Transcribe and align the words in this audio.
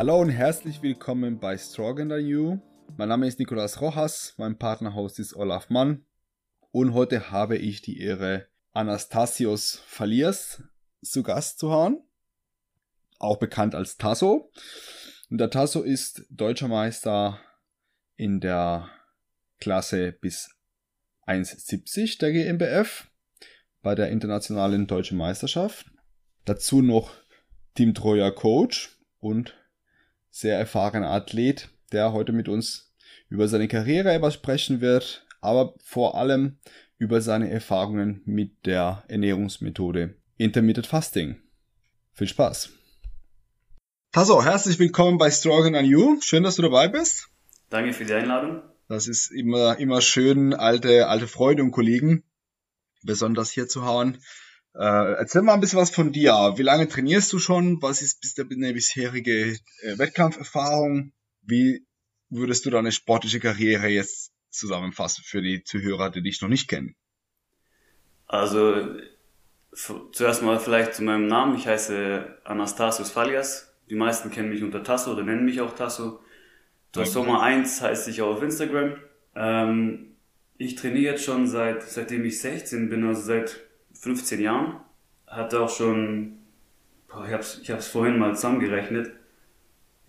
Hallo 0.00 0.18
und 0.18 0.30
herzlich 0.30 0.80
willkommen 0.80 1.40
bei 1.40 1.58
Stronger 1.58 2.16
You. 2.16 2.58
Mein 2.96 3.10
Name 3.10 3.26
ist 3.26 3.38
Nicolas 3.38 3.82
Rojas, 3.82 4.32
mein 4.38 4.56
Partnerhost 4.56 5.18
ist 5.18 5.36
Olaf 5.36 5.68
Mann 5.68 6.06
und 6.70 6.94
heute 6.94 7.30
habe 7.30 7.58
ich 7.58 7.82
die 7.82 8.00
Ehre, 8.00 8.46
Anastasios 8.72 9.82
Faliers 9.84 10.62
zu 11.02 11.22
Gast 11.22 11.58
zu 11.58 11.70
haben, 11.70 11.98
auch 13.18 13.36
bekannt 13.36 13.74
als 13.74 13.98
Tasso. 13.98 14.50
Und 15.28 15.36
der 15.36 15.50
Tasso 15.50 15.82
ist 15.82 16.24
deutscher 16.30 16.68
Meister 16.68 17.38
in 18.16 18.40
der 18.40 18.88
Klasse 19.58 20.12
bis 20.12 20.48
1,70 21.26 22.18
der 22.20 22.32
GmbF 22.32 23.10
bei 23.82 23.94
der 23.94 24.08
internationalen 24.08 24.86
deutschen 24.86 25.18
Meisterschaft. 25.18 25.90
Dazu 26.46 26.80
noch 26.80 27.12
Team 27.74 27.92
Troja 27.92 28.30
Coach 28.30 28.98
und 29.18 29.59
sehr 30.30 30.58
erfahrener 30.58 31.10
Athlet, 31.10 31.68
der 31.92 32.12
heute 32.12 32.32
mit 32.32 32.48
uns 32.48 32.92
über 33.28 33.48
seine 33.48 33.68
Karriere 33.68 34.12
etwas 34.12 34.34
sprechen 34.34 34.80
wird, 34.80 35.26
aber 35.40 35.74
vor 35.82 36.16
allem 36.16 36.58
über 36.98 37.20
seine 37.20 37.50
Erfahrungen 37.50 38.22
mit 38.24 38.66
der 38.66 39.04
Ernährungsmethode 39.08 40.16
Intermittent 40.36 40.86
Fasting. 40.86 41.36
Viel 42.12 42.28
Spaß! 42.28 42.70
Tasso, 44.12 44.44
herzlich 44.44 44.78
willkommen 44.78 45.18
bei 45.18 45.30
Stronger 45.30 45.72
Than 45.72 45.84
You. 45.84 46.20
Schön, 46.20 46.42
dass 46.42 46.56
du 46.56 46.62
dabei 46.62 46.88
bist. 46.88 47.28
Danke 47.68 47.92
für 47.92 48.04
die 48.04 48.12
Einladung. 48.12 48.62
Das 48.88 49.06
ist 49.06 49.30
immer, 49.30 49.78
immer 49.78 50.00
schön, 50.00 50.52
alte, 50.52 51.06
alte 51.06 51.28
Freunde 51.28 51.62
und 51.62 51.70
Kollegen 51.70 52.24
besonders 53.02 53.50
hier 53.50 53.68
zu 53.68 53.84
hauen. 53.84 54.18
Äh, 54.74 55.14
erzähl 55.14 55.42
mal 55.42 55.54
ein 55.54 55.60
bisschen 55.60 55.78
was 55.78 55.90
von 55.90 56.12
dir. 56.12 56.32
Wie 56.56 56.62
lange 56.62 56.88
trainierst 56.88 57.32
du 57.32 57.38
schon? 57.38 57.82
Was 57.82 58.02
ist 58.02 58.38
deine 58.38 58.72
bisherige 58.72 59.58
äh, 59.82 59.98
Wettkampferfahrung? 59.98 61.12
Wie 61.42 61.86
würdest 62.28 62.64
du 62.64 62.70
deine 62.70 62.92
sportliche 62.92 63.40
Karriere 63.40 63.88
jetzt 63.88 64.32
zusammenfassen 64.50 65.24
für 65.26 65.42
die 65.42 65.64
Zuhörer, 65.64 66.10
die 66.10 66.22
dich 66.22 66.40
noch 66.40 66.48
nicht 66.48 66.68
kennen? 66.68 66.94
Also 68.26 68.96
zuerst 70.12 70.42
mal 70.42 70.60
vielleicht 70.60 70.94
zu 70.94 71.02
meinem 71.02 71.26
Namen. 71.26 71.56
Ich 71.56 71.66
heiße 71.66 72.38
Anastasios 72.44 73.10
Falias. 73.10 73.74
Die 73.88 73.96
meisten 73.96 74.30
kennen 74.30 74.50
mich 74.50 74.62
unter 74.62 74.84
Tasso 74.84 75.12
oder 75.12 75.24
nennen 75.24 75.44
mich 75.44 75.60
auch 75.60 75.74
Tasso. 75.74 76.20
Das 76.92 77.12
Sommer 77.12 77.42
1 77.42 77.82
heißt 77.82 78.08
ich 78.08 78.22
auch 78.22 78.36
auf 78.36 78.42
Instagram. 78.42 78.96
Ähm, 79.34 80.16
ich 80.58 80.76
trainiere 80.76 81.12
jetzt 81.12 81.24
schon 81.24 81.48
seit 81.48 81.82
seitdem 81.82 82.24
ich 82.24 82.40
16 82.40 82.88
bin, 82.88 83.06
also 83.06 83.22
seit 83.22 83.60
15 84.00 84.40
Jahren. 84.40 84.80
Hatte 85.26 85.60
auch 85.60 85.70
schon, 85.70 86.38
boah, 87.08 87.24
ich 87.24 87.32
habe 87.32 87.42
es 87.42 87.60
ich 87.62 87.70
hab's 87.70 87.88
vorhin 87.88 88.18
mal 88.18 88.34
zusammengerechnet, 88.34 89.12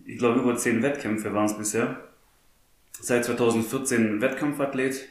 ich 0.06 0.18
glaube 0.18 0.40
über 0.40 0.56
10 0.56 0.82
Wettkämpfe 0.82 1.34
waren 1.34 1.46
es 1.46 1.58
bisher. 1.58 1.98
Seit 3.00 3.26
2014 3.26 4.22
Wettkampfathlet, 4.22 5.08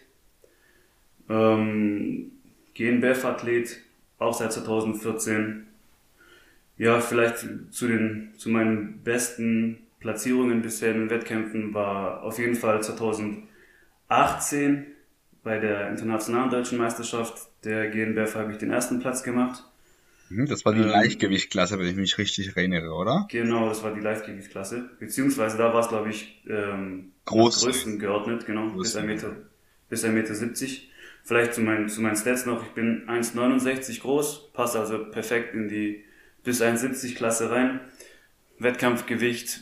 ähm, 1.29 2.33
GNBF-Athlet, 2.75 3.81
auch 4.19 4.35
seit 4.35 4.53
2014. 4.53 5.67
Ja, 6.77 7.01
vielleicht 7.01 7.47
zu 7.73 7.89
den, 7.89 8.33
zu 8.37 8.49
meinen 8.49 9.03
besten 9.03 9.87
Platzierungen 10.01 10.63
bisher 10.63 10.95
in 10.95 11.11
Wettkämpfen 11.11 11.75
war 11.75 12.23
auf 12.23 12.39
jeden 12.39 12.55
Fall 12.55 12.83
2018 12.83 14.87
bei 15.43 15.59
der 15.59 15.89
internationalen 15.89 16.51
deutschen 16.51 16.79
Meisterschaft 16.79 17.49
der 17.65 17.89
GNBF 17.91 18.35
habe 18.35 18.53
ich 18.53 18.59
den 18.59 18.71
ersten 18.71 19.01
Platz 19.01 19.23
gemacht. 19.23 19.65
Mhm, 20.29 20.47
das 20.47 20.65
war 20.65 20.73
die 20.73 20.81
ähm, 20.81 20.89
Leichtgewichtklasse, 20.89 21.79
wenn 21.79 21.87
ich 21.87 21.97
mich 21.97 22.17
richtig 22.19 22.57
erinnere, 22.57 22.93
oder? 22.93 23.27
Genau, 23.31 23.69
das 23.69 23.83
war 23.83 23.93
die 23.93 24.01
Leichtgewichtklasse. 24.01 24.91
Beziehungsweise 24.99 25.59
da 25.59 25.75
war 25.75 25.81
es, 25.81 25.89
glaube 25.89 26.11
ich, 26.11 26.43
ähm, 26.49 27.13
Groß. 27.25 27.65
größten 27.65 27.99
geordnet, 27.99 28.47
genau, 28.47 28.69
bis 28.71 28.97
1 28.97 29.07
Meter, 29.07 29.37
bis 29.89 30.05
1 30.05 30.15
Meter 30.15 30.35
70. 30.35 30.91
Vielleicht 31.25 31.55
zu 31.55 31.61
meinen, 31.61 31.89
zu 31.89 32.01
meinen 32.01 32.17
Stats 32.17 32.47
noch, 32.47 32.65
ich 32.65 32.73
bin 32.73 33.07
1,69 33.09 34.01
groß, 34.01 34.53
passe 34.53 34.81
also 34.81 35.11
perfekt 35.11 35.55
in 35.55 35.69
die 35.69 36.05
bis 36.43 36.63
1,70 36.63 37.15
Klasse 37.15 37.51
rein. 37.51 37.81
Wettkampfgewicht 38.59 39.61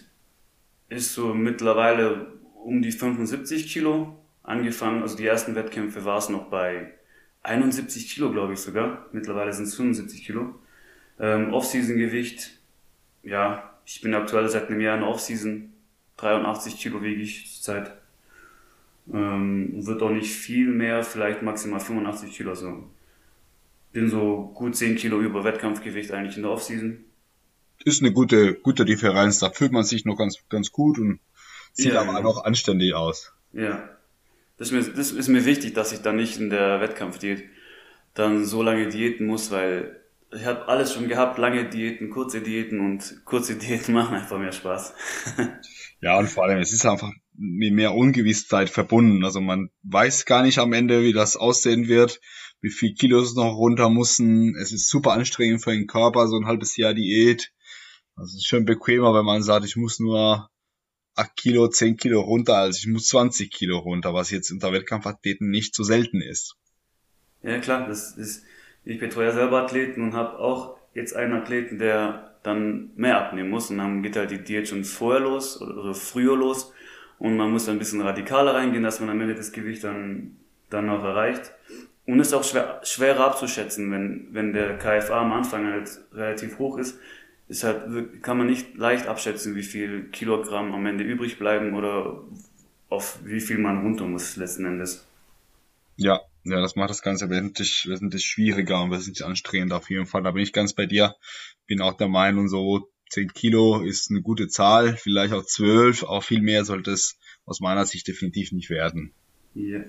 ist 0.88 1.14
so 1.14 1.34
mittlerweile 1.34 2.38
um 2.62 2.82
die 2.82 2.92
75 2.92 3.72
Kilo 3.72 4.17
angefangen. 4.48 5.03
Also 5.03 5.16
die 5.16 5.26
ersten 5.26 5.54
Wettkämpfe 5.54 6.04
war 6.04 6.19
es 6.19 6.28
noch 6.28 6.50
bei 6.50 6.92
71 7.42 8.09
Kilo, 8.12 8.32
glaube 8.32 8.54
ich 8.54 8.60
sogar. 8.60 9.06
Mittlerweile 9.12 9.53
sind 9.53 9.66
es 9.66 9.76
75 9.76 10.25
Kilo. 10.25 10.54
Ähm, 11.20 11.53
Off-Season-Gewicht, 11.53 12.59
ja, 13.22 13.72
ich 13.84 14.00
bin 14.00 14.14
aktuell 14.14 14.48
seit 14.48 14.69
einem 14.69 14.81
Jahr 14.81 14.97
in 14.97 15.03
Off-Season. 15.03 15.72
83 16.16 16.76
Kilo 16.78 17.03
wiege 17.03 17.22
ich 17.22 17.54
zurzeit. 17.54 17.92
Ähm, 19.12 19.86
wird 19.86 20.03
auch 20.03 20.10
nicht 20.10 20.31
viel 20.31 20.69
mehr, 20.69 21.03
vielleicht 21.03 21.42
maximal 21.42 21.80
85 21.80 22.36
Kilo. 22.36 22.50
Also 22.50 22.84
bin 23.92 24.10
so 24.10 24.50
gut 24.54 24.76
10 24.76 24.97
Kilo 24.97 25.20
über 25.20 25.44
Wettkampfgewicht 25.44 26.12
eigentlich 26.12 26.36
in 26.36 26.42
der 26.42 26.53
Off-Season. 26.53 27.04
Ist 27.84 28.03
eine 28.03 28.12
gute, 28.12 28.54
gute 28.54 28.84
Differenz. 28.84 29.38
Da 29.38 29.50
fühlt 29.50 29.72
man 29.72 29.84
sich 29.84 30.04
noch 30.04 30.16
ganz, 30.16 30.38
ganz 30.48 30.72
gut 30.72 30.98
und 30.98 31.20
sieht 31.72 31.92
ja, 31.92 32.03
aber 32.03 32.16
genau. 32.16 32.30
auch 32.30 32.44
anständig 32.44 32.94
aus. 32.94 33.32
Ja. 33.53 33.88
Das 34.58 34.70
ist, 34.70 34.72
mir, 34.72 34.94
das 34.94 35.12
ist 35.12 35.28
mir 35.28 35.44
wichtig, 35.44 35.74
dass 35.74 35.92
ich 35.92 36.00
dann 36.00 36.16
nicht 36.16 36.38
in 36.38 36.50
der 36.50 36.80
Wettkampfdiät 36.80 37.44
dann 38.14 38.44
so 38.44 38.62
lange 38.62 38.88
diäten 38.88 39.26
muss, 39.26 39.50
weil 39.50 39.98
ich 40.34 40.44
habe 40.44 40.69
alles 40.69 40.92
schon 40.92 41.08
gehabt, 41.08 41.38
lange 41.38 41.69
Diäten, 41.69 42.10
kurze 42.10 42.42
Diäten 42.42 42.80
und 42.80 43.22
kurze 43.24 43.56
Diäten 43.56 43.94
machen 43.94 44.16
einfach 44.16 44.38
mehr 44.38 44.52
Spaß. 44.52 44.94
ja, 46.00 46.18
und 46.18 46.28
vor 46.28 46.44
allem, 46.44 46.58
es 46.58 46.72
ist 46.72 46.84
einfach 46.84 47.10
mit 47.34 47.72
mehr 47.72 47.94
Ungewissheit 47.94 48.68
verbunden. 48.68 49.24
Also 49.24 49.41
man 49.41 49.70
weiß 49.84 50.24
gar 50.26 50.42
nicht 50.42 50.58
am 50.58 50.72
Ende, 50.72 51.02
wie 51.02 51.12
das 51.12 51.36
aussehen 51.36 51.88
wird, 51.88 52.20
wie 52.60 52.70
viel 52.70 52.94
Kilos 52.94 53.36
noch 53.36 53.54
runter 53.54 53.88
müssen. 53.88 54.56
Es 54.56 54.72
ist 54.72 54.88
super 54.88 55.12
anstrengend 55.12 55.62
für 55.62 55.70
den 55.70 55.86
Körper, 55.86 56.26
so 56.26 56.36
ein 56.36 56.47
halbes 56.47 56.76
Jahr 56.76 56.94
Diät. 56.94 57.52
Also 58.16 58.30
es 58.30 58.38
ist 58.38 58.48
schon 58.48 58.64
bequemer, 58.64 59.14
wenn 59.14 59.24
man 59.24 59.42
sagt, 59.42 59.64
ich 59.64 59.76
muss 59.76 60.00
nur 60.00 60.50
8 61.18 61.36
Kilo, 61.36 61.68
10 61.68 61.96
Kilo 61.96 62.20
runter, 62.20 62.56
als 62.56 62.78
ich 62.78 62.86
muss 62.86 63.08
20 63.08 63.50
Kilo 63.50 63.78
runter, 63.78 64.14
was 64.14 64.30
jetzt 64.30 64.50
unter 64.50 64.72
Wettkampfathleten 64.72 65.50
nicht 65.50 65.74
so 65.74 65.82
selten 65.82 66.20
ist. 66.20 66.56
Ja 67.42 67.58
klar, 67.58 67.86
das 67.86 68.16
ist, 68.16 68.44
ich 68.84 68.98
betreue 68.98 69.26
ja 69.26 69.32
selber 69.32 69.62
Athleten 69.62 70.02
und 70.02 70.14
habe 70.14 70.38
auch 70.38 70.76
jetzt 70.94 71.14
einen 71.14 71.34
Athleten, 71.34 71.78
der 71.78 72.36
dann 72.42 72.90
mehr 72.96 73.18
abnehmen 73.18 73.50
muss 73.50 73.70
und 73.70 73.78
dann 73.78 74.02
geht 74.02 74.16
halt 74.16 74.30
die 74.30 74.42
Diät 74.42 74.68
schon 74.68 74.84
vorher 74.84 75.20
los 75.20 75.60
oder, 75.60 75.76
oder 75.76 75.94
früher 75.94 76.36
los 76.36 76.72
und 77.18 77.36
man 77.36 77.50
muss 77.50 77.66
dann 77.66 77.76
ein 77.76 77.80
bisschen 77.80 78.00
radikaler 78.00 78.54
reingehen, 78.54 78.84
dass 78.84 79.00
man 79.00 79.10
am 79.10 79.20
Ende 79.20 79.34
das 79.34 79.52
Gewicht 79.52 79.84
dann, 79.84 80.36
dann 80.70 80.88
auch 80.88 81.02
erreicht. 81.02 81.52
Und 82.06 82.20
ist 82.20 82.32
auch 82.32 82.44
schwer, 82.44 82.80
schwerer 82.84 83.26
abzuschätzen, 83.26 83.90
wenn, 83.90 84.28
wenn 84.30 84.52
der 84.52 84.78
KFA 84.78 85.20
am 85.20 85.32
Anfang 85.32 85.66
halt 85.66 85.90
relativ 86.12 86.58
hoch 86.58 86.78
ist, 86.78 86.98
ist 87.48 87.64
halt, 87.64 88.22
kann 88.22 88.38
man 88.38 88.47
nicht 88.47 88.76
leicht 88.76 89.06
abschätzen, 89.06 89.54
wie 89.56 89.62
viel 89.62 90.04
Kilogramm 90.10 90.72
am 90.72 90.86
Ende 90.86 91.04
übrig 91.04 91.38
bleiben 91.38 91.75
oder 91.75 92.22
auf 92.88 93.19
wie 93.25 93.41
viel 93.41 93.59
man 93.59 93.82
runter 93.82 94.06
muss 94.06 94.36
letzten 94.36 94.66
Endes. 94.66 95.06
Ja, 95.97 96.20
ja, 96.44 96.60
das 96.60 96.76
macht 96.76 96.91
das 96.91 97.03
Ganze 97.03 97.28
wesentlich, 97.28 97.86
wesentlich 97.88 98.25
schwieriger 98.25 98.82
und 98.82 98.91
wesentlich 98.91 99.25
anstrengender 99.25 99.76
auf 99.76 99.91
jeden 99.91 100.06
Fall. 100.06 100.22
Da 100.22 100.31
bin 100.31 100.42
ich 100.42 100.53
ganz 100.53 100.72
bei 100.72 100.86
dir. 100.86 101.16
Bin 101.66 101.81
auch 101.81 101.97
der 101.97 102.09
Meinung, 102.09 102.48
so 102.48 102.88
10 103.10 103.32
Kilo 103.32 103.82
ist 103.82 104.10
eine 104.10 104.20
gute 104.20 104.48
Zahl, 104.48 104.97
vielleicht 104.97 105.32
auch 105.32 105.44
12, 105.44 106.04
auch 106.04 106.22
viel 106.22 106.42
mehr 106.42 106.65
sollte 106.65 106.91
es 106.91 107.19
aus 107.47 107.60
meiner 107.60 107.86
Sicht 107.86 108.06
definitiv 108.06 108.53
nicht 108.53 108.70
werden. 108.70 109.12
Yeah. 109.56 109.84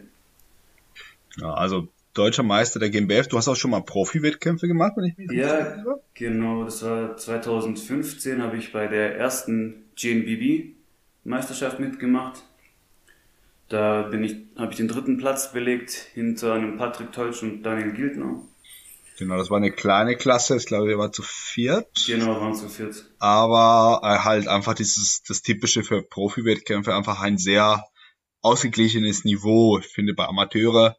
Ja, 1.38 1.54
also 1.54 1.90
deutscher 2.20 2.44
Meister 2.44 2.80
der 2.80 2.90
GmbF. 2.90 3.28
Du 3.28 3.38
hast 3.38 3.48
auch 3.48 3.56
schon 3.56 3.72
mal 3.72 3.82
Profi-Wettkämpfe 3.82 4.68
gemacht, 4.68 4.94
wenn 4.98 5.06
ich 5.06 5.18
mich 5.18 5.32
Ja, 5.32 5.78
genau. 6.14 6.66
Das 6.66 6.84
war 6.84 7.16
2015, 7.16 8.44
habe 8.44 8.58
ich 8.58 8.74
bei 8.74 8.88
der 8.88 9.18
ersten 9.18 9.86
GNBB 9.96 10.76
Meisterschaft 11.24 11.80
mitgemacht. 11.80 12.44
Da 13.70 14.04
bin 14.04 14.24
ich, 14.24 14.36
habe 14.58 14.72
ich 14.72 14.78
den 14.78 14.88
dritten 14.88 15.18
Platz 15.18 15.54
belegt 15.54 15.92
hinter 16.14 16.54
einem 16.54 16.78
Patrick 16.78 17.12
Teutsch 17.12 17.42
und 17.44 17.64
Daniel 17.64 17.94
Gildner. 17.94 18.42
Genau, 19.18 19.38
das 19.38 19.50
war 19.50 19.58
eine 19.58 19.72
kleine 19.72 20.16
Klasse. 20.16 20.58
Ich 20.58 20.66
glaube, 20.66 20.88
wir 20.88 20.98
waren 20.98 21.14
zu 21.14 21.24
viert. 21.24 21.88
Genau, 22.08 22.42
waren 22.42 22.56
zu 22.56 22.68
viert. 22.68 23.06
Aber 23.20 24.02
äh, 24.04 24.24
halt 24.26 24.48
einfach 24.48 24.74
dieses, 24.74 25.24
das 25.28 25.42
typische 25.42 25.84
für 25.84 26.02
Profi-Wettkämpfe, 26.02 26.96
einfach 26.96 27.22
ein 27.22 27.38
sehr 27.38 27.86
ausgeglichenes 28.42 29.24
Niveau. 29.24 29.78
Ich 29.80 29.88
finde, 29.88 30.14
bei 30.14 30.26
Amateure 30.26 30.98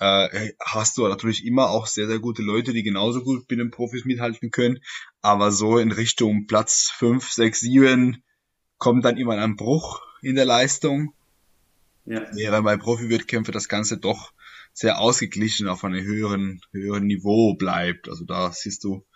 äh, 0.00 0.52
hast 0.60 0.98
du 0.98 1.06
natürlich 1.08 1.44
immer 1.44 1.70
auch 1.70 1.86
sehr, 1.86 2.06
sehr 2.06 2.18
gute 2.18 2.42
Leute, 2.42 2.72
die 2.72 2.82
genauso 2.82 3.22
gut 3.22 3.48
mit 3.48 3.58
den 3.58 3.70
Profis 3.70 4.04
mithalten 4.04 4.50
können. 4.50 4.80
Aber 5.20 5.52
so 5.52 5.78
in 5.78 5.92
Richtung 5.92 6.46
Platz 6.46 6.92
5, 6.96 7.30
6, 7.30 7.60
7 7.60 8.22
kommt 8.78 9.04
dann 9.04 9.16
immer 9.16 9.38
ein 9.38 9.56
Bruch 9.56 10.02
in 10.22 10.34
der 10.34 10.44
Leistung. 10.44 11.14
Ja. 12.06 12.22
Während 12.34 12.64
bei 12.64 12.76
Profi-Wettkämpfen 12.76 13.52
das 13.52 13.68
Ganze 13.68 13.98
doch 13.98 14.32
sehr 14.72 14.98
ausgeglichen 15.00 15.68
auf 15.68 15.84
einem 15.84 16.04
höheren, 16.04 16.60
höheren 16.72 17.06
Niveau 17.06 17.54
bleibt. 17.54 18.08
Also 18.08 18.24
da 18.24 18.50
siehst 18.52 18.84
du 18.84 19.06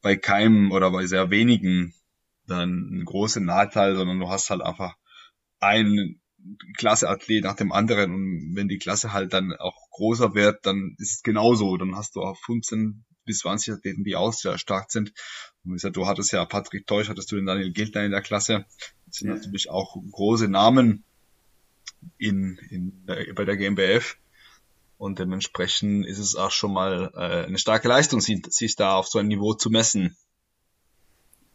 bei 0.00 0.16
keinem 0.16 0.70
oder 0.70 0.90
bei 0.90 1.06
sehr 1.06 1.30
wenigen 1.30 1.94
dann 2.46 2.90
ein 2.92 3.04
großer 3.04 3.40
Nachteil, 3.40 3.96
sondern 3.96 4.20
du 4.20 4.28
hast 4.28 4.50
halt 4.50 4.62
einfach 4.62 4.96
einen 5.60 6.20
Klasseathlet 6.76 7.42
nach 7.42 7.56
dem 7.56 7.72
anderen 7.72 8.14
und 8.14 8.56
wenn 8.56 8.68
die 8.68 8.78
Klasse 8.78 9.12
halt 9.12 9.32
dann 9.32 9.52
auch 9.52 9.90
größer 9.90 10.34
wird, 10.34 10.66
dann 10.66 10.94
ist 10.98 11.16
es 11.16 11.22
genauso. 11.22 11.76
Dann 11.76 11.96
hast 11.96 12.16
du 12.16 12.22
auch 12.22 12.36
15 12.44 13.04
bis 13.24 13.38
20 13.38 13.74
Athleten, 13.74 14.04
die 14.04 14.16
auch 14.16 14.32
sehr 14.32 14.58
stark 14.58 14.90
sind. 14.90 15.12
Und 15.64 15.72
wie 15.72 15.74
gesagt, 15.74 15.96
du 15.96 16.06
hattest 16.06 16.32
ja 16.32 16.44
Patrick 16.44 16.86
Teusch, 16.86 17.08
hattest 17.08 17.32
du 17.32 17.36
den 17.36 17.46
Daniel 17.46 17.72
Gildner 17.72 18.04
in 18.04 18.10
der 18.10 18.22
Klasse. 18.22 18.66
Das 19.06 19.16
sind 19.16 19.28
ja. 19.28 19.34
natürlich 19.34 19.70
auch 19.70 19.96
große 20.12 20.48
Namen 20.48 21.04
in, 22.18 22.58
in, 22.70 23.06
bei 23.06 23.44
der 23.44 23.56
GmbF. 23.56 24.16
Und 24.96 25.18
dementsprechend 25.18 26.06
ist 26.06 26.18
es 26.18 26.36
auch 26.36 26.50
schon 26.50 26.72
mal 26.72 27.10
äh, 27.14 27.46
eine 27.46 27.58
starke 27.58 27.88
Leistung, 27.88 28.20
sich 28.20 28.76
da 28.76 28.94
auf 28.94 29.08
so 29.08 29.18
ein 29.18 29.28
Niveau 29.28 29.54
zu 29.54 29.70
messen. 29.70 30.16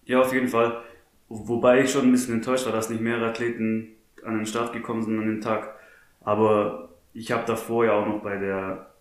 Ja, 0.06 0.22
auf 0.22 0.34
jeden 0.34 0.50
Fall. 0.50 0.84
Wobei 1.30 1.84
ich 1.84 1.92
schon 1.92 2.06
ein 2.06 2.12
bisschen 2.12 2.36
enttäuscht 2.36 2.66
war, 2.66 2.74
dass 2.74 2.90
nicht 2.90 3.02
mehrere 3.02 3.30
Athleten 3.30 3.96
an 4.26 4.38
den 4.38 4.46
Start 4.46 4.74
gekommen 4.74 5.04
sind 5.04 5.20
an 5.20 5.28
dem 5.28 5.42
Tag. 5.42 5.76
Aber 6.22 6.90
ich 7.14 7.32
habe 7.32 7.46
davor 7.46 7.86
ja 7.86 7.94
auch 7.94 8.06
noch 8.06 8.22
bei 8.22 8.38
der, 8.38 8.92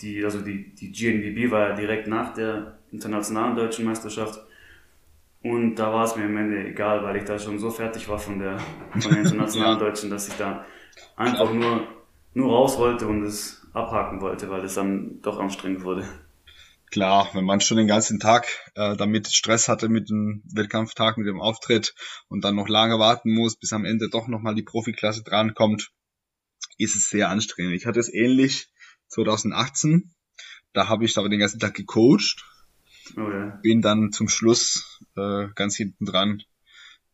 die, 0.00 0.24
also 0.24 0.40
die, 0.40 0.74
die 0.74 0.92
GNBB 0.92 1.50
war 1.50 1.70
ja 1.70 1.74
direkt 1.74 2.06
nach 2.06 2.34
der 2.34 2.78
internationalen 2.92 3.56
deutschen 3.56 3.84
Meisterschaft. 3.84 4.40
Und 5.42 5.76
da 5.76 5.92
war 5.92 6.04
es 6.04 6.16
mir 6.16 6.24
am 6.24 6.36
Ende 6.36 6.66
egal, 6.66 7.02
weil 7.02 7.16
ich 7.16 7.24
da 7.24 7.38
schon 7.38 7.58
so 7.58 7.70
fertig 7.70 8.08
war 8.08 8.18
von 8.18 8.38
der, 8.38 8.58
von 8.98 9.12
der 9.12 9.22
internationalen 9.22 9.78
deutschen, 9.80 10.10
dass 10.10 10.28
ich 10.28 10.34
da 10.34 10.64
einfach 11.16 11.52
nur, 11.52 11.86
nur 12.34 12.52
raus 12.52 12.78
wollte 12.78 13.06
und 13.06 13.22
es 13.22 13.66
abhaken 13.72 14.20
wollte, 14.20 14.50
weil 14.50 14.64
es 14.64 14.74
dann 14.74 15.20
doch 15.22 15.38
anstrengend 15.38 15.84
wurde. 15.84 16.04
Klar, 16.90 17.28
wenn 17.34 17.44
man 17.44 17.60
schon 17.60 17.76
den 17.76 17.86
ganzen 17.86 18.18
Tag 18.18 18.46
äh, 18.74 18.96
damit 18.96 19.28
Stress 19.28 19.68
hatte 19.68 19.88
mit 19.88 20.08
dem 20.08 20.42
Wettkampftag, 20.52 21.18
mit 21.18 21.26
dem 21.26 21.40
Auftritt 21.40 21.94
und 22.28 22.44
dann 22.44 22.54
noch 22.54 22.68
lange 22.68 22.98
warten 22.98 23.34
muss, 23.34 23.56
bis 23.56 23.72
am 23.72 23.84
Ende 23.84 24.08
doch 24.08 24.26
nochmal 24.26 24.54
die 24.54 24.62
Profiklasse 24.62 25.22
drankommt, 25.22 25.90
ist 26.78 26.96
es 26.96 27.10
sehr 27.10 27.28
anstrengend. 27.28 27.74
Ich 27.74 27.84
hatte 27.84 28.00
es 28.00 28.12
ähnlich 28.12 28.68
2018. 29.08 30.14
Da 30.72 30.88
habe 30.88 31.04
ich 31.04 31.16
aber 31.18 31.28
den 31.28 31.40
ganzen 31.40 31.60
Tag 31.60 31.74
gecoacht. 31.74 32.44
Oh 33.16 33.30
ja. 33.30 33.58
Bin 33.62 33.82
dann 33.82 34.12
zum 34.12 34.28
Schluss 34.28 35.00
äh, 35.16 35.48
ganz 35.54 35.76
hinten 35.76 36.06
dran 36.06 36.42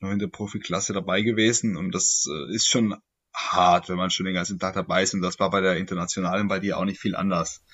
noch 0.01 0.11
in 0.11 0.19
der 0.19 0.29
Profiklasse 0.29 0.93
dabei 0.93 1.23
gewesen 1.23 1.77
und 1.77 1.93
das 1.93 2.27
äh, 2.31 2.55
ist 2.55 2.69
schon 2.69 2.97
hart, 3.33 3.89
wenn 3.89 3.97
man 3.97 4.11
schon 4.11 4.27
den 4.27 4.35
ganzen 4.35 4.59
Tag 4.59 4.75
dabei 4.75 5.03
ist 5.03 5.15
und 5.15 5.23
das 5.23 5.41
war 5.41 5.51
bei 5.51 5.61
der 5.61 5.77
internationalen 5.77 6.47
bei 6.47 6.59
dir 6.59 6.79
auch 6.79 6.85
nicht 6.85 7.01
viel 7.01 7.17
anders. 7.17 7.65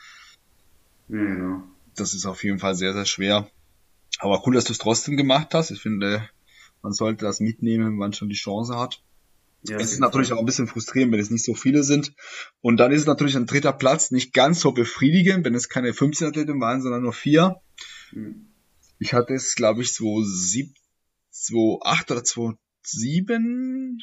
Ja, 1.09 1.25
genau 1.25 1.63
das 1.97 2.15
ist 2.15 2.27
auf 2.27 2.45
jeden 2.45 2.59
Fall 2.59 2.75
sehr, 2.75 2.93
sehr 2.93 3.07
schwer. 3.07 3.51
Aber 4.19 4.43
cool, 4.47 4.55
dass 4.55 4.65
du 4.65 4.73
es 4.73 4.79
trotzdem 4.79 5.17
gemacht 5.17 5.55
hast. 5.55 5.71
Ich 5.71 5.81
finde, 5.81 6.29
man 6.83 6.93
sollte 6.93 7.25
das 7.25 7.41
mitnehmen, 7.41 7.87
wenn 7.87 7.97
man 7.97 8.13
schon 8.13 8.29
die 8.29 8.35
Chance 8.35 8.77
hat. 8.77 9.03
Ja, 9.63 9.77
es 9.77 9.93
ist 9.93 9.99
natürlich 9.99 10.33
auch 10.33 10.39
ein 10.39 10.47
bisschen 10.47 10.67
frustrierend, 10.67 11.13
wenn 11.13 11.21
es 11.21 11.31
nicht 11.31 11.45
so 11.45 11.55
viele 11.55 11.83
sind. 11.83 12.15
Und 12.63 12.79
dann 12.79 12.93
ist 12.93 13.01
es 13.01 13.07
natürlich 13.07 13.37
ein 13.37 13.47
dritter 13.47 13.73
Platz 13.73 14.11
nicht 14.11 14.33
ganz 14.33 14.61
so 14.61 14.73
befriedigend, 14.73 15.45
wenn 15.45 15.55
es 15.55 15.69
keine 15.69 15.93
15 15.93 16.29
Athleten 16.29 16.61
waren, 16.61 16.81
sondern 16.81 17.03
nur 17.03 17.13
vier. 17.13 17.61
Mhm. 18.13 18.47
Ich 18.99 19.13
hatte 19.13 19.35
es, 19.35 19.55
glaube 19.55 19.83
ich, 19.83 19.93
2007, 19.93 20.75
2008 21.31 22.11
oder 22.11 22.25
2007 22.25 24.03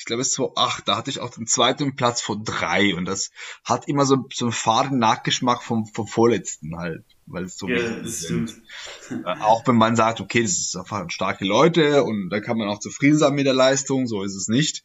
ich 0.00 0.06
glaube 0.06 0.22
es 0.22 0.38
war 0.38 0.52
acht, 0.56 0.88
da 0.88 0.96
hatte 0.96 1.10
ich 1.10 1.20
auch 1.20 1.28
den 1.28 1.46
zweiten 1.46 1.94
Platz 1.94 2.22
vor 2.22 2.42
drei 2.42 2.94
und 2.94 3.04
das 3.04 3.30
hat 3.64 3.86
immer 3.86 4.06
so, 4.06 4.24
so 4.32 4.46
einen 4.46 4.52
faden 4.52 4.98
Nachgeschmack 4.98 5.62
vom, 5.62 5.84
vom 5.84 6.06
vorletzten 6.06 6.74
halt, 6.78 7.04
weil 7.30 7.44
es 7.44 7.56
so 7.56 7.68
ja, 7.68 8.00
das 8.00 8.20
sind. 8.20 8.54
Äh, 9.10 9.40
auch 9.40 9.66
wenn 9.66 9.74
man 9.74 9.96
sagt, 9.96 10.20
okay, 10.20 10.42
das 10.42 10.52
ist 10.52 10.76
einfach 10.76 11.10
starke 11.10 11.44
Leute 11.44 12.04
und 12.04 12.30
da 12.30 12.40
kann 12.40 12.56
man 12.56 12.68
auch 12.68 12.78
zufrieden 12.78 13.18
sein 13.18 13.34
mit 13.34 13.44
der 13.44 13.54
Leistung, 13.54 14.06
so 14.06 14.22
ist 14.22 14.36
es 14.36 14.46
nicht. 14.46 14.84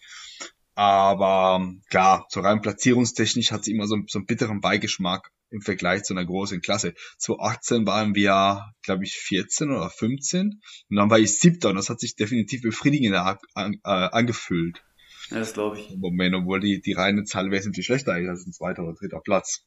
Aber 0.74 1.74
klar, 1.90 2.26
so 2.30 2.42
rein 2.42 2.62
platzierungstechnisch 2.62 3.52
hat 3.52 3.64
sie 3.64 3.72
immer 3.72 3.88
so, 3.88 3.98
so 4.08 4.20
einen 4.20 4.26
bitteren 4.26 4.62
Beigeschmack 4.62 5.30
im 5.52 5.62
Vergleich 5.62 6.04
zu 6.04 6.14
einer 6.14 6.26
großen 6.26 6.62
Klasse. 6.62 6.96
2018 7.20 7.86
waren 7.86 8.16
wir, 8.16 8.72
glaube 8.82 9.04
ich, 9.04 9.14
14 9.14 9.72
oder 9.72 9.90
15 9.90 10.60
und 10.90 10.96
dann 10.96 11.10
war 11.10 11.20
ich 11.20 11.40
siebter 11.40 11.70
und 11.70 11.76
das 11.76 11.90
hat 11.90 12.00
sich 12.00 12.16
definitiv 12.16 12.62
befriedigender 12.62 13.40
an, 13.54 13.74
äh, 13.84 13.90
angefühlt. 13.90 14.84
Ja, 15.30 15.40
das 15.40 15.54
glaube 15.54 15.80
ich. 15.80 15.92
Im 15.92 16.00
Moment, 16.00 16.36
obwohl 16.36 16.60
die, 16.60 16.82
die 16.82 16.94
reine 16.94 17.24
Zahl 17.24 17.52
wesentlich 17.52 17.86
schlechter 17.86 18.20
ist 18.20 18.28
als 18.28 18.46
ein 18.46 18.54
zweiter 18.54 18.84
oder 18.84 18.94
dritter 18.94 19.22
Platz. 19.22 19.66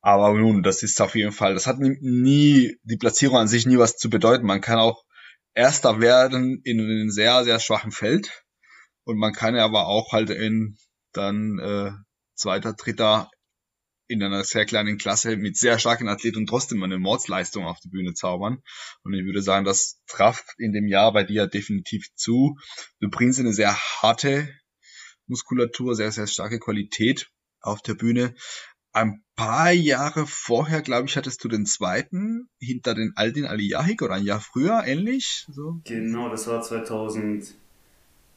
Aber 0.00 0.32
nun, 0.34 0.62
das 0.62 0.82
ist 0.82 1.00
auf 1.00 1.14
jeden 1.14 1.32
Fall, 1.32 1.54
das 1.54 1.66
hat 1.66 1.78
nie, 1.78 2.76
die 2.82 2.96
Platzierung 2.96 3.36
an 3.36 3.48
sich 3.48 3.66
nie 3.66 3.78
was 3.78 3.96
zu 3.96 4.08
bedeuten. 4.08 4.46
Man 4.46 4.60
kann 4.60 4.78
auch 4.78 5.04
Erster 5.58 6.00
werden 6.00 6.60
in 6.62 6.80
einem 6.80 7.10
sehr, 7.10 7.42
sehr 7.42 7.58
schwachen 7.58 7.90
Feld. 7.90 8.44
Und 9.02 9.18
man 9.18 9.32
kann 9.32 9.56
aber 9.56 9.88
auch 9.88 10.12
halt 10.12 10.30
in 10.30 10.78
dann 11.12 11.58
äh, 11.58 11.90
zweiter, 12.36 12.74
dritter 12.74 13.28
in 14.06 14.22
einer 14.22 14.44
sehr 14.44 14.66
kleinen 14.66 14.98
Klasse 14.98 15.36
mit 15.36 15.56
sehr 15.56 15.80
starken 15.80 16.08
Athleten 16.08 16.46
trotzdem 16.46 16.80
eine 16.84 17.00
Mordsleistung 17.00 17.64
auf 17.64 17.80
die 17.80 17.88
Bühne 17.88 18.14
zaubern. 18.14 18.62
Und 19.02 19.14
ich 19.14 19.24
würde 19.24 19.42
sagen, 19.42 19.64
das 19.64 20.00
traf 20.06 20.44
in 20.58 20.72
dem 20.72 20.86
Jahr 20.86 21.12
bei 21.12 21.24
dir 21.24 21.48
definitiv 21.48 22.06
zu. 22.14 22.56
Du 23.00 23.10
bringst 23.10 23.40
eine 23.40 23.52
sehr 23.52 23.74
harte 23.74 24.48
Muskulatur, 25.26 25.96
sehr, 25.96 26.12
sehr 26.12 26.28
starke 26.28 26.60
Qualität 26.60 27.32
auf 27.60 27.82
der 27.82 27.94
Bühne. 27.94 28.36
Ein 28.92 29.22
paar 29.36 29.70
Jahre 29.70 30.26
vorher, 30.26 30.82
glaube 30.82 31.08
ich, 31.08 31.16
hattest 31.16 31.44
du 31.44 31.48
den 31.48 31.66
zweiten 31.66 32.48
hinter 32.58 32.94
den 32.94 33.12
Aldin 33.16 33.46
Aliyahik 33.46 34.02
oder 34.02 34.14
ein 34.14 34.24
Jahr 34.24 34.40
früher, 34.40 34.82
ähnlich? 34.84 35.46
So. 35.50 35.80
Genau, 35.84 36.28
das 36.28 36.46
war 36.48 36.62
2000, 36.62 37.54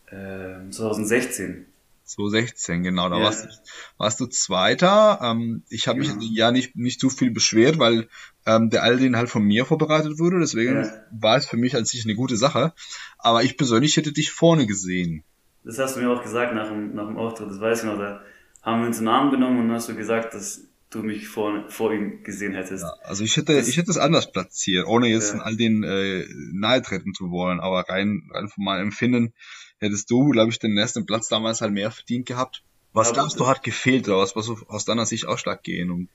äh, 0.08 0.70
2016. 0.70 1.66
2016, 2.12 2.84
genau, 2.84 3.10
da 3.10 3.18
ja. 3.18 3.24
warst, 3.24 3.46
du, 3.46 3.50
warst 3.98 4.20
du 4.20 4.26
Zweiter. 4.28 5.20
Ähm, 5.24 5.64
ich 5.70 5.88
habe 5.88 6.00
mich 6.00 6.10
ja. 6.10 6.16
ja 6.20 6.52
nicht, 6.52 6.76
nicht 6.76 7.00
zu 7.00 7.10
viel 7.10 7.32
beschwert, 7.32 7.80
weil 7.80 8.10
ähm, 8.46 8.70
der 8.70 8.84
Aldin 8.84 9.16
halt 9.16 9.30
von 9.30 9.44
mir 9.44 9.66
vorbereitet 9.66 10.20
wurde, 10.20 10.40
deswegen 10.40 10.84
ja. 10.84 10.92
war 11.12 11.38
es 11.38 11.46
für 11.46 11.58
mich 11.58 11.76
als 11.76 11.90
sich 11.90 12.04
eine 12.04 12.16
gute 12.16 12.36
Sache. 12.36 12.74
Aber 13.18 13.44
ich 13.44 13.58
persönlich 13.58 13.96
hätte 13.98 14.12
dich 14.12 14.32
vorne 14.32 14.68
gesehen. 14.68 15.24
Das 15.64 15.78
hast 15.78 15.96
du 15.96 16.02
mir 16.02 16.10
auch 16.10 16.24
gesagt 16.24 16.54
nach 16.54 16.68
dem, 16.68 16.96
nach 16.96 17.08
dem 17.08 17.18
Auftritt, 17.18 17.50
das 17.50 17.62
weiß 17.62 17.80
ich 17.80 17.86
noch, 17.86 17.98
da 17.98 18.22
haben 18.62 18.82
wir 18.82 18.88
uns 18.88 19.00
einen 19.00 19.08
Arm 19.08 19.32
genommen 19.32 19.60
und 19.60 19.72
hast 19.72 19.90
du 19.90 19.96
gesagt, 19.96 20.34
dass 20.34 20.68
du 20.90 21.04
mich 21.04 21.28
vor, 21.28 21.70
vor 21.70 21.94
ihm 21.94 22.24
gesehen 22.24 22.54
hättest. 22.54 22.84
Ja, 22.84 22.94
also 23.04 23.24
ich 23.24 23.38
hätte, 23.38 23.56
das, 23.56 23.68
ich 23.68 23.78
hätte 23.78 23.92
es 23.92 23.98
anders 23.98 24.32
platziert, 24.32 24.86
ohne 24.88 25.08
jetzt 25.08 25.34
ja. 25.34 25.42
all 25.42 25.56
den 25.56 25.84
äh, 25.84 26.26
nahe 26.54 26.82
treten 26.82 27.14
zu 27.14 27.32
wollen, 27.32 27.60
aber 27.60 27.88
rein, 27.90 28.30
rein 28.34 28.50
von 28.50 28.64
meinem 28.64 28.88
Empfinden 28.88 29.34
hättest 29.80 30.12
du, 30.12 30.30
glaube 30.30 30.52
ich, 30.52 30.60
den 30.60 30.78
ersten 30.78 31.06
Platz 31.06 31.28
damals 31.28 31.62
halt 31.62 31.72
mehr 31.72 31.92
verdient 31.92 32.28
gehabt. 32.28 32.64
Was 32.94 33.08
ja, 33.08 33.14
glaubst 33.14 33.40
du 33.40 33.48
hat 33.48 33.64
gefehlt 33.64 34.08
oder 34.08 34.18
was, 34.18 34.36
was 34.36 34.50
aus 34.68 34.86
deiner 34.86 35.06
Sicht 35.06 35.26
Ausschlag 35.26 35.64
gehen, 35.64 35.92
um 35.92 36.10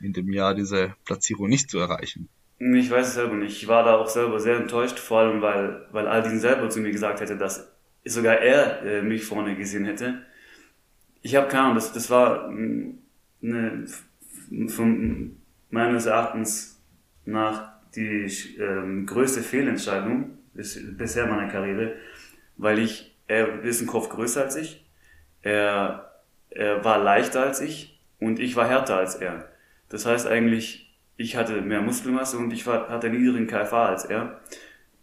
in 0.00 0.12
dem 0.12 0.32
Jahr 0.32 0.54
diese 0.54 0.94
Platzierung 1.04 1.48
nicht 1.48 1.70
zu 1.70 1.78
erreichen? 1.78 2.28
Ich 2.58 2.90
weiß 2.90 3.08
es 3.08 3.14
selber 3.14 3.34
nicht. 3.34 3.60
Ich 3.60 3.68
war 3.68 3.84
da 3.84 3.96
auch 3.96 4.08
selber 4.08 4.40
sehr 4.40 4.56
enttäuscht, 4.56 4.98
vor 4.98 5.20
allem 5.20 5.42
weil, 5.42 5.86
weil 5.90 6.06
Aldin 6.06 6.38
selber 6.40 6.70
zu 6.70 6.80
mir 6.80 6.90
gesagt 6.90 7.20
hätte, 7.20 7.36
dass 7.36 7.70
sogar 8.04 8.38
er 8.38 8.82
äh, 8.82 9.02
mich 9.02 9.24
vorne 9.24 9.56
gesehen 9.56 9.84
hätte. 9.84 10.22
Ich 11.26 11.34
habe 11.34 11.48
keine 11.48 11.64
Ahnung, 11.64 11.74
das, 11.74 11.92
das 11.92 12.08
war 12.08 12.48
eine, 12.48 13.84
von 14.68 15.36
meines 15.70 16.06
Erachtens 16.06 16.80
nach 17.24 17.72
die 17.96 18.30
ähm, 18.60 19.06
größte 19.06 19.42
Fehlentscheidung 19.42 20.38
bis, 20.54 20.80
bisher 20.96 21.26
meiner 21.26 21.48
Karriere, 21.48 21.96
weil 22.56 22.78
ich, 22.78 23.18
er 23.26 23.64
ist 23.64 23.80
ein 23.80 23.88
Kopf 23.88 24.08
größer 24.08 24.44
als 24.44 24.54
ich, 24.54 24.86
er, 25.42 26.12
er 26.50 26.84
war 26.84 27.02
leichter 27.02 27.42
als 27.42 27.60
ich 27.60 28.00
und 28.20 28.38
ich 28.38 28.54
war 28.54 28.68
härter 28.68 28.96
als 28.96 29.16
er. 29.16 29.48
Das 29.88 30.06
heißt 30.06 30.28
eigentlich, 30.28 30.96
ich 31.16 31.34
hatte 31.34 31.60
mehr 31.60 31.82
Muskelmasse 31.82 32.38
und 32.38 32.52
ich 32.52 32.68
war, 32.68 32.88
hatte 32.88 33.10
niedrigen 33.10 33.48
KFA 33.48 33.86
als 33.86 34.04
er. 34.04 34.42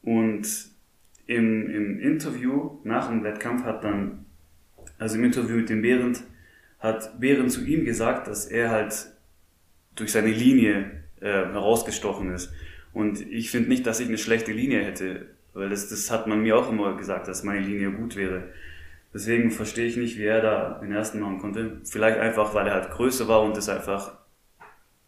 Und 0.02 0.48
im, 1.28 1.70
im 1.70 2.00
Interview 2.00 2.80
nach 2.86 3.10
dem 3.10 3.26
Wettkampf 3.26 3.66
hat 3.66 3.84
dann, 3.84 4.24
also 5.00 5.16
im 5.16 5.24
Interview 5.24 5.56
mit 5.58 5.70
dem 5.70 5.82
Behrend, 5.82 6.24
hat 6.80 7.20
Behrend 7.20 7.52
zu 7.52 7.64
ihm 7.64 7.86
gesagt, 7.86 8.28
dass 8.28 8.46
er 8.46 8.70
halt 8.70 9.08
durch 9.96 10.12
seine 10.12 10.32
Linie 10.32 11.04
äh, 11.22 11.28
herausgestochen 11.28 12.32
ist. 12.34 12.52
Und 12.94 13.22
ich 13.22 13.50
finde 13.50 13.70
nicht, 13.70 13.86
dass 13.86 14.00
ich 14.00 14.08
eine 14.08 14.18
schlechte 14.18 14.52
Linie 14.52 14.84
hätte. 14.84 15.28
Weil 15.54 15.70
das, 15.70 15.90
das 15.90 16.10
hat 16.12 16.28
man 16.28 16.42
mir 16.42 16.58
auch 16.58 16.70
immer 16.70 16.98
gesagt, 16.98 17.28
dass 17.28 17.44
meine 17.44 17.66
Linie 17.66 17.92
gut 17.92 18.16
wäre. 18.16 18.50
Deswegen 19.14 19.52
verstehe 19.52 19.86
ich 19.86 19.96
nicht, 19.96 20.18
wie 20.18 20.26
er 20.26 20.42
da 20.42 20.80
den 20.82 20.92
ersten 20.92 21.20
machen 21.20 21.40
konnte. 21.40 21.80
Vielleicht 21.84 22.18
einfach, 22.18 22.54
weil 22.56 22.68
er 22.68 22.74
halt 22.74 22.92
größer 22.92 23.28
war 23.28 23.44
und 23.44 23.56
es 23.56 23.70
einfach, 23.70 24.18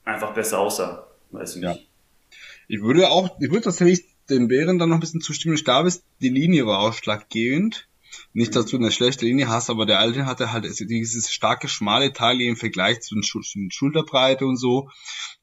einfach 0.03 0.33
besser 0.33 0.59
aussah. 0.59 1.07
Weiß 1.31 1.55
ich 1.55 1.61
nicht. 1.63 1.75
Ja. 1.75 2.37
Ich 2.67 2.81
würde 2.81 3.09
auch, 3.09 3.39
ich 3.39 3.49
würde 3.49 3.63
tatsächlich 3.63 4.05
den 4.29 4.47
Bären 4.47 4.77
dann 4.77 4.89
noch 4.89 4.97
ein 4.97 5.01
bisschen 5.01 5.21
zustimmen. 5.21 5.55
Ich 5.55 5.65
glaube, 5.65 5.91
die 6.21 6.29
Linie 6.29 6.65
war 6.67 6.79
ausschlaggebend. 6.79 7.87
Nicht, 8.33 8.55
dass 8.55 8.65
du 8.65 8.77
eine 8.77 8.91
schlechte 8.91 9.25
Linie 9.25 9.47
hast, 9.47 9.69
aber 9.69 9.85
der 9.85 9.99
alte 9.99 10.25
hatte 10.25 10.51
halt 10.51 10.65
dieses 10.79 11.31
starke, 11.31 11.67
schmale 11.67 12.13
Teil 12.13 12.41
im 12.41 12.55
Vergleich 12.55 13.01
zu 13.01 13.15
den, 13.15 13.23
Schul 13.23 13.43
Schulterbreite 13.69 14.45
und 14.45 14.57
so. 14.57 14.89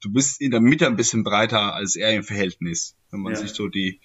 Du 0.00 0.12
bist 0.12 0.41
in 0.41 0.50
der 0.50 0.61
Mitte 0.61 0.87
ein 0.87 0.97
bisschen 0.97 1.25
breiter 1.25 1.75
als 1.75 1.97
er 1.97 2.12
im 2.14 2.25
Verhältnis. 2.25 2.97
Wenn 3.11 3.21
man 3.21 3.33
ja. 3.33 3.38
sich 3.38 3.52
so 3.52 3.69
die, 3.69 4.00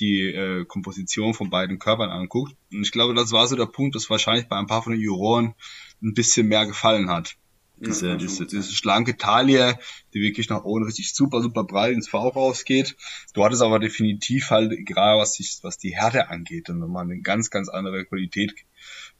die 0.00 0.26
äh, 0.26 0.64
Komposition 0.64 1.34
von 1.34 1.50
beiden 1.50 1.78
Körpern 1.78 2.10
anguckt. 2.10 2.56
Und 2.72 2.82
ich 2.82 2.92
glaube, 2.92 3.14
das 3.14 3.32
war 3.32 3.46
so 3.46 3.56
der 3.56 3.66
Punkt, 3.66 3.94
dass 3.94 4.10
wahrscheinlich 4.10 4.48
bei 4.48 4.56
ein 4.56 4.66
paar 4.66 4.82
von 4.82 4.92
den 4.92 5.00
Juroren 5.00 5.54
ein 6.02 6.14
bisschen 6.14 6.48
mehr 6.48 6.66
gefallen 6.66 7.10
hat. 7.10 7.36
Diese, 7.84 8.16
diese, 8.16 8.46
diese 8.46 8.72
schlanke 8.72 9.16
Taille, 9.16 9.78
die 10.14 10.20
wirklich 10.20 10.48
nach 10.48 10.64
oben 10.64 10.84
richtig 10.84 11.14
super, 11.14 11.42
super 11.42 11.64
breit 11.64 11.94
ins 11.94 12.08
V 12.08 12.28
rausgeht. 12.28 12.96
Du 13.34 13.44
hattest 13.44 13.62
aber 13.62 13.80
definitiv 13.80 14.50
halt, 14.50 14.86
gerade 14.86 15.20
was, 15.20 15.34
sich, 15.34 15.58
was 15.62 15.78
die 15.78 15.94
Härte 15.94 16.30
angeht, 16.30 16.70
und 16.70 16.78
nochmal 16.78 17.04
eine 17.04 17.20
ganz, 17.20 17.50
ganz 17.50 17.68
andere 17.68 18.04
Qualität 18.04 18.54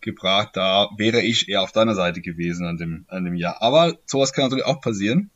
gebracht. 0.01 0.51
Da 0.55 0.91
wäre 0.97 1.23
ich 1.23 1.49
eher 1.49 1.63
auf 1.63 1.73
deiner 1.73 1.95
Seite 1.95 2.21
gewesen 2.21 2.67
an 2.67 2.77
dem, 2.77 3.05
an 3.09 3.25
dem 3.25 3.35
Jahr. 3.35 3.61
Aber 3.63 3.99
sowas 4.07 4.33
kann 4.33 4.45
natürlich 4.45 4.65
auch 4.65 4.81
passieren. 4.81 5.31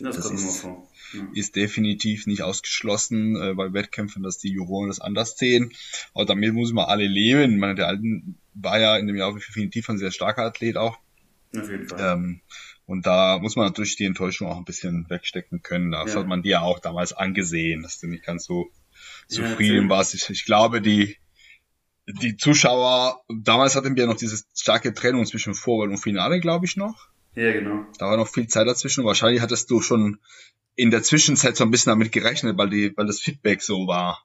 Das, 0.00 0.16
das 0.16 0.30
ist, 0.30 0.64
ja. 0.64 1.26
ist 1.34 1.56
definitiv 1.56 2.26
nicht 2.26 2.42
ausgeschlossen 2.42 3.36
äh, 3.36 3.54
bei 3.54 3.72
Wettkämpfen, 3.72 4.22
dass 4.22 4.38
die 4.38 4.50
Juroren 4.50 4.88
das 4.88 5.00
anders 5.00 5.36
sehen. 5.36 5.72
Aber 6.14 6.26
damit 6.26 6.52
muss 6.54 6.72
man 6.72 6.86
alle 6.86 7.06
leben. 7.06 7.54
Ich 7.54 7.58
meine, 7.58 7.74
der 7.74 7.88
Alten 7.88 8.36
war 8.54 8.78
ja 8.78 8.96
in 8.96 9.06
dem 9.06 9.16
Jahr 9.16 9.32
definitiv 9.34 9.88
ein 9.88 9.98
sehr 9.98 10.10
starker 10.10 10.44
Athlet 10.44 10.76
auch. 10.76 10.98
Auf 11.56 11.70
jeden 11.70 11.88
Fall. 11.88 12.14
Ähm, 12.14 12.40
und 12.86 13.06
da 13.06 13.38
muss 13.38 13.56
man 13.56 13.66
natürlich 13.66 13.96
die 13.96 14.04
Enttäuschung 14.04 14.48
auch 14.48 14.56
ein 14.56 14.64
bisschen 14.64 15.08
wegstecken 15.08 15.62
können. 15.62 15.92
Das 15.92 16.14
ja. 16.14 16.20
hat 16.20 16.26
man 16.26 16.42
dir 16.42 16.62
auch 16.62 16.78
damals 16.78 17.12
angesehen, 17.12 17.82
dass 17.82 18.00
du 18.00 18.06
nicht 18.06 18.24
ganz 18.24 18.44
so 18.44 18.70
zufrieden 19.28 19.84
ja, 19.84 19.90
warst. 19.90 20.14
Ich, 20.14 20.28
ich 20.30 20.44
glaube, 20.44 20.80
die, 20.80 21.16
die 22.06 22.36
Zuschauer, 22.36 23.20
damals 23.28 23.76
hatten 23.76 23.96
wir 23.96 24.06
noch 24.06 24.16
diese 24.16 24.42
starke 24.56 24.94
Trennung 24.94 25.26
zwischen 25.26 25.54
Vorwahl 25.54 25.90
und 25.90 25.98
Finale, 25.98 26.40
glaube 26.40 26.64
ich 26.64 26.76
noch. 26.76 27.08
Ja, 27.34 27.52
genau. 27.52 27.84
Da 27.98 28.06
war 28.06 28.16
noch 28.16 28.28
viel 28.28 28.48
Zeit 28.48 28.66
dazwischen. 28.66 29.04
Wahrscheinlich 29.04 29.42
hattest 29.42 29.70
du 29.70 29.80
schon 29.80 30.18
in 30.74 30.90
der 30.90 31.02
Zwischenzeit 31.02 31.56
so 31.56 31.64
ein 31.64 31.70
bisschen 31.70 31.90
damit 31.90 32.12
gerechnet, 32.12 32.56
weil 32.56 32.70
die, 32.70 32.96
weil 32.96 33.06
das 33.06 33.20
Feedback 33.20 33.62
so 33.62 33.86
war, 33.86 34.24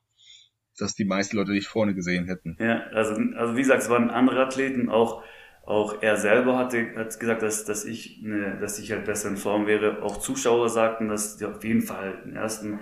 dass 0.78 0.96
die 0.96 1.06
meisten 1.06 1.38
Leute 1.38 1.52
dich 1.52 1.68
vorne 1.68 1.94
gesehen 1.94 2.26
hätten. 2.26 2.58
Ja, 2.60 2.84
also, 2.94 3.16
also 3.36 3.56
wie 3.56 3.62
gesagt, 3.62 3.84
es 3.84 3.90
waren 3.90 4.10
andere 4.10 4.46
Athleten, 4.46 4.90
auch 4.90 5.24
auch 5.66 6.02
er 6.02 6.18
selber 6.18 6.58
hatte 6.58 6.94
hat 6.96 7.20
gesagt, 7.20 7.42
dass, 7.42 7.64
dass 7.64 7.86
ich 7.86 8.20
eine, 8.24 8.60
dass 8.60 8.80
ich 8.80 8.92
halt 8.92 9.06
besser 9.06 9.30
in 9.30 9.38
Form 9.38 9.66
wäre. 9.66 10.04
Auch 10.04 10.18
Zuschauer 10.18 10.70
sagten, 10.70 11.08
dass 11.08 11.38
die 11.38 11.46
auf 11.46 11.64
jeden 11.64 11.82
Fall 11.82 12.22
den 12.26 12.36
ersten. 12.36 12.80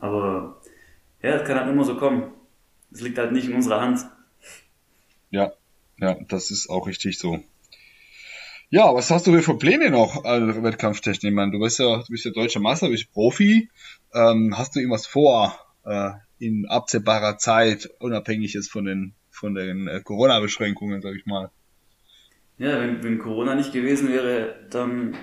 Aber 0.00 0.60
ja, 1.22 1.36
es 1.36 1.46
kann 1.46 1.58
halt 1.58 1.70
immer 1.70 1.84
so 1.84 1.96
kommen. 1.96 2.32
Es 2.90 3.02
liegt 3.02 3.18
halt 3.18 3.32
nicht 3.32 3.48
in 3.48 3.54
unserer 3.54 3.82
Hand. 3.82 4.06
Ja, 5.30 5.52
ja, 5.98 6.16
das 6.28 6.50
ist 6.50 6.70
auch 6.70 6.86
richtig 6.86 7.18
so. 7.18 7.40
Ja, 8.70 8.92
was 8.94 9.10
hast 9.10 9.26
du 9.26 9.42
für 9.42 9.58
Pläne 9.58 9.90
noch, 9.90 10.24
also 10.24 10.62
Wettkampftechnik? 10.62 11.30
Ich 11.30 11.36
meine, 11.36 11.52
du 11.52 11.60
bist 11.60 11.78
ja, 11.78 11.98
du 11.98 12.06
bist 12.08 12.24
ja 12.24 12.30
deutscher 12.32 12.60
Meister, 12.60 12.86
du 12.86 12.92
bist 12.92 13.12
Profi. 13.12 13.68
Ähm, 14.14 14.54
hast 14.56 14.74
du 14.74 14.80
irgendwas 14.80 15.06
vor 15.06 15.58
äh, 15.84 16.12
in 16.38 16.66
absehbarer 16.66 17.38
Zeit, 17.38 17.90
unabhängig 18.00 18.54
jetzt 18.54 18.70
von 18.70 18.86
den 18.86 19.14
von 19.30 19.54
den 19.54 19.86
äh, 19.86 20.00
Corona-Beschränkungen, 20.02 21.02
sag 21.02 21.14
ich 21.14 21.26
mal? 21.26 21.50
Ja, 22.58 22.80
wenn, 22.80 23.02
wenn 23.02 23.18
Corona 23.18 23.54
nicht 23.54 23.72
gewesen 23.72 24.08
wäre, 24.08 24.54
dann 24.70 25.14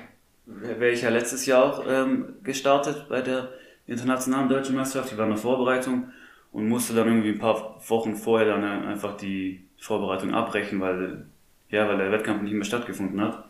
wäre 0.46 0.92
ich 0.92 1.02
ja 1.02 1.10
letztes 1.10 1.46
Jahr 1.46 1.63
auch 1.63 1.86
ähm, 1.88 2.36
gestartet 2.44 3.08
bei 3.10 3.22
der 3.22 3.50
internationalen 3.88 4.50
deutschen 4.50 4.75
Meisterschaft. 4.75 5.12
Ich 5.12 5.18
war 5.18 5.25
in 5.25 5.32
der 5.32 5.40
Vorbereitung 5.40 6.12
und 6.52 6.68
musste 6.68 6.94
dann 6.94 7.08
irgendwie 7.08 7.32
ein 7.32 7.40
paar 7.40 7.82
Wochen 7.88 8.16
vorher 8.16 8.48
dann 8.48 8.63
einfach 8.63 9.18
die 9.18 9.66
Vorbereitung 9.80 10.34
abbrechen, 10.34 10.80
weil, 10.80 11.25
ja, 11.70 11.88
weil 11.88 11.98
der 11.98 12.12
Wettkampf 12.12 12.44
nicht 12.44 12.54
mehr 12.54 12.63
stattgefunden 12.63 13.20
hat. 13.20 13.46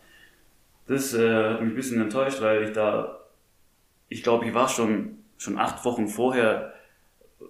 Das 0.88 1.13
äh, 1.13 1.52
hat 1.52 1.62
mich 1.62 1.72
ein 1.72 1.75
bisschen 1.75 2.02
enttäuscht, 2.02 2.42
weil 2.42 2.63
ich 2.63 2.72
da, 2.72 3.20
ich 4.10 4.24
glaube, 4.24 4.46
ich 4.46 4.54
war 4.54 4.70
schon, 4.70 5.18
schon 5.38 5.58
acht 5.58 5.84
Wochen 5.86 6.08
vorher 6.08 6.74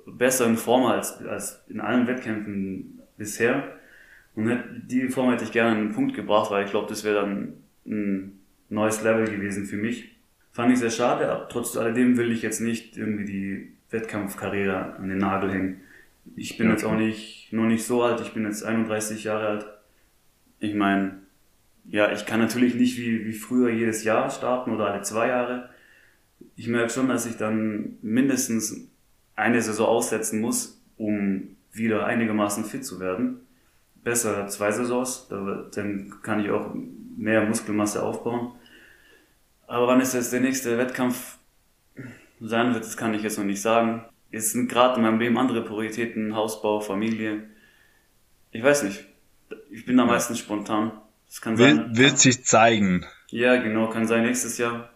besser 0.05 0.45
in 0.45 0.57
Form 0.57 0.85
als, 0.85 1.21
als 1.25 1.63
in 1.67 1.79
allen 1.79 2.07
Wettkämpfen 2.07 3.01
bisher. 3.17 3.77
Und 4.35 4.87
die 4.87 5.09
Form 5.09 5.29
hätte 5.29 5.43
ich 5.43 5.51
gerne 5.51 5.77
einen 5.77 5.93
Punkt 5.93 6.15
gebracht, 6.15 6.49
weil 6.49 6.65
ich 6.65 6.71
glaube, 6.71 6.89
das 6.89 7.03
wäre 7.03 7.21
dann 7.21 7.53
ein 7.85 8.39
neues 8.69 9.03
Level 9.03 9.25
gewesen 9.25 9.65
für 9.65 9.77
mich. 9.77 10.15
Fand 10.51 10.71
ich 10.71 10.79
sehr 10.79 10.89
schade, 10.89 11.31
aber 11.31 11.47
trotz 11.49 11.77
alledem 11.77 12.17
will 12.17 12.31
ich 12.31 12.41
jetzt 12.41 12.59
nicht 12.59 12.97
irgendwie 12.97 13.25
die 13.25 13.71
Wettkampfkarriere 13.89 14.95
an 14.97 15.09
den 15.09 15.19
Nagel 15.19 15.51
hängen. 15.51 15.81
Ich 16.35 16.57
bin 16.57 16.67
ja, 16.67 16.73
jetzt 16.73 16.85
auch 16.85 16.95
nicht, 16.95 17.51
noch 17.51 17.65
nicht 17.65 17.83
so 17.83 18.03
alt, 18.03 18.21
ich 18.21 18.33
bin 18.33 18.45
jetzt 18.45 18.63
31 18.63 19.23
Jahre 19.23 19.47
alt. 19.47 19.65
Ich 20.59 20.73
meine, 20.73 21.19
ja, 21.85 22.11
ich 22.11 22.25
kann 22.25 22.39
natürlich 22.39 22.75
nicht 22.75 22.97
wie, 22.97 23.25
wie 23.25 23.33
früher 23.33 23.69
jedes 23.69 24.03
Jahr 24.03 24.29
starten 24.29 24.71
oder 24.71 24.87
alle 24.87 25.01
zwei 25.01 25.27
Jahre. 25.27 25.69
Ich 26.55 26.67
merke 26.67 26.91
schon, 26.91 27.09
dass 27.09 27.25
ich 27.25 27.37
dann 27.37 27.97
mindestens 28.01 28.87
eine 29.35 29.61
Saison 29.61 29.87
aussetzen 29.87 30.39
muss, 30.39 30.81
um 30.97 31.55
wieder 31.71 32.05
einigermaßen 32.05 32.63
fit 32.63 32.85
zu 32.85 32.99
werden 32.99 33.42
besser 34.03 34.47
zwei 34.47 34.71
Saisons, 34.71 35.27
dann 35.29 36.13
kann 36.21 36.39
ich 36.39 36.49
auch 36.51 36.73
mehr 37.17 37.45
Muskelmasse 37.45 38.03
aufbauen. 38.03 38.51
Aber 39.67 39.87
wann 39.87 40.01
ist 40.01 40.13
jetzt 40.13 40.33
der 40.33 40.41
nächste 40.41 40.77
Wettkampf 40.77 41.37
sein 42.39 42.73
wird, 42.73 42.83
das 42.83 42.97
kann 42.97 43.13
ich 43.13 43.23
jetzt 43.23 43.37
noch 43.37 43.45
nicht 43.45 43.61
sagen. 43.61 44.05
Es 44.31 44.51
sind 44.51 44.67
gerade 44.67 44.97
in 44.97 45.03
meinem 45.03 45.19
Leben 45.19 45.37
andere 45.37 45.63
Prioritäten, 45.63 46.35
Hausbau, 46.35 46.79
Familie. 46.79 47.43
Ich 48.51 48.63
weiß 48.63 48.83
nicht. 48.83 49.05
Ich 49.71 49.85
bin 49.85 49.97
da 49.97 50.05
meistens 50.05 50.39
spontan. 50.39 50.91
Das 51.27 51.41
kann 51.41 51.57
sein. 51.57 51.95
Will, 51.95 51.97
wird 51.97 52.19
sich 52.19 52.43
zeigen. 52.43 53.05
Ja, 53.29 53.55
genau, 53.61 53.89
kann 53.89 54.07
sein 54.07 54.23
nächstes 54.23 54.57
Jahr. 54.57 54.89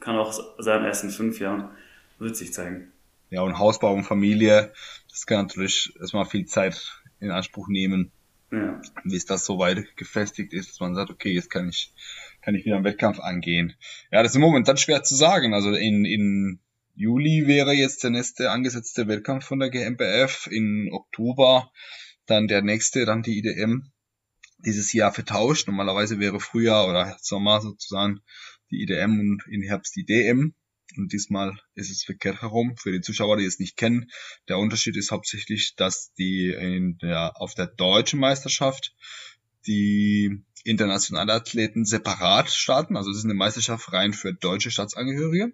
Kann 0.00 0.16
auch 0.16 0.32
sein 0.58 0.84
erst 0.84 1.04
in 1.04 1.10
fünf 1.10 1.38
Jahren. 1.38 1.70
Wird 2.18 2.36
sich 2.36 2.52
zeigen. 2.52 2.92
Ja, 3.30 3.42
und 3.42 3.58
Hausbau 3.58 3.92
und 3.92 4.04
Familie, 4.04 4.72
das 5.10 5.26
kann 5.26 5.46
natürlich 5.46 5.94
erstmal 6.00 6.24
viel 6.24 6.46
Zeit 6.46 7.00
in 7.20 7.30
Anspruch 7.30 7.68
nehmen. 7.68 8.10
Ja. 8.50 8.80
Bis 9.04 9.26
das 9.26 9.44
so 9.44 9.58
weit 9.58 9.96
gefestigt 9.96 10.52
ist, 10.52 10.70
dass 10.70 10.80
man 10.80 10.94
sagt, 10.94 11.10
okay, 11.10 11.32
jetzt 11.32 11.50
kann 11.50 11.68
ich, 11.68 11.92
kann 12.40 12.54
ich 12.54 12.64
wieder 12.64 12.76
einen 12.76 12.84
Wettkampf 12.84 13.20
angehen. 13.20 13.74
Ja, 14.10 14.22
das 14.22 14.32
ist 14.32 14.36
im 14.36 14.42
Moment 14.42 14.68
dann 14.68 14.78
schwer 14.78 15.02
zu 15.02 15.14
sagen. 15.14 15.52
Also 15.52 15.72
in, 15.72 16.04
in 16.04 16.58
Juli 16.94 17.46
wäre 17.46 17.74
jetzt 17.74 18.04
der 18.04 18.10
nächste 18.10 18.50
angesetzte 18.50 19.06
Wettkampf 19.06 19.44
von 19.44 19.58
der 19.58 19.70
GmbF. 19.70 20.48
In 20.50 20.90
Oktober 20.92 21.70
dann 22.26 22.48
der 22.48 22.62
nächste, 22.62 23.04
dann 23.04 23.22
die 23.22 23.38
IDM. 23.38 23.90
Dieses 24.58 24.92
Jahr 24.92 25.12
vertauscht. 25.12 25.68
Normalerweise 25.68 26.18
wäre 26.18 26.40
Frühjahr 26.40 26.88
oder 26.88 27.16
Sommer 27.20 27.60
sozusagen 27.60 28.20
die 28.70 28.82
IDM 28.82 29.20
und 29.20 29.42
in 29.46 29.62
Herbst 29.62 29.94
die 29.94 30.04
DM. 30.04 30.54
Und 30.98 31.12
diesmal 31.12 31.58
ist 31.74 31.90
es 31.90 32.02
verkehrt 32.02 32.42
herum. 32.42 32.76
Für 32.76 32.90
die 32.90 33.00
Zuschauer, 33.00 33.36
die 33.36 33.44
es 33.44 33.58
nicht 33.58 33.76
kennen, 33.76 34.10
der 34.48 34.58
Unterschied 34.58 34.96
ist 34.96 35.12
hauptsächlich, 35.12 35.74
dass 35.76 36.12
die 36.14 36.48
in 36.50 36.98
der, 36.98 37.40
auf 37.40 37.54
der 37.54 37.68
deutschen 37.68 38.18
Meisterschaft 38.18 38.94
die 39.66 40.42
internationalen 40.64 41.30
Athleten 41.30 41.84
separat 41.84 42.50
starten. 42.50 42.96
Also 42.96 43.10
es 43.10 43.18
ist 43.18 43.24
eine 43.24 43.34
Meisterschaft 43.34 43.92
rein 43.92 44.12
für 44.12 44.34
deutsche 44.34 44.70
Staatsangehörige. 44.70 45.52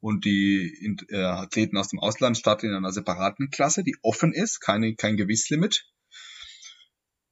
Und 0.00 0.24
die 0.24 0.96
äh, 1.08 1.16
Athleten 1.16 1.76
aus 1.76 1.88
dem 1.88 1.98
Ausland 1.98 2.36
starten 2.36 2.66
in 2.66 2.74
einer 2.74 2.92
separaten 2.92 3.50
Klasse, 3.50 3.84
die 3.84 3.96
offen 4.02 4.32
ist, 4.32 4.60
keine, 4.60 4.94
kein 4.96 5.16
Gewichtslimit. 5.16 5.86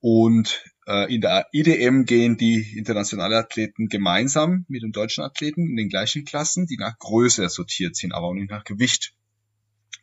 Und 0.03 0.65
äh, 0.89 1.15
in 1.15 1.21
der 1.21 1.47
IDM 1.53 2.05
gehen 2.07 2.37
die 2.37 2.77
internationalen 2.77 3.35
Athleten 3.35 3.89
gemeinsam 3.89 4.67
mit 4.69 4.83
den 4.83 4.91
deutschen 4.91 5.23
Athleten 5.23 5.71
in 5.71 5.77
den 5.77 5.89
gleichen 5.89 6.25
Klassen, 6.25 6.67
die 6.67 6.77
nach 6.77 6.99
Größe 6.99 7.49
sortiert 7.49 7.95
sind, 7.95 8.13
aber 8.13 8.27
auch 8.27 8.35
nicht 8.35 8.51
nach 8.51 8.65
Gewicht, 8.65 9.15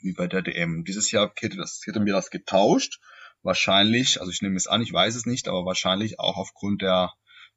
wie 0.02 0.14
bei 0.14 0.28
der 0.28 0.42
DM. 0.42 0.86
Dieses 0.86 1.12
Jahr 1.12 1.34
hätte 1.38 1.58
das, 1.58 1.82
hätten 1.86 2.06
wir 2.06 2.14
das 2.14 2.32
getauscht. 2.32 3.02
Wahrscheinlich, 3.44 4.22
also 4.22 4.32
ich 4.32 4.42
nehme 4.42 4.56
es 4.56 4.68
an, 4.68 4.82
ich 4.82 4.94
weiß 4.94 5.16
es 5.16 5.26
nicht, 5.26 5.50
aber 5.50 5.66
wahrscheinlich 5.66 6.18
auch 6.18 6.38
aufgrund 6.38 6.82
der 6.82 7.12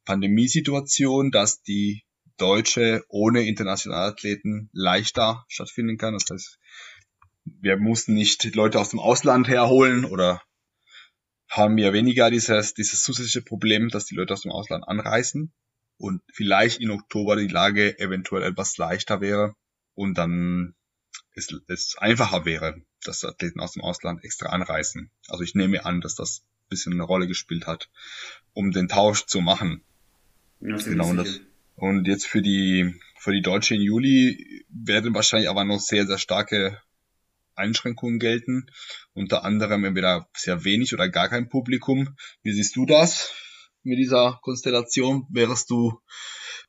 Pandemiesituation, 0.04 1.30
dass 1.30 1.62
die 1.62 2.02
Deutsche 2.38 3.04
ohne 3.06 3.46
internationale 3.46 4.12
Athleten 4.14 4.68
leichter 4.72 5.44
stattfinden 5.46 5.96
kann. 5.96 6.14
Das 6.14 6.24
heißt, 6.28 6.58
wir 7.44 7.76
mussten 7.76 8.14
nicht 8.14 8.52
Leute 8.56 8.80
aus 8.80 8.88
dem 8.88 8.98
Ausland 8.98 9.46
herholen 9.46 10.04
oder 10.04 10.42
haben 11.52 11.76
wir 11.76 11.92
weniger 11.92 12.30
dieses, 12.30 12.72
dieses 12.72 13.02
zusätzliche 13.02 13.42
Problem, 13.42 13.90
dass 13.90 14.06
die 14.06 14.14
Leute 14.14 14.32
aus 14.32 14.40
dem 14.40 14.50
Ausland 14.50 14.88
anreisen 14.88 15.52
und 15.98 16.22
vielleicht 16.32 16.80
in 16.80 16.90
Oktober 16.90 17.36
die 17.36 17.46
Lage 17.46 17.98
eventuell 17.98 18.42
etwas 18.42 18.78
leichter 18.78 19.20
wäre 19.20 19.54
und 19.94 20.16
dann 20.16 20.74
es, 21.34 21.54
es 21.68 21.96
einfacher 21.98 22.46
wäre, 22.46 22.80
dass 23.04 23.22
Athleten 23.22 23.60
aus 23.60 23.72
dem 23.72 23.82
Ausland 23.82 24.24
extra 24.24 24.48
anreisen. 24.48 25.10
Also 25.28 25.44
ich 25.44 25.54
nehme 25.54 25.84
an, 25.84 26.00
dass 26.00 26.14
das 26.14 26.40
ein 26.40 26.68
bisschen 26.70 26.94
eine 26.94 27.02
Rolle 27.02 27.26
gespielt 27.26 27.66
hat, 27.66 27.90
um 28.54 28.72
den 28.72 28.88
Tausch 28.88 29.26
zu 29.26 29.42
machen. 29.42 29.82
Ja, 30.60 30.76
genau. 30.76 31.10
Und, 31.10 31.16
das, 31.18 31.40
und 31.74 32.08
jetzt 32.08 32.26
für 32.26 32.40
die, 32.40 32.98
für 33.18 33.32
die 33.32 33.42
Deutsche 33.42 33.74
in 33.74 33.82
Juli 33.82 34.64
werden 34.70 35.14
wahrscheinlich 35.14 35.50
aber 35.50 35.64
noch 35.64 35.80
sehr, 35.80 36.06
sehr 36.06 36.18
starke 36.18 36.80
Einschränkungen 37.54 38.18
gelten. 38.18 38.66
Unter 39.14 39.44
anderem 39.44 39.84
entweder 39.84 40.28
sehr 40.34 40.64
wenig 40.64 40.94
oder 40.94 41.08
gar 41.08 41.28
kein 41.28 41.48
Publikum. 41.48 42.16
Wie 42.42 42.52
siehst 42.52 42.76
du 42.76 42.86
das 42.86 43.32
mit 43.82 43.98
dieser 43.98 44.38
Konstellation? 44.42 45.26
Wärst 45.30 45.70
du 45.70 46.00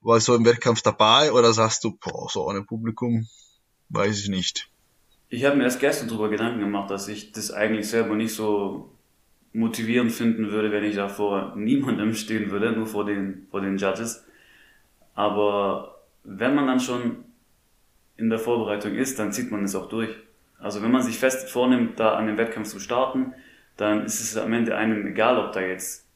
bei 0.01 0.19
so 0.19 0.35
im 0.35 0.45
Wettkampf 0.45 0.81
dabei 0.81 1.31
oder 1.31 1.53
sagst 1.53 1.83
du, 1.83 1.97
boah, 1.97 2.29
so 2.29 2.47
ohne 2.47 2.63
Publikum 2.63 3.27
weiß 3.89 4.19
ich 4.19 4.29
nicht? 4.29 4.69
Ich 5.29 5.45
habe 5.45 5.55
mir 5.55 5.63
erst 5.63 5.79
gestern 5.79 6.09
darüber 6.09 6.29
Gedanken 6.29 6.59
gemacht, 6.59 6.91
dass 6.91 7.07
ich 7.07 7.31
das 7.31 7.51
eigentlich 7.51 7.87
selber 7.87 8.15
nicht 8.15 8.33
so 8.33 8.93
motivierend 9.53 10.11
finden 10.11 10.51
würde, 10.51 10.71
wenn 10.71 10.83
ich 10.83 10.95
da 10.95 11.07
vor 11.07 11.55
niemandem 11.55 12.13
stehen 12.13 12.51
würde, 12.51 12.71
nur 12.71 12.87
vor 12.87 13.05
den, 13.05 13.47
vor 13.49 13.61
den 13.61 13.77
Judges. 13.77 14.25
Aber 15.13 16.03
wenn 16.23 16.55
man 16.55 16.67
dann 16.67 16.79
schon 16.79 17.25
in 18.17 18.29
der 18.29 18.39
Vorbereitung 18.39 18.95
ist, 18.95 19.19
dann 19.19 19.31
zieht 19.31 19.51
man 19.51 19.63
es 19.63 19.75
auch 19.75 19.89
durch. 19.89 20.09
Also 20.59 20.81
wenn 20.81 20.91
man 20.91 21.01
sich 21.01 21.17
fest 21.17 21.49
vornimmt, 21.49 21.99
da 21.99 22.15
an 22.15 22.27
dem 22.27 22.37
Wettkampf 22.37 22.69
zu 22.69 22.79
starten, 22.79 23.33
dann 23.77 24.05
ist 24.05 24.21
es 24.21 24.37
am 24.37 24.53
Ende 24.53 24.75
einem 24.75 25.07
egal, 25.07 25.37
ob 25.37 25.51
da 25.51 25.61
jetzt, 25.61 26.07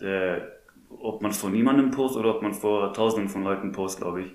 äh, 0.00 0.40
ob 0.88 1.22
man 1.22 1.30
es 1.30 1.38
vor 1.38 1.50
niemandem 1.50 1.90
post 1.90 2.16
oder 2.16 2.34
ob 2.34 2.42
man 2.42 2.54
vor 2.54 2.92
tausenden 2.92 3.28
von 3.28 3.42
Leuten 3.42 3.72
post, 3.72 3.98
glaube 4.00 4.22
ich. 4.22 4.32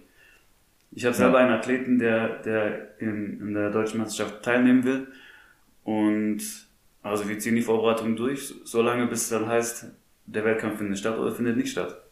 Ich 0.92 1.06
habe 1.06 1.16
selber 1.16 1.40
einen 1.40 1.52
Athleten, 1.52 2.00
der, 2.00 2.42
der 2.42 3.00
in, 3.00 3.40
in 3.40 3.54
der 3.54 3.72
deutschen 3.72 4.00
Meisterschaft 4.00 4.44
teilnehmen 4.44 4.84
will 4.84 5.08
und 5.84 6.42
also 7.04 7.30
wir 7.30 7.40
ziehen 7.40 7.56
die 7.56 7.62
Vorbereitung 7.62 8.16
durch, 8.16 8.54
solange 8.64 9.08
bis 9.08 9.24
es 9.24 9.30
dann 9.30 9.48
heißt, 9.48 9.92
der 10.26 10.46
Wettkampf 10.46 10.78
findet 10.80 11.00
statt 11.00 11.18
oder 11.18 11.32
findet 11.32 11.58
nicht 11.58 11.70
statt. 11.70 12.07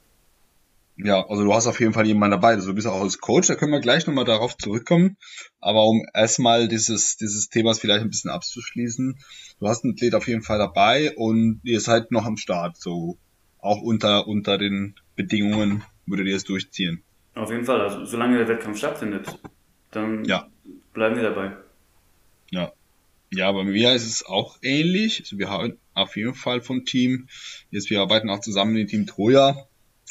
Ja, 0.97 1.27
also 1.27 1.43
du 1.43 1.53
hast 1.53 1.67
auf 1.67 1.79
jeden 1.79 1.93
Fall 1.93 2.07
jemanden 2.07 2.39
dabei. 2.39 2.53
Also 2.53 2.67
du 2.67 2.75
bist 2.75 2.87
auch 2.87 3.01
als 3.01 3.19
Coach, 3.19 3.47
da 3.47 3.55
können 3.55 3.73
wir 3.73 3.81
gleich 3.81 4.07
nochmal 4.07 4.23
darauf 4.23 4.57
zurückkommen. 4.57 5.17
Aber 5.59 5.85
um 5.85 6.05
erstmal 6.13 6.67
dieses, 6.67 7.17
dieses 7.17 7.49
Themas 7.49 7.79
vielleicht 7.79 8.01
ein 8.01 8.09
bisschen 8.09 8.31
abzuschließen, 8.31 9.19
du 9.59 9.67
hast 9.67 9.83
einen 9.83 9.93
Athlet 9.93 10.15
auf 10.15 10.27
jeden 10.27 10.41
Fall 10.41 10.57
dabei 10.57 11.13
und 11.15 11.59
ihr 11.63 11.81
seid 11.81 12.11
noch 12.11 12.25
am 12.25 12.37
Start, 12.37 12.77
so 12.77 13.17
auch 13.59 13.81
unter, 13.81 14.27
unter 14.27 14.57
den 14.57 14.95
Bedingungen 15.15 15.83
würdet 16.05 16.27
ihr 16.27 16.35
es 16.35 16.45
durchziehen. 16.45 17.03
Auf 17.33 17.51
jeden 17.51 17.65
Fall, 17.65 17.81
also 17.81 18.05
solange 18.05 18.37
der 18.37 18.47
Wettkampf 18.47 18.77
stattfindet, 18.77 19.37
dann 19.91 20.23
ja. 20.23 20.47
bleiben 20.93 21.17
wir 21.17 21.23
dabei. 21.23 21.57
Ja, 22.51 22.71
ja, 23.31 23.51
bei 23.51 23.63
mir 23.65 23.93
ist 23.93 24.05
es 24.05 24.25
auch 24.25 24.57
ähnlich. 24.61 25.19
Also 25.21 25.37
wir 25.37 25.49
haben 25.49 25.77
auf 25.93 26.15
jeden 26.15 26.35
Fall 26.35 26.61
vom 26.61 26.85
Team, 26.85 27.27
jetzt 27.69 27.89
wir 27.89 27.99
arbeiten 27.99 28.29
auch 28.29 28.39
zusammen 28.39 28.77
im 28.77 28.87
Team 28.87 29.07
Troja 29.07 29.67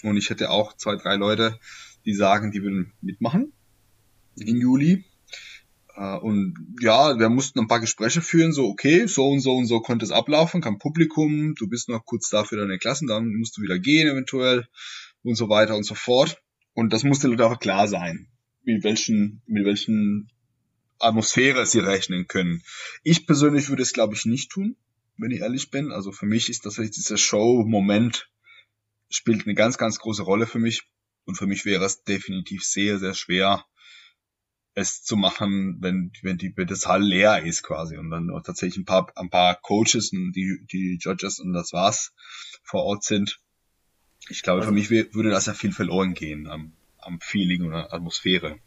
und 0.08 0.16
ich 0.16 0.30
hätte 0.30 0.50
auch 0.50 0.76
zwei, 0.76 0.96
drei 0.96 1.16
Leute, 1.16 1.58
die 2.04 2.14
sagen, 2.14 2.50
die 2.50 2.62
würden 2.62 2.92
mitmachen 3.00 3.52
im 4.36 4.60
Juli. 4.60 5.04
Äh, 5.96 6.16
und 6.18 6.54
ja, 6.80 7.18
wir 7.18 7.28
mussten 7.28 7.60
ein 7.60 7.68
paar 7.68 7.80
Gespräche 7.80 8.20
führen, 8.20 8.52
so 8.52 8.66
okay, 8.68 9.06
so 9.06 9.28
und 9.28 9.40
so 9.40 9.54
und 9.54 9.66
so 9.66 9.80
konnte 9.80 10.04
es 10.04 10.10
ablaufen, 10.10 10.60
kein 10.60 10.78
Publikum, 10.78 11.54
du 11.54 11.68
bist 11.68 11.88
noch 11.88 12.04
kurz 12.04 12.28
da 12.30 12.44
für 12.44 12.56
deine 12.56 12.78
Klassen, 12.78 13.08
dann 13.08 13.34
musst 13.34 13.56
du 13.56 13.62
wieder 13.62 13.78
gehen 13.78 14.08
eventuell 14.08 14.66
und 15.22 15.36
so 15.36 15.48
weiter 15.48 15.76
und 15.76 15.84
so 15.84 15.94
fort. 15.94 16.40
Und 16.74 16.92
das 16.92 17.04
musste 17.04 17.28
Leute 17.28 17.46
auch 17.46 17.58
klar 17.60 17.86
sein, 17.86 18.28
mit 18.64 18.82
welchen, 18.82 19.42
mit 19.46 19.64
welchen 19.64 20.30
Atmosphäre 20.98 21.66
sie 21.66 21.78
rechnen 21.78 22.26
können. 22.26 22.62
Ich 23.02 23.26
persönlich 23.26 23.68
würde 23.68 23.82
es, 23.82 23.92
glaube 23.92 24.14
ich, 24.14 24.26
nicht 24.26 24.50
tun, 24.50 24.76
wenn 25.16 25.30
ich 25.30 25.40
ehrlich 25.40 25.70
bin. 25.70 25.92
Also 25.92 26.10
für 26.10 26.26
mich 26.26 26.48
ist 26.48 26.66
das 26.66 26.74
dieser 26.74 27.16
Show-Moment 27.16 28.28
spielt 29.08 29.46
eine 29.46 29.54
ganz, 29.54 29.78
ganz 29.78 29.98
große 29.98 30.22
Rolle 30.22 30.46
für 30.46 30.58
mich. 30.58 30.82
Und 31.26 31.36
für 31.36 31.46
mich 31.46 31.64
wäre 31.64 31.84
es 31.84 32.04
definitiv 32.04 32.64
sehr, 32.64 32.98
sehr 32.98 33.14
schwer, 33.14 33.64
es 34.74 35.02
zu 35.02 35.16
machen, 35.16 35.78
wenn, 35.80 36.12
wenn 36.22 36.36
die 36.36 36.52
wenn 36.56 36.66
das 36.66 36.86
Hall 36.86 37.02
leer 37.02 37.44
ist 37.44 37.62
quasi 37.62 37.96
und 37.96 38.10
dann 38.10 38.28
tatsächlich 38.44 38.78
ein 38.78 38.84
paar, 38.84 39.10
ein 39.16 39.30
paar 39.30 39.54
Coaches 39.60 40.12
und 40.12 40.32
die, 40.32 40.66
die 40.70 40.98
Judges 41.00 41.38
und 41.38 41.52
das 41.52 41.72
war's 41.72 42.12
vor 42.62 42.82
Ort 42.82 43.04
sind. 43.04 43.40
Ich 44.28 44.42
glaube, 44.42 44.60
also, 44.60 44.70
für 44.70 44.74
mich 44.74 44.90
würde 44.90 45.30
das 45.30 45.46
ja 45.46 45.54
viel 45.54 45.72
verloren 45.72 46.14
gehen 46.14 46.48
am, 46.48 46.72
am 46.98 47.20
Feeling 47.20 47.64
oder 47.64 47.92
Atmosphäre. 47.92 48.58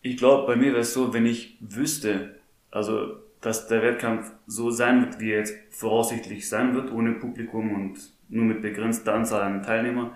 Ich 0.00 0.16
glaube, 0.16 0.46
bei 0.46 0.56
mir 0.56 0.72
wäre 0.72 0.80
es 0.80 0.94
so, 0.94 1.12
wenn 1.12 1.26
ich 1.26 1.56
wüsste, 1.60 2.40
also, 2.70 3.16
dass 3.40 3.68
der 3.68 3.82
Wettkampf 3.82 4.30
so 4.46 4.70
sein 4.70 5.02
wird, 5.04 5.20
wie 5.20 5.32
er 5.32 5.38
jetzt 5.40 5.54
voraussichtlich 5.70 6.48
sein 6.48 6.74
wird, 6.74 6.90
ohne 6.90 7.12
Publikum 7.14 7.74
und 7.74 7.98
nur 8.32 8.44
mit 8.44 8.62
begrenzter 8.62 9.14
Anzahl 9.14 9.42
an 9.42 9.62
Teilnehmern. 9.62 10.12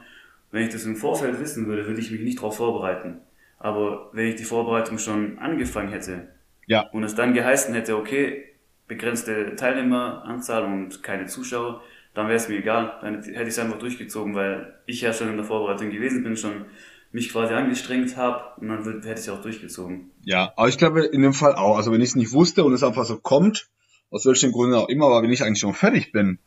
Wenn 0.51 0.63
ich 0.63 0.73
das 0.73 0.85
im 0.85 0.97
Vorfeld 0.97 1.39
wissen 1.39 1.67
würde, 1.67 1.87
würde 1.87 2.01
ich 2.01 2.11
mich 2.11 2.23
nicht 2.23 2.39
darauf 2.39 2.57
vorbereiten. 2.57 3.19
Aber 3.59 4.11
wenn 4.13 4.27
ich 4.27 4.37
die 4.37 4.45
Vorbereitung 4.45 4.99
schon 4.99 5.39
angefangen 5.39 5.91
hätte 5.91 6.29
ja. 6.67 6.89
und 6.93 7.05
es 7.05 7.15
dann 7.15 7.35
geheißen 7.35 7.75
hätte, 7.75 7.97
okay, 7.97 8.45
begrenzte 8.89 9.57
Teilnehmeranzahl 9.57 10.65
und 10.65 11.03
keine 11.03 11.27
Zuschauer, 11.27 11.83
dann 12.15 12.29
wäre 12.29 12.37
es 12.37 12.49
mir 12.49 12.59
egal. 12.59 12.99
Dann 13.03 13.23
hätte 13.23 13.43
ich 13.43 13.49
es 13.49 13.59
einfach 13.59 13.79
durchgezogen, 13.79 14.35
weil 14.35 14.75
ich 14.87 15.01
ja 15.01 15.13
schon 15.13 15.29
in 15.29 15.37
der 15.37 15.45
Vorbereitung 15.45 15.91
gewesen 15.91 16.23
bin, 16.23 16.37
schon 16.37 16.67
mich 17.13 17.31
quasi 17.31 17.55
angestrengt 17.55 18.17
habe 18.17 18.61
und 18.61 18.69
dann 18.69 18.85
hätte 18.85 19.09
ich 19.09 19.27
es 19.27 19.29
auch 19.29 19.43
durchgezogen. 19.43 20.11
Ja, 20.23 20.53
aber 20.57 20.69
ich 20.69 20.79
glaube 20.79 21.05
in 21.05 21.23
dem 21.23 21.33
Fall 21.33 21.55
auch. 21.55 21.77
Also 21.77 21.93
wenn 21.93 22.01
ich 22.01 22.11
es 22.11 22.17
nicht 22.17 22.33
wusste 22.33 22.65
und 22.65 22.73
es 22.73 22.83
einfach 22.83 23.05
so 23.05 23.19
kommt, 23.19 23.69
aus 24.11 24.27
welchen 24.27 24.53
Gründen 24.53 24.75
auch 24.75 24.89
immer, 24.89 25.07
aber 25.07 25.23
wenn 25.23 25.33
ich 25.33 25.43
eigentlich 25.43 25.61
schon 25.61 25.75
fertig 25.75 26.13
bin, 26.13 26.39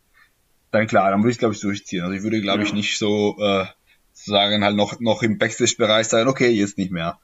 dann 0.71 0.87
klar, 0.87 1.11
dann 1.11 1.21
würde 1.21 1.31
ich 1.31 1.37
glaube 1.37 1.53
ich 1.53 1.61
durchziehen. 1.61 2.03
Also 2.03 2.15
ich 2.15 2.23
würde 2.23 2.41
glaube 2.41 2.59
ja. 2.59 2.65
ich 2.65 2.73
nicht 2.73 2.97
so 2.97 3.37
äh, 3.39 3.65
sagen 4.13 4.63
halt 4.63 4.75
noch 4.75 4.99
noch 4.99 5.23
im 5.23 5.37
Backstage-Bereich 5.37 6.07
sagen, 6.07 6.29
okay, 6.29 6.49
jetzt 6.49 6.77
nicht 6.77 6.91
mehr. 6.91 7.19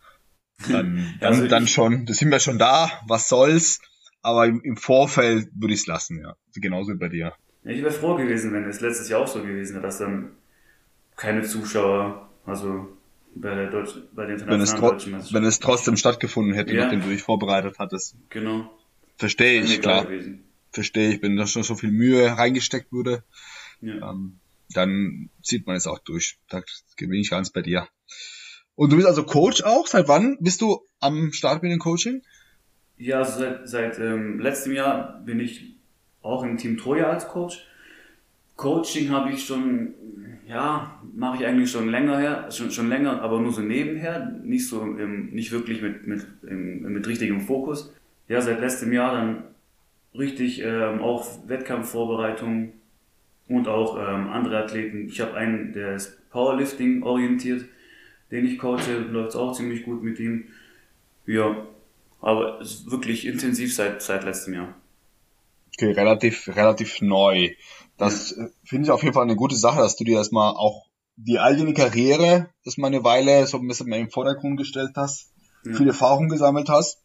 Dann, 0.69 1.15
dann, 1.19 1.33
also 1.33 1.47
dann 1.47 1.67
schon, 1.67 2.05
das 2.05 2.17
sind 2.17 2.31
wir 2.31 2.39
schon 2.39 2.57
da, 2.57 2.89
was 3.07 3.29
soll's. 3.29 3.81
Aber 4.21 4.47
im, 4.47 4.61
im 4.61 4.75
Vorfeld 4.75 5.49
würde 5.53 5.75
ich 5.75 5.81
es 5.81 5.87
lassen, 5.87 6.19
ja. 6.19 6.35
Genauso 6.55 6.93
wie 6.93 6.97
bei 6.97 7.09
dir. 7.09 7.33
Ja, 7.63 7.71
ich 7.71 7.83
wäre 7.83 7.91
froh 7.91 8.15
gewesen, 8.15 8.53
wenn 8.53 8.63
es 8.63 8.81
letztes 8.81 9.09
Jahr 9.09 9.21
auch 9.21 9.27
so 9.27 9.41
gewesen 9.43 9.75
wäre, 9.75 9.83
dass 9.83 9.99
dann 9.99 10.31
keine 11.15 11.43
Zuschauer, 11.43 12.27
also 12.45 12.87
bei 13.35 13.53
der 13.53 13.69
Deutsch, 13.69 13.91
bei 14.13 14.25
den 14.25 14.47
wenn 14.47 14.61
es, 14.61 14.73
wenn 15.33 15.43
es 15.43 15.59
trotzdem 15.59 15.97
stattgefunden 15.97 16.55
hätte, 16.55 16.73
ja. 16.73 16.83
nachdem 16.83 17.01
du 17.01 17.09
dich 17.09 17.21
vorbereitet 17.21 17.75
hattest. 17.77 18.15
Genau. 18.29 18.71
Verstehe 19.17 19.61
ich, 19.61 19.81
klar. 19.81 20.05
Gewesen 20.05 20.44
verstehe 20.75 21.13
ich, 21.13 21.21
wenn 21.23 21.35
da 21.35 21.47
schon 21.47 21.63
so 21.63 21.75
viel 21.75 21.91
Mühe 21.91 22.37
reingesteckt 22.37 22.91
wurde, 22.91 23.23
ja. 23.81 24.11
ähm, 24.11 24.39
dann 24.73 25.29
zieht 25.41 25.65
man 25.65 25.75
es 25.75 25.87
auch 25.87 25.99
durch. 25.99 26.37
Da 26.49 26.61
bin 26.99 27.13
ich 27.13 27.31
ganz 27.31 27.49
bei 27.49 27.61
dir. 27.61 27.87
Und 28.75 28.91
du 28.91 28.97
bist 28.97 29.07
also 29.07 29.23
Coach 29.23 29.63
auch? 29.63 29.87
Seit 29.87 30.07
wann 30.07 30.37
bist 30.39 30.61
du 30.61 30.81
am 30.99 31.31
Start 31.31 31.63
mit 31.63 31.71
dem 31.71 31.79
Coaching? 31.79 32.21
Ja, 32.97 33.19
also 33.19 33.39
seit, 33.39 33.67
seit 33.67 33.99
ähm, 33.99 34.39
letztem 34.39 34.73
Jahr 34.73 35.21
bin 35.25 35.39
ich 35.39 35.75
auch 36.21 36.43
im 36.43 36.57
Team 36.57 36.77
Troja 36.77 37.09
als 37.09 37.27
Coach. 37.27 37.65
Coaching 38.57 39.09
habe 39.09 39.31
ich 39.31 39.45
schon, 39.45 39.93
ja, 40.47 41.01
mache 41.13 41.37
ich 41.37 41.45
eigentlich 41.45 41.71
schon 41.71 41.89
länger 41.89 42.17
her, 42.19 42.51
schon, 42.51 42.71
schon 42.71 42.89
länger, 42.89 43.21
aber 43.21 43.39
nur 43.39 43.51
so 43.51 43.61
nebenher, 43.61 44.31
nicht 44.43 44.67
so, 44.67 44.81
im, 44.81 45.31
nicht 45.31 45.51
wirklich 45.51 45.81
mit, 45.81 46.07
mit, 46.07 46.25
im, 46.43 46.81
mit 46.81 47.07
richtigem 47.07 47.41
Fokus. 47.41 47.93
Ja, 48.27 48.41
seit 48.41 48.59
letztem 48.59 48.91
Jahr 48.91 49.13
dann 49.13 49.43
richtig 50.17 50.61
ähm, 50.61 51.01
auch 51.01 51.25
Wettkampfvorbereitung 51.47 52.73
und 53.47 53.67
auch 53.67 53.97
ähm, 53.97 54.29
andere 54.29 54.63
Athleten. 54.63 55.07
Ich 55.07 55.21
habe 55.21 55.35
einen, 55.35 55.73
der 55.73 55.95
ist 55.95 56.29
Powerlifting 56.29 57.03
orientiert, 57.03 57.65
den 58.31 58.45
ich 58.45 58.57
coache, 58.57 58.97
läuft 59.09 59.35
auch 59.35 59.53
ziemlich 59.53 59.83
gut 59.83 60.03
mit 60.03 60.19
ihm. 60.19 60.45
Ja, 61.25 61.65
aber 62.21 62.59
es 62.61 62.71
ist 62.71 62.91
wirklich 62.91 63.25
intensiv 63.25 63.73
seit, 63.73 64.01
seit 64.01 64.23
letztem 64.23 64.53
Jahr. 64.55 64.75
Okay, 65.73 65.91
relativ, 65.91 66.47
relativ 66.55 67.01
neu. 67.01 67.51
Das 67.97 68.35
ja. 68.35 68.45
Äh, 68.45 68.49
finde 68.63 68.85
ich 68.85 68.91
auf 68.91 69.03
jeden 69.03 69.13
Fall 69.13 69.23
eine 69.23 69.35
gute 69.35 69.55
Sache, 69.55 69.79
dass 69.79 69.95
du 69.95 70.03
dir 70.03 70.17
erstmal 70.17 70.53
auch 70.53 70.85
die 71.17 71.39
eigene 71.39 71.73
Karriere 71.73 72.49
erstmal 72.63 72.89
eine 72.89 73.03
Weile 73.03 73.47
so 73.47 73.57
ein 73.57 73.67
bisschen 73.67 73.87
mehr 73.87 73.99
im 73.99 74.09
Vordergrund 74.09 74.57
gestellt 74.57 74.91
hast, 74.95 75.31
ja. 75.63 75.73
viel 75.73 75.87
Erfahrung 75.87 76.27
gesammelt 76.27 76.69
hast 76.69 77.04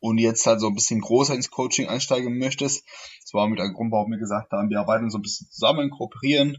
und 0.00 0.18
jetzt 0.18 0.46
halt 0.46 0.60
so 0.60 0.68
ein 0.68 0.74
bisschen 0.74 1.00
großer 1.00 1.34
ins 1.34 1.50
Coaching 1.50 1.88
einsteigen 1.88 2.38
möchtest. 2.38 2.84
Das 3.22 3.34
war 3.34 3.48
mit 3.48 3.60
einem 3.60 3.74
Grund, 3.74 3.92
warum 3.92 4.10
wir 4.10 4.18
gesagt 4.18 4.52
haben, 4.52 4.70
wir 4.70 4.80
arbeiten 4.80 5.10
so 5.10 5.18
ein 5.18 5.22
bisschen 5.22 5.48
zusammen, 5.50 5.90
kooperieren, 5.90 6.58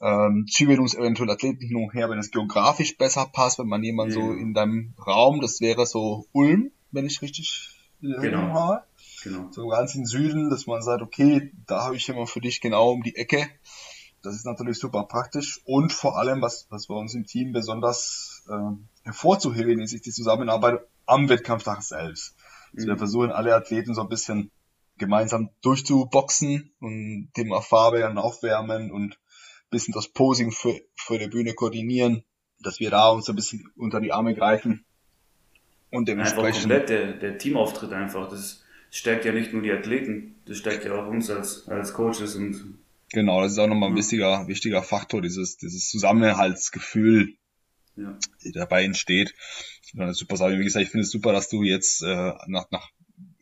ähm, 0.00 0.46
schieben 0.48 0.80
uns 0.80 0.94
eventuell 0.94 1.30
Athleten 1.30 1.66
hin 1.66 1.76
und 1.76 1.92
her, 1.94 2.08
wenn 2.08 2.18
es 2.18 2.30
geografisch 2.30 2.96
besser 2.96 3.26
passt, 3.32 3.58
wenn 3.58 3.66
man 3.66 3.82
jemand 3.82 4.10
mhm. 4.10 4.14
so 4.14 4.32
in 4.32 4.54
deinem 4.54 4.94
Raum, 5.06 5.40
das 5.40 5.60
wäre 5.60 5.86
so 5.86 6.26
Ulm, 6.32 6.70
wenn 6.90 7.06
ich 7.06 7.22
richtig 7.22 7.70
in 8.00 8.14
genau. 8.20 8.52
habe. 8.52 8.82
Genau. 9.24 9.50
So 9.50 9.66
ganz 9.66 9.94
im 9.94 10.04
Süden, 10.04 10.50
dass 10.50 10.66
man 10.66 10.82
sagt, 10.82 11.02
okay, 11.02 11.52
da 11.66 11.84
habe 11.84 11.96
ich 11.96 12.06
jemand 12.06 12.30
für 12.30 12.40
dich 12.40 12.60
genau 12.60 12.92
um 12.92 13.02
die 13.02 13.16
Ecke. 13.16 13.48
Das 14.22 14.34
ist 14.34 14.46
natürlich 14.46 14.78
super 14.78 15.04
praktisch 15.04 15.60
und 15.64 15.92
vor 15.92 16.18
allem, 16.18 16.42
was, 16.42 16.66
was 16.70 16.86
bei 16.86 16.94
uns 16.94 17.14
im 17.14 17.24
Team 17.24 17.52
besonders 17.52 18.44
äh, 18.48 18.76
hervorzuheben 19.04 19.80
ist, 19.80 19.92
ist 19.92 20.06
die 20.06 20.10
Zusammenarbeit 20.10 20.80
am 21.06 21.28
Wettkampftag 21.28 21.82
selbst. 21.82 22.34
Also 22.74 22.86
wir 22.86 22.94
mhm. 22.94 22.98
versuchen 22.98 23.30
alle 23.30 23.54
Athleten 23.54 23.94
so 23.94 24.02
ein 24.02 24.08
bisschen 24.08 24.50
gemeinsam 24.98 25.50
durchzuboxen 25.62 26.72
und 26.80 27.30
Thema 27.34 27.60
Farbe 27.60 28.00
dann 28.00 28.18
aufwärmen 28.18 28.90
und 28.90 29.12
ein 29.12 29.70
bisschen 29.70 29.94
das 29.94 30.08
Posing 30.08 30.50
für, 30.50 30.80
für 30.96 31.18
die 31.18 31.28
Bühne 31.28 31.54
koordinieren, 31.54 32.24
dass 32.60 32.80
wir 32.80 32.90
da 32.90 33.10
uns 33.10 33.28
ein 33.28 33.36
bisschen 33.36 33.70
unter 33.76 34.00
die 34.00 34.12
Arme 34.12 34.34
greifen 34.34 34.84
und 35.90 36.08
dementsprechend. 36.08 36.72
Einfach 36.72 36.86
komplett 36.86 36.88
der, 36.88 37.12
der 37.12 37.38
Teamauftritt 37.38 37.92
einfach. 37.92 38.28
Das 38.28 38.64
stärkt 38.90 39.24
ja 39.24 39.32
nicht 39.32 39.52
nur 39.52 39.62
die 39.62 39.72
Athleten, 39.72 40.36
das 40.46 40.58
stärkt 40.58 40.84
ja 40.84 40.94
auch 40.94 41.06
uns 41.08 41.30
als, 41.30 41.68
als 41.68 41.92
Coaches 41.92 42.34
und 42.34 42.78
Genau, 43.10 43.40
das 43.40 43.52
ist 43.52 43.58
auch 43.58 43.66
nochmal 43.66 43.88
ein 43.88 43.96
wichtiger, 43.96 44.46
wichtiger 44.48 44.82
Faktor, 44.82 45.22
dieses, 45.22 45.56
dieses 45.56 45.88
Zusammenhaltsgefühl, 45.88 47.37
ja. 47.98 48.18
die 48.44 48.52
dabei 48.52 48.84
entsteht. 48.84 49.34
Super 50.12 50.36
Sache. 50.36 50.58
Wie 50.58 50.64
gesagt, 50.64 50.84
ich 50.84 50.90
finde 50.90 51.04
es 51.04 51.10
super, 51.10 51.32
dass 51.32 51.48
du 51.48 51.62
jetzt 51.62 52.02
äh, 52.02 52.32
nach, 52.46 52.70
nach 52.70 52.90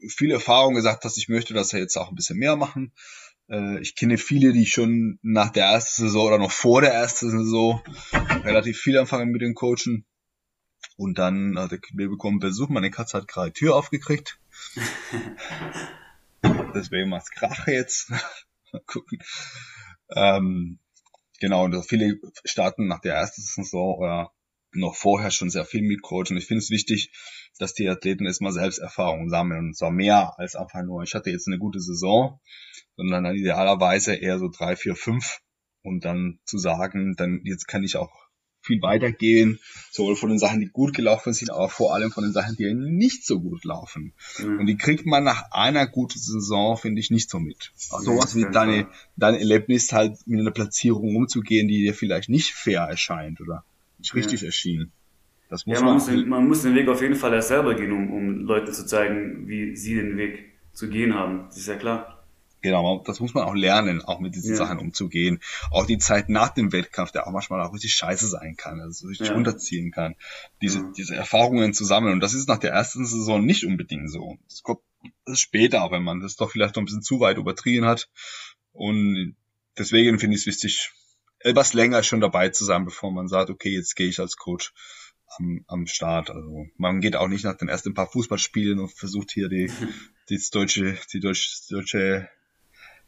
viel 0.09 0.31
Erfahrung 0.31 0.75
gesagt 0.75 1.05
hast, 1.05 1.19
ich 1.19 1.29
möchte 1.29 1.55
das 1.55 1.73
ja 1.73 1.79
jetzt 1.79 1.97
auch 1.97 2.09
ein 2.09 2.15
bisschen 2.15 2.39
mehr 2.39 2.57
machen. 2.57 2.93
Äh, 3.49 3.81
ich 3.81 3.97
kenne 3.97 4.19
viele, 4.19 4.53
die 4.53 4.67
schon 4.67 5.19
nach 5.23 5.51
der 5.51 5.67
ersten 5.67 6.03
Saison 6.05 6.27
oder 6.27 6.39
noch 6.39 6.51
vor 6.53 6.81
der 6.81 6.93
ersten 6.93 7.31
Saison 7.31 7.83
relativ 8.45 8.79
viel 8.79 8.99
anfangen 8.99 9.31
mit 9.31 9.43
den 9.43 9.55
Coachen. 9.55 10.05
Und 10.97 11.19
dann 11.19 11.59
hat 11.59 11.73
wir 11.93 12.09
bekommen 12.09 12.39
Besuch, 12.39 12.69
meine 12.69 12.91
Katze 12.91 13.19
hat 13.19 13.29
gerade 13.29 13.51
die 13.51 13.59
Tür 13.59 13.77
aufgekriegt. 13.77 14.39
Deswegen 16.75 17.11
macht's 17.11 17.31
Krach 17.31 17.67
jetzt. 17.67 18.11
Mal 18.73 18.83
gucken. 18.87 19.19
Ähm, 20.11 20.79
genau, 21.41 21.65
und 21.65 21.83
viele 21.87 22.19
starten 22.45 22.87
nach 22.87 23.01
der 23.01 23.15
ersten 23.15 23.43
Saison 23.43 23.97
oder 23.99 24.33
noch 24.81 24.95
vorher 24.95 25.31
schon 25.31 25.51
sehr 25.51 25.65
viel 25.65 25.83
mit 25.83 26.03
Coach. 26.03 26.31
Und 26.31 26.37
ich 26.37 26.47
finde 26.47 26.59
es 26.59 26.71
wichtig, 26.71 27.11
dass 27.59 27.75
die 27.75 27.89
Athleten 27.89 28.27
erstmal 28.27 28.53
selbst 28.53 28.79
Erfahrungen 28.79 29.29
sammeln. 29.29 29.67
Und 29.67 29.77
zwar 29.77 29.91
mehr 29.91 30.39
als 30.39 30.57
einfach 30.57 30.83
nur, 30.83 31.03
ich 31.03 31.15
hatte 31.15 31.31
jetzt 31.31 31.47
eine 31.47 31.59
gute 31.59 31.81
Saison, 31.81 32.41
sondern 32.97 33.25
dann 33.25 33.37
idealerweise 33.37 34.15
eher 34.15 34.39
so 34.39 34.49
drei, 34.49 34.77
vier, 34.77 34.97
fünf. 34.97 35.41
Und 35.83 36.05
dann 36.05 36.41
zu 36.45 36.59
sagen, 36.59 37.15
dann 37.17 37.43
jetzt 37.45 37.69
kann 37.69 37.85
ich 37.85 37.97
auch 37.97 38.11
viel 38.67 38.83
weitergehen, 38.83 39.61
sowohl 39.91 40.17
von 40.17 40.29
den 40.29 40.39
Sachen, 40.39 40.61
die 40.61 40.67
gut 40.67 40.93
gelaufen 40.95 41.33
sind, 41.33 41.51
aber 41.51 41.69
vor 41.69 41.95
allem 41.95 42.11
von 42.11 42.25
den 42.25 42.33
Sachen, 42.33 42.57
die 42.57 42.75
nicht 42.75 43.25
so 43.25 43.41
gut 43.41 43.65
laufen. 43.65 44.13
Mhm. 44.39 44.61
Und 44.61 44.67
die 44.67 44.77
kriegt 44.77 45.07
man 45.07 45.25
nach 45.25 45.45
einer 45.53 45.87
guten 45.87 46.19
Saison, 46.19 46.77
finde 46.77 47.01
ich, 47.01 47.11
nicht 47.11 47.31
so 47.31 47.39
mit. 47.39 47.73
Auch 47.91 48.01
sowas 48.01 48.35
wie 48.35 48.47
deine, 48.51 48.89
dein 49.17 49.37
Erlebnis 49.37 49.93
halt 49.93 50.19
mit 50.27 50.41
einer 50.41 50.51
Platzierung 50.51 51.15
umzugehen, 51.17 51.69
die 51.69 51.83
dir 51.83 51.95
vielleicht 51.95 52.29
nicht 52.29 52.53
fair 52.53 52.83
erscheint 52.83 53.41
oder 53.41 53.65
nicht 53.99 54.15
richtig 54.15 54.41
ja. 54.43 54.47
erschien. 54.47 54.93
Das 55.49 55.67
muss 55.67 55.79
ja, 55.79 55.85
man, 55.85 55.87
man, 55.87 55.95
muss 55.95 56.07
den, 56.07 56.29
man 56.29 56.49
muss 56.49 56.63
den 56.63 56.75
Weg 56.75 56.89
auf 56.89 57.01
jeden 57.03 57.15
Fall 57.15 57.33
erst 57.33 57.49
selber 57.49 57.75
gehen, 57.75 57.93
um, 57.93 58.13
um 58.13 58.41
Leuten 58.45 58.73
zu 58.73 58.85
zeigen, 58.85 59.47
wie 59.47 59.77
sie 59.77 59.95
den 59.95 60.17
Weg 60.17 60.53
zu 60.73 60.89
gehen 60.89 61.15
haben. 61.15 61.45
Das 61.47 61.57
ist 61.57 61.69
ja 61.69 61.77
klar. 61.77 62.17
Genau, 62.63 63.01
das 63.07 63.21
muss 63.21 63.33
man 63.33 63.45
auch 63.45 63.55
lernen, 63.55 64.03
auch 64.03 64.19
mit 64.19 64.35
diesen 64.35 64.51
ja. 64.51 64.57
Sachen 64.57 64.79
umzugehen. 64.79 65.41
Auch 65.71 65.87
die 65.87 65.99
Zeit 65.99 66.29
nach 66.29 66.49
dem 66.49 66.73
Wettkampf, 66.73 67.13
der 67.13 67.29
auch 67.29 67.31
manchmal 67.31 67.61
auch 67.61 67.73
richtig 67.73 67.95
scheiße 67.95 68.27
sein 68.27 68.57
kann, 68.57 68.81
also 68.81 69.07
richtig 69.07 69.29
ja. 69.29 69.35
runterziehen 69.35 69.93
kann. 69.93 70.17
Diese, 70.63 70.81
ja. 70.81 70.93
diese 70.97 71.15
Erfahrungen 71.15 71.75
zu 71.75 71.85
sammeln. 71.85 72.15
Und 72.15 72.21
das 72.21 72.35
ist 72.35 72.49
nach 72.49 72.59
der 72.59 72.73
ersten 72.73 73.07
Saison 73.07 73.45
nicht 73.45 73.65
unbedingt 73.65 74.11
so. 74.11 74.37
Das 74.49 74.65
kommt 74.65 74.81
später, 75.35 75.89
wenn 75.93 76.03
man 76.03 76.21
das 76.21 76.35
doch 76.35 76.51
vielleicht 76.51 76.75
noch 76.75 76.83
ein 76.83 76.87
bisschen 76.87 77.03
zu 77.03 77.21
weit 77.21 77.37
übertrieben 77.37 77.87
hat. 77.87 78.09
Und 78.73 79.37
deswegen 79.79 80.19
finde 80.19 80.35
ich 80.35 80.43
es 80.43 80.47
wichtig, 80.47 80.91
etwas 81.47 81.75
länger 81.75 82.03
schon 82.03 82.21
dabei 82.21 82.49
zu 82.49 82.65
sein, 82.65 82.85
bevor 82.85 83.13
man 83.13 83.29
sagt, 83.29 83.51
okay, 83.51 83.71
jetzt 83.71 83.95
gehe 83.95 84.09
ich 84.09 84.19
als 84.19 84.37
Coach 84.37 84.73
am, 85.39 85.65
am 85.69 85.87
Start. 85.87 86.31
Also 86.31 86.67
man 86.77 87.01
geht 87.01 87.17
auch 87.17 87.29
nicht 87.29 87.45
nach 87.45 87.57
den 87.57 87.69
ersten 87.69 87.95
paar 87.95 88.09
Fußballspielen 88.09 88.81
und 88.81 88.93
versucht 88.93 89.31
hier 89.31 89.49
die, 89.49 89.71
die 90.29 90.41
deutsche, 90.53 90.97
die 91.13 91.21
deutsche, 91.21 91.51
deutsche 91.71 92.29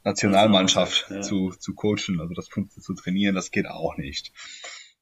Nationalmannschaft 0.04 1.10
ja. 1.10 1.20
zu, 1.20 1.50
zu 1.58 1.74
coachen, 1.74 2.20
also 2.20 2.32
das 2.34 2.48
zu 2.48 2.94
trainieren, 2.94 3.34
das 3.34 3.50
geht 3.50 3.66
auch 3.66 3.96
nicht. 3.96 4.32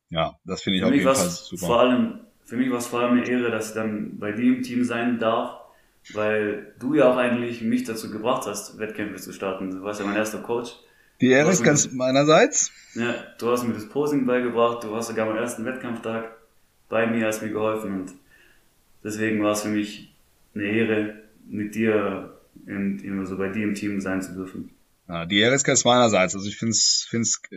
Ja, 0.08 0.38
das 0.44 0.62
finde 0.62 0.78
ich 0.78 0.82
für 0.82 0.88
auf 0.88 0.94
jeden 0.94 1.14
Fall 1.14 1.30
super. 1.30 1.66
Vor 1.66 1.80
allem, 1.80 2.20
für 2.44 2.56
mich 2.56 2.70
war 2.70 2.78
es 2.78 2.86
vor 2.86 3.00
allem 3.00 3.18
eine 3.18 3.28
Ehre, 3.28 3.50
dass 3.50 3.68
ich 3.68 3.74
dann 3.74 4.18
bei 4.18 4.32
dir 4.32 4.56
im 4.56 4.62
Team 4.62 4.84
sein 4.84 5.18
darf, 5.18 5.60
weil 6.14 6.74
du 6.78 6.94
ja 6.94 7.12
auch 7.12 7.16
eigentlich 7.16 7.60
mich 7.60 7.84
dazu 7.84 8.10
gebracht 8.10 8.46
hast, 8.46 8.78
Wettkämpfe 8.78 9.20
zu 9.20 9.32
starten. 9.32 9.70
Du 9.70 9.82
warst 9.82 10.00
ja 10.00 10.06
mein 10.06 10.16
erster 10.16 10.38
Coach. 10.38 10.72
Die 11.20 11.30
Ehre 11.30 11.50
ist 11.50 11.64
ganz 11.64 11.90
meinerseits. 11.92 12.70
Ja, 12.94 13.14
du 13.38 13.50
hast 13.50 13.64
mir 13.64 13.74
das 13.74 13.88
Posing 13.88 14.26
beigebracht, 14.26 14.84
du 14.84 14.90
warst 14.90 15.08
sogar 15.08 15.28
am 15.28 15.36
ersten 15.36 15.64
Wettkampftag 15.64 16.36
bei 16.88 17.06
mir, 17.06 17.26
hast 17.26 17.42
mir 17.42 17.50
geholfen 17.50 18.00
und 18.00 18.12
deswegen 19.02 19.42
war 19.42 19.52
es 19.52 19.62
für 19.62 19.68
mich 19.68 20.14
eine 20.54 20.64
Ehre, 20.64 21.14
mit 21.48 21.74
dir 21.74 22.36
in, 22.66 23.18
also 23.18 23.36
bei 23.36 23.48
dir 23.48 23.64
im 23.64 23.74
Team 23.74 24.00
sein 24.00 24.22
zu 24.22 24.34
dürfen. 24.34 24.70
Ja, 25.08 25.24
die 25.24 25.38
Ehre 25.38 25.54
ist 25.54 25.84
meinerseits. 25.84 26.34
Also 26.34 26.48
ich 26.48 26.56
finde 26.56 26.72
es 26.72 27.08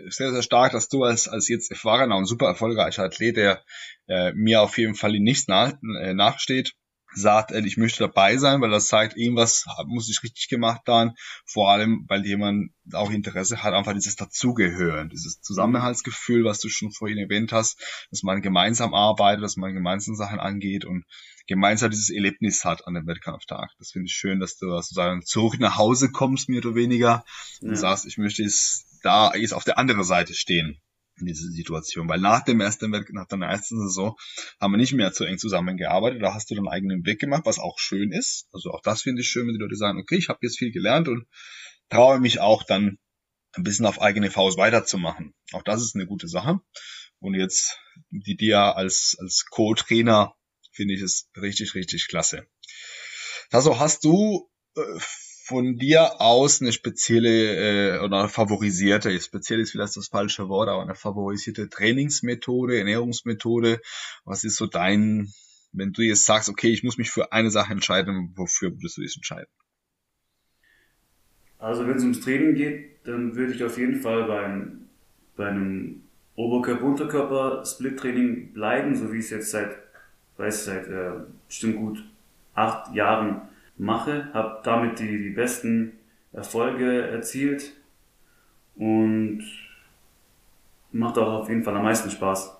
sehr, 0.09 0.31
sehr 0.31 0.43
stark, 0.43 0.73
dass 0.73 0.87
du 0.87 1.03
als, 1.03 1.27
als 1.27 1.47
jetzt 1.47 1.71
erfahrener 1.71 2.15
und 2.15 2.25
super 2.25 2.45
erfolgreicher 2.45 3.03
Athlet, 3.03 3.37
der 3.37 3.63
äh, 4.07 4.33
mir 4.33 4.61
auf 4.61 4.77
jeden 4.77 4.93
Fall 4.93 5.15
in 5.15 5.23
nichts 5.23 5.47
nach, 5.47 5.73
äh, 5.99 6.13
nachsteht, 6.13 6.75
sagt, 7.13 7.51
ich 7.51 7.77
möchte 7.77 7.99
dabei 7.99 8.37
sein, 8.37 8.61
weil 8.61 8.69
das 8.69 8.87
zeigt, 8.87 9.17
irgendwas 9.17 9.65
muss 9.85 10.09
ich 10.09 10.23
richtig 10.23 10.47
gemacht 10.47 10.81
haben. 10.87 11.13
Vor 11.45 11.71
allem, 11.71 12.05
weil 12.07 12.25
jemand 12.25 12.71
auch 12.93 13.11
Interesse 13.11 13.63
hat, 13.63 13.73
einfach 13.73 13.93
dieses 13.93 14.15
Dazugehören, 14.15 15.09
dieses 15.09 15.41
Zusammenhaltsgefühl, 15.41 16.45
was 16.45 16.59
du 16.59 16.69
schon 16.69 16.91
vorhin 16.91 17.17
erwähnt 17.17 17.51
hast, 17.51 17.79
dass 18.11 18.23
man 18.23 18.41
gemeinsam 18.41 18.93
arbeitet, 18.93 19.43
dass 19.43 19.57
man 19.57 19.73
gemeinsam 19.73 20.15
Sachen 20.15 20.39
angeht 20.39 20.85
und 20.85 21.05
gemeinsam 21.47 21.89
dieses 21.89 22.09
Erlebnis 22.09 22.63
hat 22.63 22.87
an 22.87 22.93
dem 22.93 23.07
Wettkampftag. 23.07 23.71
Das 23.79 23.91
finde 23.91 24.05
ich 24.05 24.13
schön, 24.13 24.39
dass 24.39 24.57
du 24.57 24.69
sozusagen 24.69 25.23
zurück 25.23 25.59
nach 25.59 25.77
Hause 25.77 26.11
kommst, 26.11 26.49
mehr 26.49 26.63
oder 26.63 26.75
weniger, 26.75 27.25
und 27.61 27.71
ja. 27.71 27.75
sagst, 27.75 28.05
ich 28.05 28.17
möchte 28.17 28.43
jetzt 28.43 28.85
da 29.01 29.33
jetzt 29.33 29.53
auf 29.53 29.63
der 29.63 29.77
anderen 29.77 30.03
Seite 30.03 30.33
stehen 30.33 30.79
in 31.19 31.27
dieser 31.27 31.49
Situation. 31.49 32.09
Weil 32.09 32.19
nach 32.19 32.43
dem 32.43 32.61
ersten 32.61 32.91
Wettkampf, 32.91 33.13
nach 33.13 33.27
deiner 33.27 33.47
ersten 33.47 33.79
Saison, 33.79 34.15
haben 34.59 34.73
wir 34.73 34.77
nicht 34.77 34.93
mehr 34.93 35.11
zu 35.13 35.25
eng 35.25 35.37
zusammengearbeitet. 35.37 36.21
Da 36.21 36.33
hast 36.33 36.49
du 36.49 36.55
deinen 36.55 36.67
eigenen 36.67 37.05
Weg 37.05 37.19
gemacht, 37.19 37.43
was 37.45 37.59
auch 37.59 37.79
schön 37.79 38.11
ist. 38.11 38.47
Also 38.51 38.71
auch 38.71 38.81
das 38.81 39.03
finde 39.03 39.21
ich 39.21 39.29
schön, 39.29 39.47
wenn 39.47 39.53
die 39.53 39.61
Leute 39.61 39.75
sagen, 39.75 39.99
okay, 39.99 40.15
ich 40.15 40.29
habe 40.29 40.39
jetzt 40.41 40.57
viel 40.57 40.71
gelernt 40.71 41.07
und 41.07 41.27
traue 41.89 42.19
mich 42.19 42.39
auch 42.39 42.63
dann 42.63 42.97
ein 43.53 43.63
bisschen 43.63 43.85
auf 43.85 44.01
eigene 44.01 44.29
Faust 44.29 44.57
weiterzumachen. 44.57 45.33
Auch 45.53 45.63
das 45.63 45.81
ist 45.81 45.95
eine 45.95 46.05
gute 46.05 46.27
Sache. 46.27 46.59
Und 47.19 47.33
jetzt 47.33 47.77
die 48.11 48.35
dir 48.35 48.77
als, 48.77 49.17
als 49.19 49.45
Co-Trainer 49.49 50.35
finde 50.71 50.93
ich 50.93 51.01
es 51.01 51.29
richtig, 51.35 51.75
richtig 51.75 52.07
klasse. 52.07 52.47
Also 53.51 53.79
hast 53.79 54.03
du 54.03 54.49
äh, 54.75 54.99
von 55.49 55.75
dir 55.77 56.21
aus 56.21 56.61
eine 56.61 56.71
spezielle 56.71 57.95
äh, 57.95 57.99
oder 57.99 58.29
favorisierte, 58.29 59.19
speziell 59.19 59.59
ist 59.59 59.71
vielleicht 59.71 59.97
das 59.97 60.07
falsche 60.07 60.47
Wort, 60.47 60.69
aber 60.69 60.83
eine 60.83 60.93
favorisierte 60.93 61.69
Trainingsmethode, 61.69 62.77
Ernährungsmethode? 62.77 63.81
Was 64.25 64.43
ist 64.43 64.57
so 64.57 64.67
dein, 64.67 65.33
wenn 65.71 65.91
du 65.91 66.03
jetzt 66.03 66.25
sagst, 66.25 66.49
okay, 66.49 66.69
ich 66.69 66.83
muss 66.83 66.99
mich 66.99 67.09
für 67.09 67.31
eine 67.31 67.49
Sache 67.49 67.73
entscheiden, 67.73 68.31
wofür 68.35 68.69
würdest 68.71 68.97
du 68.97 69.01
dich 69.01 69.15
entscheiden? 69.15 69.49
Also 71.57 71.87
wenn 71.87 71.97
es 71.97 72.03
ums 72.03 72.21
Training 72.21 72.53
geht, 72.53 72.97
dann 73.05 73.35
würde 73.35 73.53
ich 73.53 73.63
auf 73.63 73.79
jeden 73.79 74.01
Fall 74.01 74.25
beim, 74.25 74.81
bei 75.35 75.47
einem 75.47 76.03
Oberkörper-Unterkörper-Split-Training 76.35 78.53
bleiben, 78.53 78.95
so 78.95 79.11
wie 79.11 79.17
es 79.17 79.31
jetzt 79.31 79.49
seit, 79.49 79.75
weiß 80.37 80.65
seit 80.65 80.87
äh, 80.87 81.13
bestimmt 81.47 81.77
gut 81.77 82.05
acht 82.53 82.93
Jahren 82.93 83.48
mache, 83.79 84.31
habe 84.33 84.59
damit 84.63 84.99
die, 84.99 85.17
die 85.17 85.29
besten 85.31 85.93
Erfolge 86.31 87.07
erzielt 87.07 87.73
und 88.75 89.43
macht 90.91 91.17
auch 91.17 91.41
auf 91.41 91.49
jeden 91.49 91.63
Fall 91.63 91.75
am 91.75 91.83
meisten 91.83 92.11
Spaß. 92.11 92.55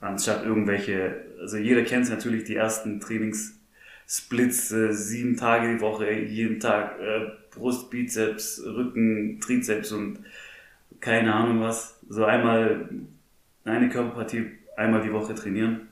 Anstatt 0.00 0.44
irgendwelche, 0.44 1.24
also 1.40 1.56
jeder 1.56 1.82
kennt 1.82 2.08
natürlich 2.08 2.44
die 2.44 2.54
ersten 2.54 3.00
Trainingssplits, 3.00 4.70
äh, 4.70 4.92
sieben 4.92 5.36
Tage 5.36 5.74
die 5.74 5.80
Woche, 5.80 6.12
jeden 6.12 6.60
Tag 6.60 7.00
äh, 7.00 7.26
Brust, 7.50 7.90
Bizeps, 7.90 8.62
Rücken, 8.64 9.40
Trizeps 9.40 9.90
und 9.90 10.20
keine 11.00 11.34
Ahnung 11.34 11.60
was. 11.60 11.98
So 12.08 12.24
einmal 12.24 12.88
eine 13.64 13.88
Körperpartie 13.88 14.46
einmal 14.76 15.02
die 15.02 15.12
Woche 15.12 15.34
trainieren. 15.34 15.88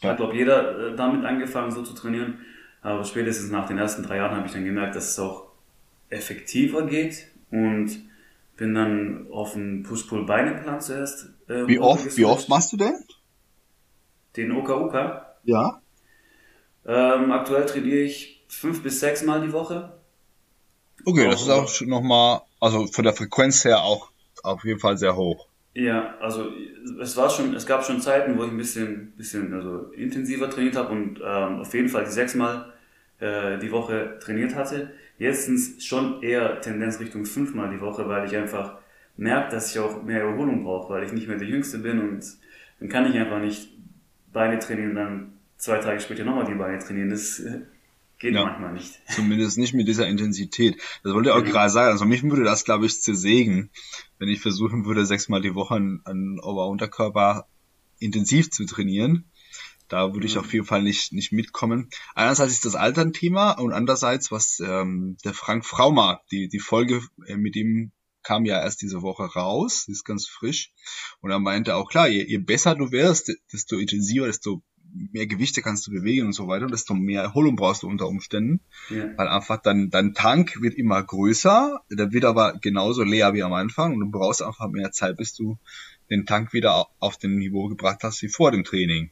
Ja. 0.00 0.10
Hat 0.10 0.16
glaube 0.16 0.34
jeder 0.34 0.92
äh, 0.92 0.96
damit 0.96 1.24
angefangen, 1.24 1.70
so 1.70 1.82
zu 1.82 1.94
trainieren. 1.94 2.38
Aber 2.84 3.02
spätestens 3.02 3.50
nach 3.50 3.66
den 3.66 3.78
ersten 3.78 4.02
drei 4.02 4.18
Jahren 4.18 4.36
habe 4.36 4.46
ich 4.46 4.52
dann 4.52 4.64
gemerkt, 4.64 4.94
dass 4.94 5.08
es 5.08 5.18
auch 5.18 5.46
effektiver 6.10 6.86
geht 6.86 7.28
und 7.50 7.98
bin 8.58 8.74
dann 8.74 9.26
auf 9.32 9.54
den 9.54 9.82
Push-Pull-Beine-Plan 9.82 10.82
zuerst. 10.82 11.30
Äh, 11.48 11.66
wie, 11.66 11.78
oft, 11.78 12.14
wie 12.18 12.26
oft 12.26 12.50
machst 12.50 12.74
du 12.74 12.76
denn? 12.76 12.94
Den 14.36 14.52
Oka-Oka? 14.52 15.34
Ja. 15.44 15.80
Ähm, 16.84 17.32
aktuell 17.32 17.64
trainiere 17.64 18.00
ich 18.00 18.44
fünf 18.48 18.82
bis 18.82 19.00
sechs 19.00 19.22
Mal 19.22 19.40
die 19.40 19.54
Woche. 19.54 19.94
Okay, 21.06 21.26
auch 21.26 21.30
das 21.30 21.40
ist 21.40 21.48
auch 21.48 21.68
schon 21.68 21.88
nochmal, 21.88 22.42
also 22.60 22.86
von 22.86 23.04
der 23.04 23.14
Frequenz 23.14 23.64
her 23.64 23.82
auch 23.82 24.10
auf 24.42 24.62
jeden 24.62 24.78
Fall 24.78 24.98
sehr 24.98 25.16
hoch. 25.16 25.48
Ja, 25.72 26.18
also 26.20 26.52
es 27.00 27.16
war 27.16 27.30
schon, 27.30 27.54
es 27.54 27.64
gab 27.64 27.82
schon 27.82 28.02
Zeiten, 28.02 28.38
wo 28.38 28.44
ich 28.44 28.50
ein 28.50 28.58
bisschen, 28.58 29.12
bisschen 29.16 29.54
also 29.54 29.90
intensiver 29.92 30.50
trainiert 30.50 30.76
habe 30.76 30.92
und 30.92 31.18
ähm, 31.24 31.60
auf 31.60 31.72
jeden 31.72 31.88
Fall 31.88 32.04
die 32.04 32.10
sechsmal 32.10 32.73
äh, 33.24 33.58
die 33.58 33.72
Woche 33.72 34.18
trainiert 34.20 34.54
hatte. 34.54 34.92
Jetzt 35.18 35.82
schon 35.82 36.22
eher 36.22 36.60
Tendenz 36.60 37.00
Richtung 37.00 37.24
fünfmal 37.24 37.70
die 37.70 37.80
Woche, 37.80 38.06
weil 38.06 38.26
ich 38.26 38.36
einfach 38.36 38.78
merke, 39.16 39.52
dass 39.52 39.70
ich 39.70 39.78
auch 39.78 40.02
mehr 40.02 40.20
Erholung 40.20 40.64
brauche, 40.64 40.92
weil 40.92 41.04
ich 41.04 41.12
nicht 41.12 41.26
mehr 41.26 41.38
der 41.38 41.48
Jüngste 41.48 41.78
bin 41.78 42.00
und 42.00 42.24
dann 42.80 42.88
kann 42.88 43.10
ich 43.10 43.18
einfach 43.18 43.40
nicht 43.40 43.70
Beine 44.32 44.58
trainieren 44.58 44.90
und 44.90 44.96
dann 44.96 45.32
zwei 45.56 45.78
Tage 45.78 46.00
später 46.00 46.24
nochmal 46.24 46.44
die 46.44 46.54
Beine 46.54 46.78
trainieren. 46.80 47.08
Das 47.08 47.38
äh, 47.40 47.60
geht 48.18 48.34
ja, 48.34 48.44
manchmal 48.44 48.74
nicht. 48.74 49.00
Zumindest 49.08 49.56
nicht 49.56 49.72
mit 49.72 49.88
dieser 49.88 50.06
Intensität. 50.06 50.76
Das 51.02 51.14
wollte 51.14 51.30
ich 51.30 51.34
auch 51.34 51.44
ja. 51.44 51.50
gerade 51.50 51.70
sagen. 51.70 51.92
Also 51.92 52.04
mich 52.04 52.22
würde 52.24 52.42
das, 52.42 52.64
glaube 52.64 52.84
ich, 52.84 53.00
zersägen, 53.00 53.70
wenn 54.18 54.28
ich 54.28 54.40
versuchen 54.40 54.84
würde, 54.84 55.06
sechsmal 55.06 55.40
die 55.40 55.54
Woche 55.54 55.76
an, 55.76 56.00
an 56.04 56.40
Ober-Unterkörper 56.40 57.46
intensiv 58.00 58.50
zu 58.50 58.66
trainieren 58.66 59.30
Da 59.88 60.14
würde 60.14 60.26
ich 60.26 60.34
mhm. 60.34 60.40
auf 60.40 60.52
jeden 60.52 60.66
Fall 60.66 60.82
nicht, 60.82 61.12
nicht 61.12 61.32
mitkommen. 61.32 61.90
Einerseits 62.14 62.52
ist 62.52 62.64
das 62.64 62.74
Alter 62.74 63.02
ein 63.02 63.12
Thema 63.12 63.52
und 63.52 63.72
andererseits, 63.72 64.30
was 64.30 64.60
ähm, 64.60 65.16
der 65.24 65.34
Frank 65.34 65.64
Frauma, 65.64 66.20
die, 66.30 66.48
die 66.48 66.60
Folge 66.60 67.02
äh, 67.26 67.36
mit 67.36 67.56
ihm 67.56 67.92
kam 68.22 68.46
ja 68.46 68.60
erst 68.60 68.82
diese 68.82 69.02
Woche 69.02 69.24
raus, 69.24 69.86
ist 69.86 70.04
ganz 70.04 70.26
frisch. 70.26 70.72
Und 71.20 71.30
er 71.30 71.38
meinte 71.38 71.76
auch, 71.76 71.90
klar, 71.90 72.08
je, 72.08 72.24
je 72.24 72.38
besser 72.38 72.74
du 72.74 72.90
wirst, 72.90 73.30
desto 73.52 73.76
intensiver, 73.76 74.26
desto 74.26 74.62
mehr 75.12 75.26
Gewichte 75.26 75.60
kannst 75.60 75.86
du 75.86 75.90
bewegen 75.90 76.26
und 76.26 76.32
so 76.32 76.46
weiter, 76.48 76.66
desto 76.66 76.94
mehr 76.94 77.22
Erholung 77.22 77.56
brauchst 77.56 77.82
du 77.82 77.88
unter 77.88 78.08
Umständen. 78.08 78.60
Ja. 78.90 79.16
Weil 79.16 79.28
einfach 79.28 79.60
dein, 79.60 79.90
dein 79.90 80.14
Tank 80.14 80.60
wird 80.60 80.74
immer 80.74 81.02
größer, 81.02 81.80
der 81.90 82.12
wird 82.12 82.24
aber 82.24 82.54
genauso 82.60 83.02
leer 83.02 83.34
wie 83.34 83.42
am 83.42 83.52
Anfang 83.52 83.94
und 83.94 84.00
du 84.00 84.10
brauchst 84.10 84.42
einfach 84.42 84.68
mehr 84.70 84.92
Zeit, 84.92 85.16
bis 85.16 85.34
du 85.34 85.58
den 86.10 86.26
Tank 86.26 86.52
wieder 86.52 86.86
auf 86.98 87.16
den 87.18 87.36
Niveau 87.36 87.68
gebracht 87.68 88.00
hast 88.02 88.22
wie 88.22 88.28
vor 88.28 88.50
dem 88.50 88.64
Training. 88.64 89.10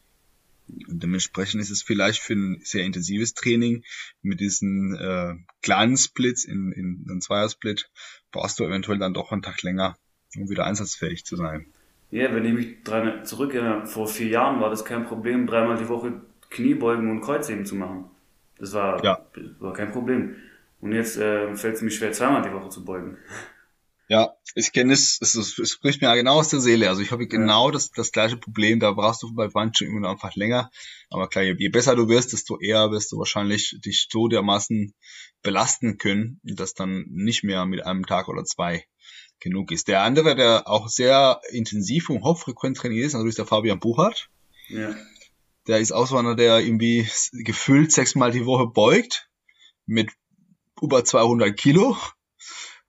Und 0.88 1.02
dementsprechend 1.02 1.61
ist 1.61 1.70
es 1.70 1.82
vielleicht 1.82 2.20
für 2.20 2.35
ein 2.35 2.61
sehr 2.62 2.85
intensives 2.85 3.35
Training 3.35 3.85
mit 4.22 4.40
diesen 4.40 4.94
äh, 4.96 5.35
kleinen 5.62 5.96
Splits 5.96 6.44
in, 6.44 6.72
in 6.72 7.06
einem 7.08 7.20
Zweiersplit 7.20 7.90
brauchst 8.30 8.58
du 8.58 8.64
eventuell 8.64 8.98
dann 8.98 9.14
doch 9.14 9.32
einen 9.32 9.42
Tag 9.42 9.62
länger, 9.62 9.96
um 10.37 10.48
wieder 10.48 10.64
einsatzfähig 10.64 11.24
zu 11.24 11.37
sein. 11.37 11.66
Ja, 12.11 12.35
wenn 12.35 12.44
ich 12.44 12.52
mich 12.52 12.82
dran 12.85 13.24
zurückerinnere, 13.24 13.87
vor 13.87 14.06
vier 14.06 14.28
Jahren 14.28 14.61
war 14.61 14.70
das 14.70 14.85
kein 14.85 15.06
Problem, 15.06 15.46
dreimal 15.46 15.78
die 15.78 15.88
Woche 15.88 16.20
Kniebeugen 16.50 17.11
und 17.11 17.22
Kreuzheben 17.22 17.64
zu 17.64 17.74
machen. 17.74 18.04
Das 18.58 18.74
war, 18.74 19.02
ja. 19.02 19.26
war 19.58 19.72
kein 19.72 19.90
Problem. 19.90 20.37
Und 20.80 20.92
jetzt 20.92 21.16
äh, 21.16 21.54
fällt 21.56 21.76
es 21.76 21.82
mir 21.82 21.90
schwer, 21.90 22.12
zweimal 22.12 22.42
die 22.42 22.52
Woche 22.52 22.68
zu 22.68 22.85
beugen. 22.85 23.16
Ich 24.55 24.72
kenne 24.72 24.92
es, 24.92 25.18
es, 25.20 25.35
es 25.35 25.70
spricht 25.70 26.02
mir 26.02 26.09
ja 26.09 26.14
genau 26.14 26.35
aus 26.35 26.48
der 26.48 26.61
Seele. 26.61 26.88
Also 26.88 27.00
ich 27.00 27.11
habe 27.11 27.26
genau 27.26 27.66
ja. 27.66 27.72
das, 27.72 27.90
das 27.90 28.12
gleiche 28.12 28.37
Problem, 28.37 28.81
da 28.81 28.92
brauchst 28.92 29.22
du 29.22 29.35
bei 29.35 29.48
manchen 29.52 29.88
immer 29.88 30.11
einfach 30.11 30.35
länger. 30.35 30.70
Aber 31.09 31.28
klar, 31.28 31.44
je, 31.44 31.55
je 31.59 31.68
besser 31.68 31.96
du 31.96 32.09
wirst, 32.09 32.33
desto 32.33 32.59
eher 32.59 32.90
wirst 32.90 33.12
du 33.12 33.18
wahrscheinlich 33.18 33.78
dich 33.85 34.09
so 34.11 34.28
dermaßen 34.28 34.94
belasten 35.42 35.96
können, 35.96 36.40
dass 36.42 36.74
dann 36.74 37.07
nicht 37.09 37.44
mehr 37.44 37.64
mit 37.64 37.85
einem 37.87 38.07
Tag 38.07 38.28
oder 38.28 38.44
zwei 38.44 38.85
genug 39.40 39.72
ist. 39.72 39.88
Der 39.88 40.02
andere, 40.02 40.37
der 40.37 40.68
auch 40.68 40.88
sehr 40.88 41.40
intensiv 41.50 42.11
und 42.11 42.22
hochfrequent 42.22 42.76
trainiert 42.76 43.07
ist, 43.07 43.14
natürlich 43.14 43.37
der 43.37 43.46
Fabian 43.46 43.81
Buchert. 43.81 44.28
Ja. 44.68 44.94
Der 45.66 45.78
ist 45.78 45.92
auch 45.92 46.07
so 46.07 46.16
einer, 46.16 46.35
der 46.35 46.61
irgendwie 46.61 47.09
gefühlt 47.33 47.92
sechsmal 47.92 48.33
die 48.33 48.46
Woche 48.46 48.66
beugt 48.66 49.28
mit 49.87 50.11
über 50.81 51.05
200 51.05 51.57
Kilo 51.57 51.96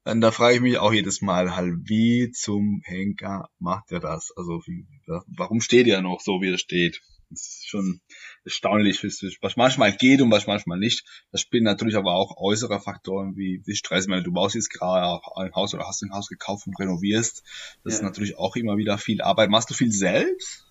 und 0.05 0.21
da 0.21 0.31
frage 0.31 0.55
ich 0.55 0.61
mich 0.61 0.77
auch 0.77 0.93
jedes 0.93 1.21
Mal 1.21 1.55
halt, 1.55 1.75
wie 1.85 2.31
zum 2.31 2.81
Henker 2.83 3.49
macht 3.59 3.91
er 3.91 3.99
das? 3.99 4.33
Also 4.35 4.61
wie, 4.65 4.85
warum 5.27 5.61
steht 5.61 5.87
er 5.87 6.01
noch 6.01 6.19
so, 6.19 6.41
wie 6.41 6.51
er 6.51 6.57
steht? 6.57 7.01
Das 7.29 7.41
ist 7.41 7.67
schon 7.67 7.99
erstaunlich, 8.45 9.01
was 9.41 9.55
manchmal 9.55 9.93
geht 9.93 10.21
und 10.21 10.29
was 10.29 10.45
manchmal 10.45 10.77
nicht. 10.77 11.03
Das 11.31 11.41
spielen 11.41 11.63
natürlich 11.63 11.95
aber 11.95 12.13
auch 12.13 12.37
äußere 12.37 12.79
Faktoren 12.79 13.35
wie, 13.35 13.61
wie 13.65 13.75
Stress. 13.75 14.07
Wenn 14.07 14.23
du 14.23 14.31
baust 14.31 14.55
jetzt 14.55 14.69
gerade 14.69 15.19
ein 15.35 15.55
Haus 15.55 15.73
oder 15.73 15.87
hast 15.87 16.03
ein 16.03 16.13
Haus 16.13 16.27
gekauft 16.27 16.67
und 16.67 16.77
renovierst, 16.79 17.43
das 17.83 17.93
ja. 17.93 17.99
ist 17.99 18.03
natürlich 18.03 18.37
auch 18.37 18.55
immer 18.55 18.77
wieder 18.77 18.97
viel 18.97 19.21
Arbeit. 19.21 19.49
Machst 19.49 19.69
du 19.69 19.73
viel 19.73 19.91
selbst? 19.91 20.67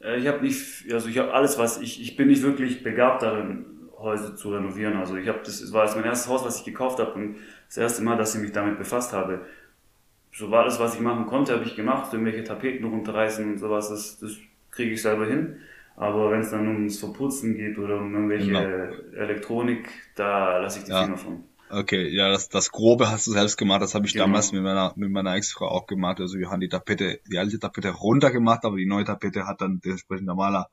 Äh, 0.00 0.18
ich 0.18 0.26
habe 0.26 0.44
nicht, 0.44 0.92
also 0.92 1.08
ich 1.08 1.18
habe 1.18 1.32
alles, 1.32 1.58
was 1.58 1.80
ich, 1.80 2.02
ich 2.02 2.16
bin 2.16 2.28
nicht 2.28 2.42
wirklich 2.42 2.82
begabt 2.82 3.22
darin, 3.22 3.78
Häuser 3.98 4.36
zu 4.36 4.52
renovieren. 4.52 4.96
Also 4.96 5.16
ich 5.16 5.28
habe 5.28 5.40
das, 5.44 5.72
war 5.72 5.84
jetzt 5.84 5.96
mein 5.96 6.04
erstes 6.04 6.28
Haus, 6.28 6.44
was 6.44 6.58
ich 6.58 6.64
gekauft 6.64 6.98
habe 7.00 7.12
und 7.14 7.36
das 7.68 7.76
erste 7.76 8.02
Mal, 8.02 8.16
dass 8.16 8.34
ich 8.34 8.40
mich 8.40 8.52
damit 8.52 8.78
befasst 8.78 9.12
habe. 9.12 9.46
So 10.32 10.50
war 10.50 10.62
alles, 10.62 10.78
was 10.78 10.94
ich 10.94 11.00
machen 11.00 11.26
konnte, 11.26 11.54
habe 11.54 11.64
ich 11.64 11.76
gemacht. 11.76 12.12
Irgendwelche 12.12 12.44
Tapeten 12.44 12.84
runterreißen 12.84 13.52
und 13.52 13.58
sowas, 13.58 13.88
das, 13.88 14.18
das 14.18 14.32
kriege 14.70 14.92
ich 14.92 15.02
selber 15.02 15.26
hin. 15.26 15.56
Aber 15.96 16.30
wenn 16.30 16.40
es 16.40 16.50
dann 16.50 16.68
ums 16.68 16.98
Verputzen 16.98 17.56
geht 17.56 17.76
oder 17.76 17.98
um 17.98 18.14
irgendwelche 18.14 18.46
genau. 18.46 19.20
Elektronik, 19.20 19.88
da 20.14 20.58
lasse 20.58 20.78
ich 20.78 20.84
die 20.84 20.92
ja. 20.92 21.04
Finger 21.04 21.16
von. 21.16 21.44
Okay, 21.70 22.08
ja, 22.08 22.30
das, 22.30 22.48
das 22.48 22.70
Grobe 22.70 23.10
hast 23.10 23.26
du 23.26 23.32
selbst 23.32 23.58
gemacht, 23.58 23.82
das 23.82 23.94
habe 23.94 24.06
ich 24.06 24.12
genau. 24.12 24.24
damals 24.24 24.52
mit 24.52 24.62
meiner, 24.62 24.94
mit 24.96 25.10
meiner 25.10 25.34
Ex-Frau 25.34 25.68
auch 25.68 25.86
gemacht. 25.86 26.18
Also 26.20 26.38
wir 26.38 26.50
haben 26.50 26.60
die 26.60 26.68
Tapete, 26.68 27.20
die 27.30 27.36
alte 27.36 27.58
Tapete 27.58 27.90
runtergemacht, 27.90 28.64
aber 28.64 28.76
die 28.76 28.86
neue 28.86 29.04
Tapete 29.04 29.46
hat 29.46 29.60
dann 29.60 29.80
dementsprechend 29.84 30.28
der 30.28 30.34
Maler 30.34 30.70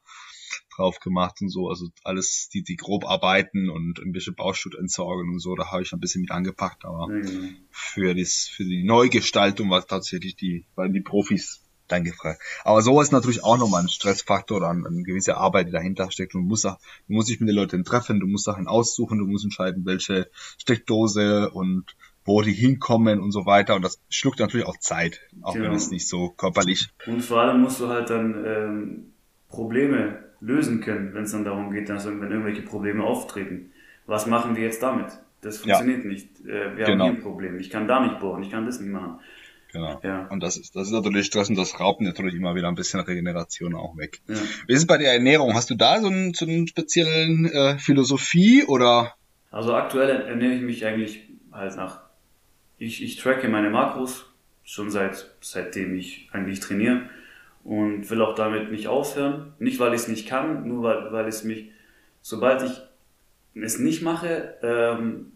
drauf 0.76 1.00
gemacht 1.00 1.42
und 1.42 1.50
so. 1.50 1.70
Also 1.70 1.90
alles, 2.04 2.50
die, 2.54 2.64
die 2.64 2.76
grob 2.76 3.06
arbeiten 3.06 3.70
und 3.70 4.00
irgendwelche 4.00 4.32
Bauschutt 4.32 4.76
entsorgen 4.76 5.32
und 5.32 5.40
so, 5.40 5.56
da 5.56 5.72
habe 5.72 5.84
ich 5.84 5.94
ein 5.94 6.00
bisschen 6.00 6.22
mit 6.22 6.32
angepackt. 6.32 6.86
Aber 6.86 7.08
mhm. 7.08 7.58
für, 7.72 8.14
das, 8.16 8.50
für 8.52 8.64
die 8.64 8.84
Neugestaltung 8.84 9.70
war 9.70 9.86
tatsächlich 9.86 10.36
die, 10.36 10.66
waren 10.76 10.94
die 10.94 11.02
Profis 11.02 11.62
dann 11.88 12.04
gefragt. 12.04 12.42
Aber 12.64 12.82
sowas 12.82 13.08
ist 13.08 13.12
natürlich 13.12 13.44
auch 13.44 13.58
nochmal 13.58 13.84
ein 13.84 13.90
Stressfaktor 13.90 14.58
oder 14.58 14.70
eine, 14.70 14.88
eine 14.88 15.04
gewisse 15.04 15.38
Arbeit, 15.38 15.68
die 15.68 15.72
dahinter 15.72 16.10
steckt. 16.12 16.34
Du 16.34 16.40
musst, 16.40 16.66
auch, 16.66 16.78
du 17.08 17.14
musst 17.14 17.30
dich 17.30 17.40
mit 17.40 17.50
den 17.50 17.56
Leuten 17.56 17.84
treffen, 17.84 18.20
du 18.20 18.28
musst 18.28 18.46
Sachen 18.46 18.68
aussuchen, 18.68 19.20
du 19.20 19.26
musst 19.26 19.44
entscheiden, 19.44 19.86
welche 19.86 20.30
Steckdose 20.58 21.52
und 21.52 21.96
wo 22.24 22.42
die 22.42 22.54
hinkommen 22.54 23.20
und 23.20 23.32
so 23.32 23.46
weiter. 23.46 23.76
Und 23.76 23.84
das 23.84 24.00
schluckt 24.10 24.40
natürlich 24.40 24.66
auch 24.66 24.78
Zeit, 24.78 25.22
auch 25.42 25.54
genau. 25.54 25.66
wenn 25.66 25.76
es 25.76 25.92
nicht 25.92 26.08
so 26.08 26.30
körperlich. 26.30 26.90
Und 27.06 27.22
vor 27.22 27.42
allem 27.42 27.62
musst 27.62 27.80
du 27.80 27.88
halt 27.88 28.10
dann 28.10 28.44
ähm, 28.46 29.14
Probleme 29.48 30.25
lösen 30.40 30.82
können, 30.82 31.14
wenn 31.14 31.24
es 31.24 31.32
dann 31.32 31.44
darum 31.44 31.72
geht, 31.72 31.90
dass 31.90 32.06
wenn 32.06 32.22
irgendwelche 32.22 32.62
Probleme 32.62 33.04
auftreten. 33.04 33.72
Was 34.06 34.28
machen 34.28 34.56
wir 34.56 34.64
jetzt 34.64 34.84
damit? 34.84 35.08
Das 35.42 35.58
funktioniert 35.58 36.04
ja. 36.04 36.10
nicht. 36.10 36.40
Äh, 36.42 36.78
wir 36.78 36.86
genau. 36.86 37.06
haben 37.06 37.12
hier 37.12 37.20
ein 37.20 37.22
Problem. 37.22 37.60
Ich 37.60 37.70
kann 37.70 37.88
da 37.88 38.00
nicht 38.02 38.20
bohren, 38.20 38.44
ich 38.44 38.52
kann 38.52 38.66
das 38.66 38.80
nicht 38.80 38.92
machen. 38.92 39.20
Genau. 39.72 40.00
Ja. 40.04 40.28
Und 40.28 40.42
das 40.42 40.58
ist, 40.58 40.76
das 40.76 40.88
ist 40.88 40.94
natürlich 40.94 41.26
Stress 41.26 41.50
und 41.50 41.58
das 41.58 41.80
raubt 41.80 42.02
natürlich 42.02 42.36
immer 42.36 42.56
wieder 42.56 42.70
ein 42.70 42.76
bisschen 42.76 43.02
Regeneration 43.02 43.76
auch 43.76 43.98
weg. 43.98 44.22
Ja. 44.28 44.36
Wie 44.68 44.74
ist 44.74 44.80
es 44.80 44.88
bei 44.88 44.98
der 44.98 45.14
Ernährung? 45.14 45.54
Hast 45.54 45.70
du 45.70 45.76
da 45.76 46.00
so 46.00 46.08
einen, 46.08 46.34
so 46.34 46.46
einen 46.46 46.68
speziellen 46.68 47.46
äh, 47.46 47.78
Philosophie 47.78 48.64
oder? 48.64 49.14
Also 49.52 49.74
aktuell 49.74 50.10
ernähre 50.10 50.54
ich 50.54 50.62
mich 50.62 50.86
eigentlich 50.86 51.30
halt 51.52 51.76
nach. 51.76 52.02
Ich, 52.78 53.04
ich 53.04 53.18
tracke 53.18 53.48
meine 53.50 53.70
Makros 53.70 54.26
schon 54.64 54.90
seit 54.90 55.32
seitdem 55.42 55.96
ich 55.96 56.30
eigentlich 56.32 56.60
trainiere 56.60 57.10
und 57.66 58.10
will 58.12 58.22
auch 58.22 58.36
damit 58.36 58.72
nicht 58.72 58.88
aufhören. 58.88 59.54
Nicht, 59.60 59.80
weil 59.80 59.94
ich 59.94 60.02
es 60.02 60.08
nicht 60.08 60.30
kann, 60.30 60.68
nur 60.68 60.84
weil, 60.84 61.12
weil 61.12 61.28
es 61.28 61.44
mich, 61.44 61.72
sobald 62.22 62.62
ich 62.62 62.82
es 63.56 63.80
nicht 63.80 64.04
mache, 64.04 64.54
ähm, 64.62 65.32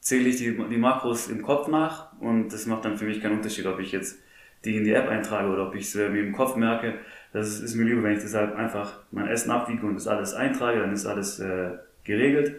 zähle 0.00 0.28
ich 0.28 0.36
die, 0.36 0.56
die 0.56 0.76
Makros 0.76 1.28
im 1.28 1.42
Kopf 1.42 1.68
nach 1.68 2.12
und 2.20 2.52
das 2.52 2.66
macht 2.66 2.84
dann 2.84 2.98
für 2.98 3.04
mich 3.04 3.22
keinen 3.22 3.36
Unterschied, 3.36 3.66
ob 3.66 3.78
ich 3.78 3.92
jetzt 3.92 4.18
die 4.64 4.76
in 4.76 4.84
die 4.84 4.92
App 4.92 5.08
eintrage 5.08 5.48
oder 5.48 5.68
ob 5.68 5.74
ich 5.76 5.84
es 5.84 5.94
mir 5.94 6.20
im 6.20 6.32
Kopf 6.32 6.56
merke. 6.56 6.94
Das 7.32 7.46
ist, 7.46 7.60
ist 7.60 7.74
mir 7.76 7.84
lieber, 7.84 8.02
wenn 8.02 8.16
ich 8.16 8.22
deshalb 8.22 8.56
einfach 8.56 8.98
mein 9.12 9.28
Essen 9.28 9.52
abwiege 9.52 9.86
und 9.86 9.94
das 9.94 10.08
alles 10.08 10.34
eintrage, 10.34 10.80
dann 10.80 10.92
ist 10.92 11.06
alles 11.06 11.38
äh, 11.38 11.76
geregelt. 12.02 12.56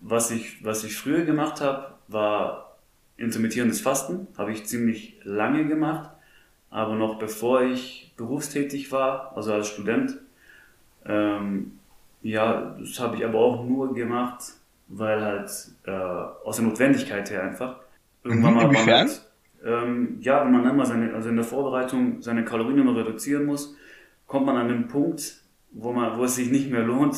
Was 0.00 0.32
ich, 0.32 0.64
was 0.64 0.82
ich 0.82 0.96
früher 0.96 1.24
gemacht 1.24 1.60
habe, 1.60 1.94
war 2.08 2.76
intermittierendes 3.16 3.80
Fasten. 3.80 4.26
Habe 4.36 4.50
ich 4.50 4.66
ziemlich 4.66 5.20
lange 5.22 5.66
gemacht 5.66 6.10
aber 6.70 6.94
noch 6.94 7.18
bevor 7.18 7.62
ich 7.62 8.12
berufstätig 8.16 8.92
war, 8.92 9.32
also 9.36 9.52
als 9.52 9.68
Student, 9.68 10.18
ähm, 11.06 11.78
ja, 12.22 12.76
das 12.78 12.98
habe 13.00 13.16
ich 13.16 13.24
aber 13.24 13.38
auch 13.38 13.64
nur 13.64 13.94
gemacht, 13.94 14.42
weil 14.88 15.22
halt 15.22 15.50
äh, 15.84 15.90
aus 15.90 16.56
der 16.56 16.66
Notwendigkeit 16.66 17.30
her 17.30 17.42
einfach. 17.42 17.76
Irgendwann 18.24 18.54
mal 18.54 18.64
Inwiefern? 18.64 19.08
Halt, 19.08 19.22
ähm, 19.64 20.18
ja, 20.20 20.44
wenn 20.44 20.52
man 20.52 20.64
dann 20.64 20.76
mal 20.76 20.86
seine, 20.86 21.14
also 21.14 21.28
in 21.28 21.36
der 21.36 21.44
Vorbereitung 21.44 22.22
seine 22.22 22.44
Kalorien 22.44 22.78
immer 22.78 22.96
reduzieren 22.96 23.46
muss, 23.46 23.76
kommt 24.26 24.46
man 24.46 24.56
an 24.56 24.68
den 24.68 24.88
Punkt, 24.88 25.42
wo 25.70 25.92
man, 25.92 26.18
wo 26.18 26.24
es 26.24 26.36
sich 26.36 26.50
nicht 26.50 26.70
mehr 26.70 26.82
lohnt, 26.82 27.16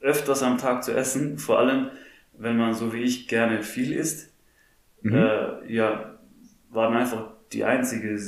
öfters 0.00 0.42
am 0.42 0.58
Tag 0.58 0.82
zu 0.82 0.92
essen, 0.92 1.38
vor 1.38 1.58
allem 1.58 1.90
wenn 2.36 2.56
man 2.56 2.74
so 2.74 2.92
wie 2.92 3.02
ich 3.02 3.28
gerne 3.28 3.62
viel 3.62 3.92
isst. 3.92 4.32
Mhm. 5.02 5.14
Äh, 5.14 5.72
ja, 5.72 6.14
war 6.70 6.90
dann 6.90 7.00
einfach 7.00 7.33
die 7.54 7.64
einzige, 7.64 8.18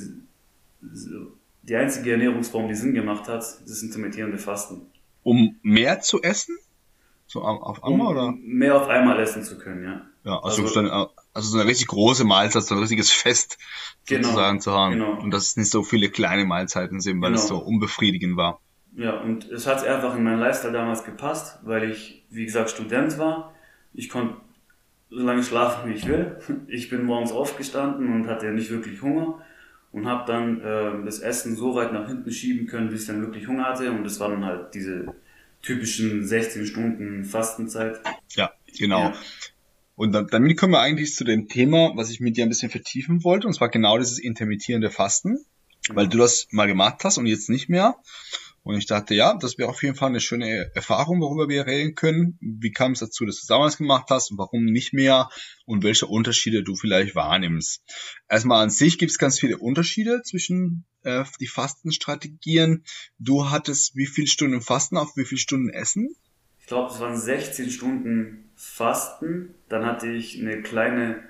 die 1.62 1.76
einzige 1.76 2.12
Ernährungsform, 2.12 2.68
die 2.68 2.74
Sinn 2.74 2.94
gemacht 2.94 3.28
hat, 3.28 3.38
das 3.38 3.82
intermittierende 3.82 4.38
Fasten. 4.38 4.82
Um 5.22 5.56
mehr 5.62 6.00
zu 6.00 6.22
essen? 6.22 6.56
So 7.26 7.42
auf 7.42 7.82
einmal 7.82 8.06
um 8.06 8.12
oder? 8.12 8.34
Mehr 8.40 8.80
auf 8.80 8.88
einmal 8.88 9.18
essen 9.18 9.42
zu 9.42 9.58
können, 9.58 9.82
ja. 9.82 10.06
Ja, 10.24 10.40
also, 10.40 10.62
also, 10.62 10.74
dann, 10.74 11.08
also 11.34 11.50
so 11.50 11.58
eine 11.58 11.68
richtig 11.68 11.88
große 11.88 12.24
Mahlzeit, 12.24 12.64
so 12.64 12.74
ein 12.74 12.80
richtiges 12.80 13.12
Fest 13.12 13.58
genau, 14.06 14.22
sozusagen 14.22 14.60
zu 14.60 14.72
haben. 14.72 14.92
Genau. 14.94 15.20
Und 15.20 15.30
dass 15.30 15.46
es 15.46 15.56
nicht 15.56 15.70
so 15.70 15.82
viele 15.82 16.08
kleine 16.08 16.44
Mahlzeiten 16.44 17.00
sind, 17.00 17.20
weil 17.20 17.30
genau. 17.30 17.42
es 17.42 17.48
so 17.48 17.58
unbefriedigend 17.58 18.36
war. 18.36 18.60
Ja, 18.96 19.20
und 19.20 19.48
es 19.50 19.66
hat 19.66 19.84
einfach 19.84 20.16
in 20.16 20.24
meinen 20.24 20.40
Lifestyle 20.40 20.72
damals 20.72 21.04
gepasst, 21.04 21.58
weil 21.62 21.90
ich, 21.90 22.24
wie 22.30 22.44
gesagt, 22.44 22.70
Student 22.70 23.18
war. 23.18 23.54
Ich 23.92 24.08
konnte 24.08 24.36
so 25.16 25.22
lange 25.24 25.42
schlafen, 25.42 25.88
wie 25.88 25.94
ich 25.94 26.06
will. 26.06 26.36
Ich 26.68 26.90
bin 26.90 27.04
morgens 27.04 27.32
aufgestanden 27.32 28.12
und 28.12 28.28
hatte 28.28 28.52
nicht 28.52 28.70
wirklich 28.70 29.00
Hunger 29.00 29.42
und 29.90 30.06
habe 30.06 30.30
dann 30.30 30.60
äh, 30.60 31.04
das 31.06 31.20
Essen 31.20 31.56
so 31.56 31.74
weit 31.74 31.92
nach 31.92 32.06
hinten 32.06 32.30
schieben 32.30 32.66
können, 32.66 32.90
bis 32.90 33.02
ich 33.02 33.06
dann 33.06 33.22
wirklich 33.22 33.48
Hunger 33.48 33.64
hatte. 33.64 33.90
Und 33.90 34.04
das 34.04 34.20
war 34.20 34.28
dann 34.28 34.44
halt 34.44 34.74
diese 34.74 35.14
typischen 35.62 36.26
16 36.26 36.66
Stunden 36.66 37.24
Fastenzeit. 37.24 38.00
Ja, 38.34 38.52
genau. 38.78 39.04
Ja. 39.04 39.14
Und 39.94 40.12
dann, 40.12 40.26
damit 40.26 40.58
kommen 40.58 40.74
wir 40.74 40.80
eigentlich 40.80 41.14
zu 41.14 41.24
dem 41.24 41.48
Thema, 41.48 41.92
was 41.94 42.10
ich 42.10 42.20
mit 42.20 42.36
dir 42.36 42.44
ein 42.44 42.50
bisschen 42.50 42.70
vertiefen 42.70 43.24
wollte, 43.24 43.46
und 43.46 43.54
zwar 43.54 43.70
genau 43.70 43.96
dieses 43.96 44.18
intermittierende 44.18 44.90
Fasten, 44.90 45.38
weil 45.88 46.08
du 46.08 46.18
das 46.18 46.48
mal 46.50 46.66
gemacht 46.66 47.04
hast 47.04 47.16
und 47.16 47.24
jetzt 47.24 47.48
nicht 47.48 47.70
mehr. 47.70 47.96
Und 48.66 48.76
ich 48.76 48.86
dachte, 48.86 49.14
ja, 49.14 49.38
das 49.38 49.58
wäre 49.58 49.68
auf 49.68 49.84
jeden 49.84 49.94
Fall 49.94 50.08
eine 50.08 50.18
schöne 50.18 50.72
Erfahrung, 50.74 51.20
worüber 51.20 51.48
wir 51.48 51.68
reden 51.68 51.94
können. 51.94 52.36
Wie 52.40 52.72
kam 52.72 52.92
es 52.92 52.98
dazu, 52.98 53.24
dass 53.24 53.40
du 53.40 53.46
damals 53.46 53.76
gemacht 53.76 54.06
hast 54.10 54.32
und 54.32 54.38
warum 54.38 54.64
nicht 54.64 54.92
mehr 54.92 55.30
und 55.66 55.84
welche 55.84 56.06
Unterschiede 56.06 56.64
du 56.64 56.74
vielleicht 56.74 57.14
wahrnimmst. 57.14 57.84
Erstmal 58.28 58.64
an 58.64 58.70
sich 58.70 58.98
gibt 58.98 59.12
es 59.12 59.18
ganz 59.18 59.38
viele 59.38 59.58
Unterschiede 59.58 60.22
zwischen 60.24 60.84
äh, 61.04 61.22
die 61.38 61.46
Fastenstrategien. 61.46 62.82
Du 63.20 63.50
hattest 63.50 63.94
wie 63.94 64.06
viele 64.06 64.26
Stunden 64.26 64.60
Fasten 64.60 64.96
auf 64.96 65.16
wie 65.16 65.24
viele 65.24 65.38
Stunden 65.38 65.68
Essen? 65.68 66.16
Ich 66.58 66.66
glaube, 66.66 66.92
es 66.92 66.98
waren 66.98 67.16
16 67.16 67.70
Stunden 67.70 68.50
Fasten. 68.56 69.54
Dann 69.68 69.86
hatte 69.86 70.08
ich 70.10 70.40
eine 70.40 70.60
kleine 70.62 71.22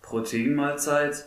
Proteinmahlzeit. 0.00 1.26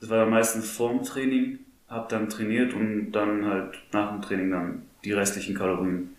Das 0.00 0.10
war 0.10 0.26
meistens 0.26 0.70
vorm 0.70 1.02
Training 1.02 1.60
habe 1.92 2.08
dann 2.08 2.28
trainiert 2.28 2.72
und 2.72 3.12
dann 3.12 3.44
halt 3.44 3.78
nach 3.92 4.10
dem 4.12 4.22
Training 4.22 4.50
dann 4.50 4.86
die 5.04 5.12
restlichen 5.12 5.54
Kalorien 5.54 6.16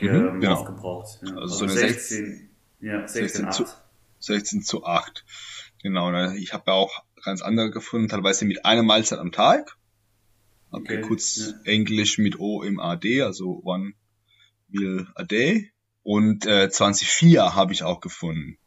mhm, 0.00 0.40
genau. 0.40 0.54
aufgebraucht. 0.54 1.20
Ja. 1.22 1.28
Also, 1.36 1.64
also 1.64 1.68
so 1.68 1.74
16, 1.74 2.48
ja, 2.80 3.06
16, 3.06 3.44
16 3.46 3.52
zu, 3.52 3.72
16 4.20 4.62
zu 4.62 4.84
8. 4.84 5.24
Genau, 5.82 6.10
ne? 6.10 6.36
ich 6.38 6.52
habe 6.52 6.64
ja 6.68 6.72
auch 6.72 7.04
ganz 7.22 7.42
andere 7.42 7.70
gefunden, 7.70 8.08
teilweise 8.08 8.46
mit 8.46 8.64
einer 8.64 8.82
Mahlzeit 8.82 9.18
am 9.18 9.30
Tag. 9.30 9.76
Okay, 10.70 10.98
okay 10.98 11.00
kurz 11.02 11.36
ja. 11.36 11.52
Englisch 11.64 12.18
mit 12.18 12.38
O 12.38 12.62
im 12.62 12.80
AD, 12.80 13.22
also 13.22 13.60
One 13.62 13.92
Meal 14.68 15.06
a 15.14 15.22
Day. 15.22 15.70
Und 16.02 16.46
äh, 16.46 16.70
24 16.70 17.38
habe 17.38 17.72
ich 17.72 17.82
auch 17.82 18.00
gefunden. 18.00 18.58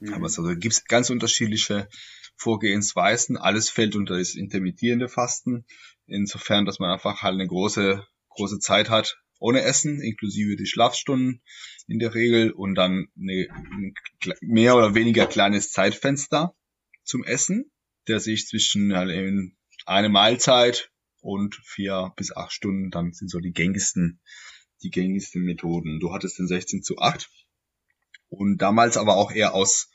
Mhm. 0.00 0.14
Aber 0.14 0.24
also 0.24 0.42
gibt's 0.56 0.84
ganz 0.84 1.10
unterschiedliche 1.10 1.88
Vorgehensweisen. 2.36 3.36
Alles 3.36 3.70
fällt 3.70 3.96
unter 3.96 4.18
das 4.18 4.34
intermittierende 4.34 5.08
Fasten. 5.08 5.64
Insofern, 6.06 6.64
dass 6.64 6.78
man 6.78 6.90
einfach 6.90 7.22
halt 7.22 7.34
eine 7.34 7.46
große, 7.46 8.06
große 8.30 8.58
Zeit 8.58 8.90
hat 8.90 9.18
ohne 9.38 9.62
Essen, 9.62 10.00
inklusive 10.00 10.56
die 10.56 10.66
Schlafstunden 10.66 11.42
in 11.86 11.98
der 11.98 12.14
Regel 12.14 12.52
und 12.52 12.74
dann 12.74 13.08
eine, 13.18 13.48
ein 13.50 13.94
mehr 14.40 14.76
oder 14.76 14.94
weniger 14.94 15.26
kleines 15.26 15.70
Zeitfenster 15.70 16.54
zum 17.04 17.24
Essen, 17.24 17.70
der 18.08 18.20
sich 18.20 18.46
zwischen 18.46 18.94
halt 18.94 19.10
eben 19.10 19.56
eine 19.84 20.08
Mahlzeit 20.08 20.90
und 21.20 21.56
vier 21.64 22.12
bis 22.16 22.34
acht 22.34 22.52
Stunden 22.52 22.90
dann 22.90 23.12
sind 23.12 23.28
so 23.28 23.40
die 23.40 23.52
gängigsten, 23.52 24.20
die 24.82 24.90
gängigsten 24.90 25.42
Methoden. 25.42 26.00
Du 26.00 26.12
hattest 26.12 26.38
den 26.38 26.48
16 26.48 26.82
zu 26.82 26.98
8 26.98 27.28
und 28.28 28.58
damals 28.58 28.96
aber 28.96 29.16
auch 29.16 29.32
eher 29.32 29.54
aus 29.54 29.90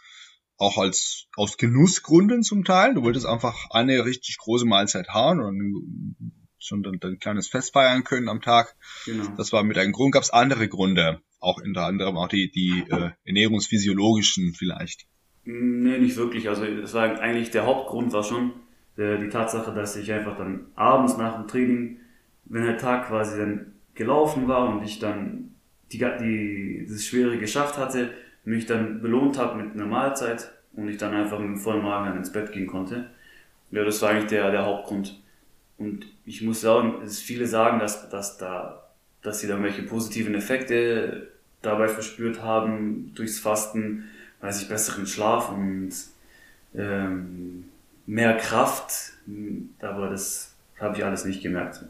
auch 0.61 0.77
als 0.77 1.27
aus 1.35 1.57
Genussgründen 1.57 2.43
zum 2.43 2.63
Teil. 2.63 2.93
Du 2.93 3.01
wolltest 3.01 3.25
einfach 3.25 3.69
eine 3.71 4.05
richtig 4.05 4.37
große 4.37 4.65
Mahlzeit 4.65 5.09
haben 5.09 5.41
und 5.41 6.15
schon 6.59 6.83
dann, 6.83 6.99
ein 7.03 7.19
kleines 7.19 7.47
Fest 7.47 7.73
feiern 7.73 8.03
können 8.03 8.29
am 8.29 8.41
Tag. 8.41 8.75
Genau. 9.05 9.27
Das 9.37 9.51
war 9.51 9.63
mit 9.63 9.77
einem 9.77 9.91
Grund. 9.91 10.13
Gab 10.13 10.21
es 10.21 10.29
andere 10.29 10.67
Gründe, 10.67 11.21
auch 11.39 11.59
unter 11.61 11.85
anderem 11.85 12.15
auch 12.15 12.27
die, 12.27 12.51
die 12.51 12.85
äh, 12.89 13.09
ernährungsphysiologischen 13.25 14.53
vielleicht. 14.53 15.07
Nee, 15.43 15.97
nicht 15.97 16.15
wirklich. 16.15 16.47
Also 16.47 16.63
das 16.65 16.93
war 16.93 17.19
eigentlich 17.19 17.49
der 17.49 17.65
Hauptgrund 17.65 18.13
war 18.13 18.23
schon 18.23 18.53
der, 18.97 19.17
die 19.17 19.29
Tatsache, 19.29 19.73
dass 19.73 19.95
ich 19.95 20.13
einfach 20.13 20.37
dann 20.37 20.67
abends 20.75 21.17
nach 21.17 21.37
dem 21.37 21.47
Training, 21.47 21.97
wenn 22.45 22.65
der 22.65 22.77
Tag 22.77 23.07
quasi 23.07 23.39
dann 23.39 23.73
gelaufen 23.95 24.47
war 24.47 24.69
und 24.69 24.83
ich 24.83 24.99
dann 24.99 25.55
die, 25.91 25.97
die, 25.97 26.85
das 26.87 27.03
Schwere 27.03 27.39
geschafft 27.39 27.77
hatte, 27.77 28.13
mich 28.43 28.65
dann 28.65 29.01
belohnt 29.01 29.37
habe 29.37 29.61
mit 29.61 29.73
einer 29.73 29.85
Mahlzeit 29.85 30.51
und 30.73 30.87
ich 30.87 30.97
dann 30.97 31.13
einfach 31.13 31.39
mit 31.39 31.47
dem 31.47 31.57
vollen 31.57 31.83
Magen 31.83 32.07
dann 32.07 32.17
ins 32.17 32.31
Bett 32.31 32.51
gehen 32.51 32.67
konnte. 32.67 33.09
Ja, 33.71 33.83
das 33.83 34.01
war 34.01 34.09
eigentlich 34.09 34.29
der, 34.29 34.51
der 34.51 34.65
Hauptgrund. 34.65 35.19
Und 35.77 36.05
ich 36.25 36.41
muss 36.41 36.61
sagen, 36.61 37.01
es 37.03 37.19
viele 37.19 37.47
sagen, 37.47 37.79
dass, 37.79 38.09
dass 38.09 38.37
da, 38.37 38.83
dass 39.21 39.39
sie 39.39 39.47
da 39.47 39.53
irgendwelche 39.53 39.83
positiven 39.83 40.35
Effekte 40.35 41.31
dabei 41.61 41.87
verspürt 41.87 42.41
haben 42.41 43.13
durchs 43.15 43.39
Fasten, 43.39 44.05
weiß 44.41 44.61
ich, 44.61 44.69
besseren 44.69 45.07
Schlaf 45.07 45.49
und 45.49 45.93
ähm, 46.75 47.65
mehr 48.05 48.37
Kraft. 48.37 49.13
Aber 49.79 50.09
das 50.09 50.53
habe 50.79 50.97
ich 50.97 51.05
alles 51.05 51.25
nicht 51.25 51.41
gemerkt. 51.41 51.85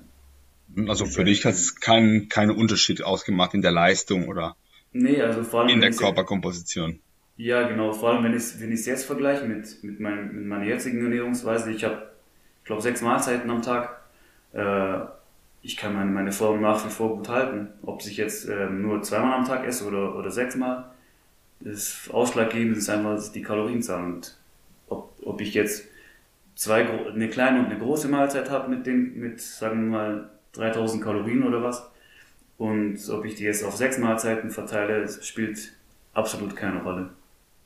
Also 0.87 1.05
für 1.05 1.25
dich 1.25 1.45
hat 1.45 1.55
es 1.55 1.79
keinen 1.79 2.29
keinen 2.29 2.51
Unterschied 2.51 3.03
ausgemacht 3.03 3.53
in 3.53 3.61
der 3.61 3.71
Leistung 3.71 4.27
oder? 4.27 4.55
Nee, 4.93 5.21
also 5.21 5.43
vor 5.43 5.61
allem. 5.61 5.69
In 5.69 5.81
der 5.81 5.91
Körperkomposition. 5.91 6.99
Ja, 7.37 7.67
genau. 7.67 7.93
Vor 7.93 8.09
allem, 8.09 8.23
wenn 8.23 8.35
ich 8.35 8.59
wenn 8.59 8.71
es 8.71 8.85
jetzt 8.85 9.05
vergleiche 9.05 9.45
mit, 9.45 9.83
mit, 9.83 9.99
mein, 9.99 10.35
mit 10.35 10.45
meiner 10.45 10.65
jetzigen 10.65 11.01
Ernährungsweise. 11.01 11.71
Ich 11.71 11.83
habe, 11.83 12.11
ich 12.59 12.65
glaube, 12.65 12.81
sechs 12.81 13.01
Mahlzeiten 13.01 13.49
am 13.49 13.61
Tag. 13.61 14.01
Äh, 14.53 14.99
ich 15.63 15.77
kann 15.77 15.93
meine, 15.93 16.11
meine 16.11 16.31
Form 16.31 16.61
nach 16.61 16.85
wie 16.85 16.89
vor 16.89 17.17
gut 17.17 17.29
halten. 17.29 17.69
Ob 17.83 18.01
ich 18.01 18.17
jetzt 18.17 18.47
äh, 18.47 18.69
nur 18.69 19.01
zweimal 19.01 19.33
am 19.33 19.45
Tag 19.45 19.65
esse 19.65 19.85
oder, 19.85 20.15
oder 20.15 20.31
sechsmal. 20.31 20.85
Das 21.59 22.09
Ausschlaggebende 22.11 22.79
ist 22.79 22.89
einfach 22.89 23.19
die 23.31 23.41
Kalorienzahl. 23.41 24.03
Und 24.03 24.37
ob, 24.89 25.13
ob 25.23 25.41
ich 25.41 25.53
jetzt 25.53 25.85
zwei, 26.55 26.87
eine 26.87 27.29
kleine 27.29 27.59
und 27.59 27.65
eine 27.67 27.79
große 27.79 28.07
Mahlzeit 28.07 28.49
habe 28.49 28.69
mit, 28.69 28.85
den, 28.85 29.19
mit, 29.19 29.41
sagen 29.41 29.85
wir 29.85 29.97
mal, 29.97 30.29
3000 30.53 31.03
Kalorien 31.03 31.43
oder 31.43 31.63
was, 31.63 31.89
und 32.61 32.99
ob 33.09 33.25
ich 33.25 33.33
die 33.33 33.43
jetzt 33.43 33.63
auf 33.63 33.75
sechs 33.75 33.97
Mahlzeiten 33.97 34.51
verteile, 34.51 35.09
spielt 35.23 35.73
absolut 36.13 36.55
keine 36.55 36.83
Rolle. 36.83 37.09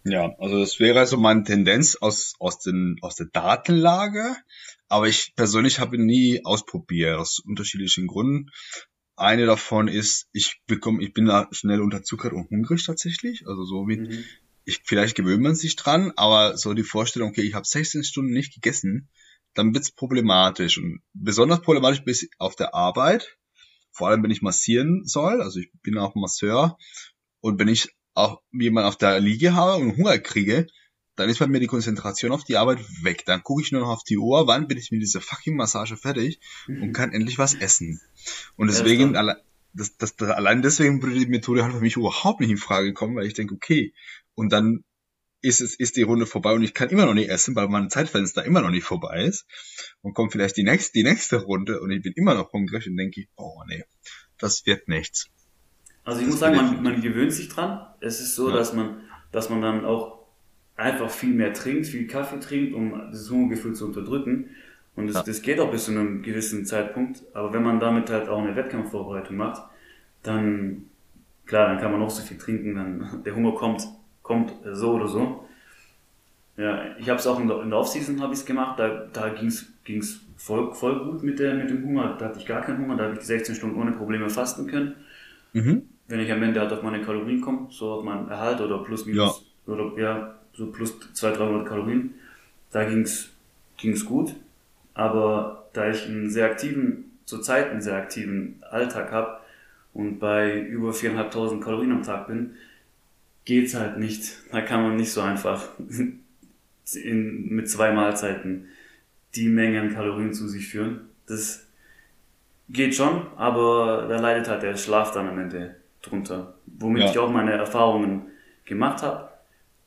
Ja, 0.05 0.33
also 0.39 0.57
das 0.57 0.79
wäre 0.79 1.05
so 1.05 1.17
meine 1.17 1.43
Tendenz 1.43 1.97
aus, 1.97 2.35
aus, 2.39 2.59
den, 2.59 2.95
aus 3.01 3.15
der 3.15 3.25
Datenlage. 3.25 4.37
Aber 4.87 5.09
ich 5.09 5.33
persönlich 5.35 5.81
habe 5.81 5.97
nie 5.97 6.45
ausprobiert, 6.45 7.17
aus 7.17 7.39
unterschiedlichen 7.39 8.07
Gründen. 8.07 8.51
Eine 9.17 9.45
davon 9.45 9.89
ist, 9.89 10.29
ich 10.31 10.61
bekomme, 10.65 11.03
ich 11.03 11.11
bin 11.11 11.25
da 11.25 11.49
schnell 11.51 11.81
unterzuckert 11.81 12.31
und 12.31 12.49
hungrig 12.49 12.85
tatsächlich. 12.85 13.45
Also 13.47 13.65
so 13.65 13.89
wie, 13.89 13.97
mhm. 13.97 14.23
ich, 14.63 14.79
vielleicht 14.85 15.17
gewöhnt 15.17 15.43
man 15.43 15.55
sich 15.55 15.75
dran, 15.75 16.13
aber 16.15 16.55
so 16.55 16.73
die 16.73 16.83
Vorstellung, 16.83 17.31
okay, 17.31 17.41
ich 17.41 17.53
habe 17.53 17.67
16 17.67 18.05
Stunden 18.05 18.31
nicht 18.31 18.53
gegessen, 18.53 19.09
dann 19.55 19.73
wird's 19.73 19.91
problematisch. 19.91 20.77
Und 20.77 21.01
besonders 21.13 21.59
problematisch 21.59 22.05
bis 22.05 22.29
auf 22.37 22.55
der 22.55 22.73
Arbeit, 22.73 23.35
vor 23.95 24.09
allem 24.09 24.23
wenn 24.23 24.31
ich 24.31 24.41
massieren 24.41 25.05
soll, 25.05 25.41
also 25.41 25.59
ich 25.59 25.71
bin 25.81 25.97
auch 25.97 26.15
Masseur 26.15 26.77
und 27.39 27.59
wenn 27.59 27.69
ich 27.69 27.95
auch 28.13 28.41
jemanden 28.51 28.89
auf 28.89 28.97
der 28.97 29.19
Liege 29.21 29.55
habe 29.55 29.81
und 29.81 29.95
Hunger 29.95 30.17
kriege, 30.19 30.67
dann 31.15 31.29
ist 31.29 31.39
bei 31.39 31.47
mir 31.47 31.61
die 31.61 31.67
Konzentration 31.67 32.33
auf 32.33 32.43
die 32.43 32.57
Arbeit 32.57 32.79
weg. 33.03 33.23
Dann 33.25 33.41
gucke 33.41 33.61
ich 33.61 33.71
nur 33.71 33.81
noch 33.81 33.89
auf 33.89 34.03
die 34.03 34.17
Uhr, 34.17 34.47
wann 34.47 34.67
bin 34.67 34.77
ich 34.77 34.91
mit 34.91 35.01
dieser 35.01 35.21
fucking 35.21 35.55
Massage 35.55 35.95
fertig 35.95 36.41
mhm. 36.67 36.83
und 36.83 36.93
kann 36.93 37.13
endlich 37.13 37.37
was 37.37 37.53
essen. 37.53 38.01
Und 38.57 38.67
deswegen, 38.67 39.13
das, 39.13 39.95
das, 39.97 40.17
das, 40.17 40.29
allein 40.29 40.61
deswegen 40.61 41.01
würde 41.01 41.17
die 41.17 41.25
Methode 41.25 41.63
halt 41.63 41.73
für 41.73 41.79
mich 41.79 41.95
überhaupt 41.95 42.41
nicht 42.41 42.49
in 42.49 42.57
Frage 42.57 42.93
kommen, 42.93 43.15
weil 43.15 43.27
ich 43.27 43.33
denke, 43.33 43.55
okay, 43.55 43.93
und 44.33 44.51
dann 44.51 44.83
ist 45.45 45.61
es, 45.61 45.75
ist 45.75 45.95
die 45.95 46.01
Runde 46.01 46.25
vorbei 46.25 46.53
und 46.53 46.63
ich 46.63 46.73
kann 46.73 46.89
immer 46.89 47.05
noch 47.05 47.13
nicht 47.13 47.29
essen, 47.29 47.55
weil 47.55 47.67
mein 47.67 47.89
Zeitfenster 47.89 48.43
immer 48.43 48.61
noch 48.61 48.71
nicht 48.71 48.83
vorbei 48.83 49.23
ist. 49.23 49.45
Und 50.01 50.13
kommt 50.13 50.31
vielleicht 50.31 50.57
die 50.57 50.63
nächste, 50.63 50.93
die 50.93 51.03
nächste 51.03 51.37
Runde 51.37 51.79
und 51.81 51.91
ich 51.91 52.01
bin 52.01 52.13
immer 52.15 52.33
noch 52.33 52.51
hungrig 52.51 52.87
und 52.87 52.97
denke, 52.97 53.25
oh 53.35 53.61
nee, 53.67 53.83
das 54.39 54.65
wird 54.65 54.87
nichts. 54.87 55.29
Also 56.03 56.19
ich 56.19 56.25
das 56.25 56.33
muss 56.33 56.39
sagen, 56.39 56.55
man, 56.55 56.83
man 56.83 57.01
gewöhnt 57.01 57.31
sich 57.31 57.49
dran. 57.49 57.85
Es 57.99 58.19
ist 58.19 58.35
so, 58.35 58.49
ja. 58.49 58.55
dass 58.55 58.73
man, 58.73 59.01
dass 59.31 59.49
man 59.49 59.61
dann 59.61 59.85
auch 59.85 60.25
einfach 60.75 61.09
viel 61.09 61.33
mehr 61.33 61.53
trinkt, 61.53 61.85
viel 61.85 62.07
Kaffee 62.07 62.39
trinkt, 62.39 62.73
um 62.73 63.09
das 63.11 63.29
Hungergefühl 63.29 63.75
zu 63.75 63.85
unterdrücken. 63.85 64.49
Und 64.95 65.07
das, 65.07 65.15
ja. 65.15 65.23
das 65.23 65.41
geht 65.41 65.59
auch 65.59 65.69
bis 65.69 65.85
zu 65.85 65.91
einem 65.91 66.23
gewissen 66.23 66.65
Zeitpunkt. 66.65 67.23
Aber 67.33 67.53
wenn 67.53 67.63
man 67.63 67.79
damit 67.79 68.09
halt 68.09 68.29
auch 68.29 68.41
eine 68.41 68.55
Wettkampfvorbereitung 68.55 69.35
macht, 69.35 69.61
dann, 70.23 70.85
klar, 71.45 71.67
dann 71.67 71.79
kann 71.79 71.91
man 71.91 71.99
noch 71.99 72.09
so 72.09 72.23
viel 72.23 72.37
trinken, 72.37 72.75
dann 72.75 73.23
der 73.23 73.35
Hunger 73.35 73.53
kommt 73.53 73.87
kommt 74.25 74.51
so 74.73 74.93
oder 74.93 75.07
so. 75.07 75.47
Ja, 76.57 76.97
ich 76.97 77.09
habe 77.09 77.19
es 77.19 77.27
auch 77.27 77.39
in 77.39 77.47
der, 77.47 77.61
in 77.61 77.69
der 77.69 77.79
Offseason 77.79 78.21
habe 78.21 78.33
ich 78.33 78.45
gemacht, 78.45 78.79
da, 78.79 79.07
da 79.13 79.29
ging 79.29 79.47
es 79.47 80.21
voll, 80.35 80.73
voll 80.73 81.03
gut 81.05 81.21
mit, 81.21 81.37
der, 81.37 81.53
mit 81.53 81.69
dem 81.69 81.85
Hunger, 81.85 82.15
da 82.17 82.25
hatte 82.25 82.39
ich 82.39 82.45
gar 82.45 82.61
keinen 82.61 82.79
Hunger, 82.79 82.95
da 82.95 83.03
habe 83.03 83.13
ich 83.13 83.19
die 83.19 83.25
16 83.25 83.55
Stunden 83.55 83.79
ohne 83.79 83.91
Probleme 83.91 84.29
fasten 84.29 84.65
können. 84.67 84.95
Mhm. 85.53 85.83
Wenn 86.07 86.19
ich 86.19 86.31
am 86.31 86.41
Ende 86.41 86.59
halt 86.59 86.73
auf 86.73 86.81
meine 86.81 87.01
Kalorien 87.01 87.41
komme, 87.41 87.67
so 87.69 87.91
auf 87.91 88.03
meinen 88.03 88.27
Erhalt 88.29 88.61
oder 88.61 88.79
plus 88.79 89.05
minus, 89.05 89.45
ja. 89.67 89.73
oder 89.73 90.01
ja, 90.01 90.35
so 90.53 90.71
plus 90.71 90.97
200, 91.13 91.41
300 91.41 91.67
Kalorien, 91.67 92.15
da 92.71 92.83
ging 92.85 93.01
es 93.01 94.05
gut. 94.05 94.33
Aber 94.93 95.67
da 95.73 95.89
ich 95.89 96.05
einen 96.05 96.29
sehr 96.31 96.45
aktiven, 96.45 97.11
zurzeit 97.25 97.69
einen 97.69 97.81
sehr 97.81 97.95
aktiven 97.95 98.63
Alltag 98.71 99.11
habe 99.11 99.39
und 99.93 100.19
bei 100.19 100.59
über 100.61 100.91
4.500 100.91 101.59
Kalorien 101.59 101.91
am 101.91 102.03
Tag 102.03 102.27
bin, 102.27 102.55
geht's 103.45 103.75
halt 103.75 103.97
nicht. 103.97 104.33
Da 104.51 104.61
kann 104.61 104.81
man 104.81 104.95
nicht 104.95 105.11
so 105.11 105.21
einfach 105.21 105.69
in, 106.93 107.49
mit 107.49 107.69
zwei 107.69 107.91
Mahlzeiten 107.91 108.67
die 109.35 109.49
Menge 109.49 109.81
an 109.81 109.93
Kalorien 109.93 110.33
zu 110.33 110.47
sich 110.47 110.67
führen. 110.67 111.01
Das 111.27 111.67
geht 112.69 112.95
schon, 112.95 113.27
aber 113.37 114.07
da 114.09 114.19
leidet 114.19 114.47
halt 114.47 114.63
der 114.63 114.75
Schlaf 114.75 115.11
dann 115.11 115.27
am 115.27 115.39
Ende 115.39 115.75
drunter. 116.01 116.55
Womit 116.65 117.03
ja. 117.03 117.11
ich 117.11 117.17
auch 117.17 117.31
meine 117.31 117.53
Erfahrungen 117.53 118.23
gemacht 118.65 119.03
habe 119.03 119.29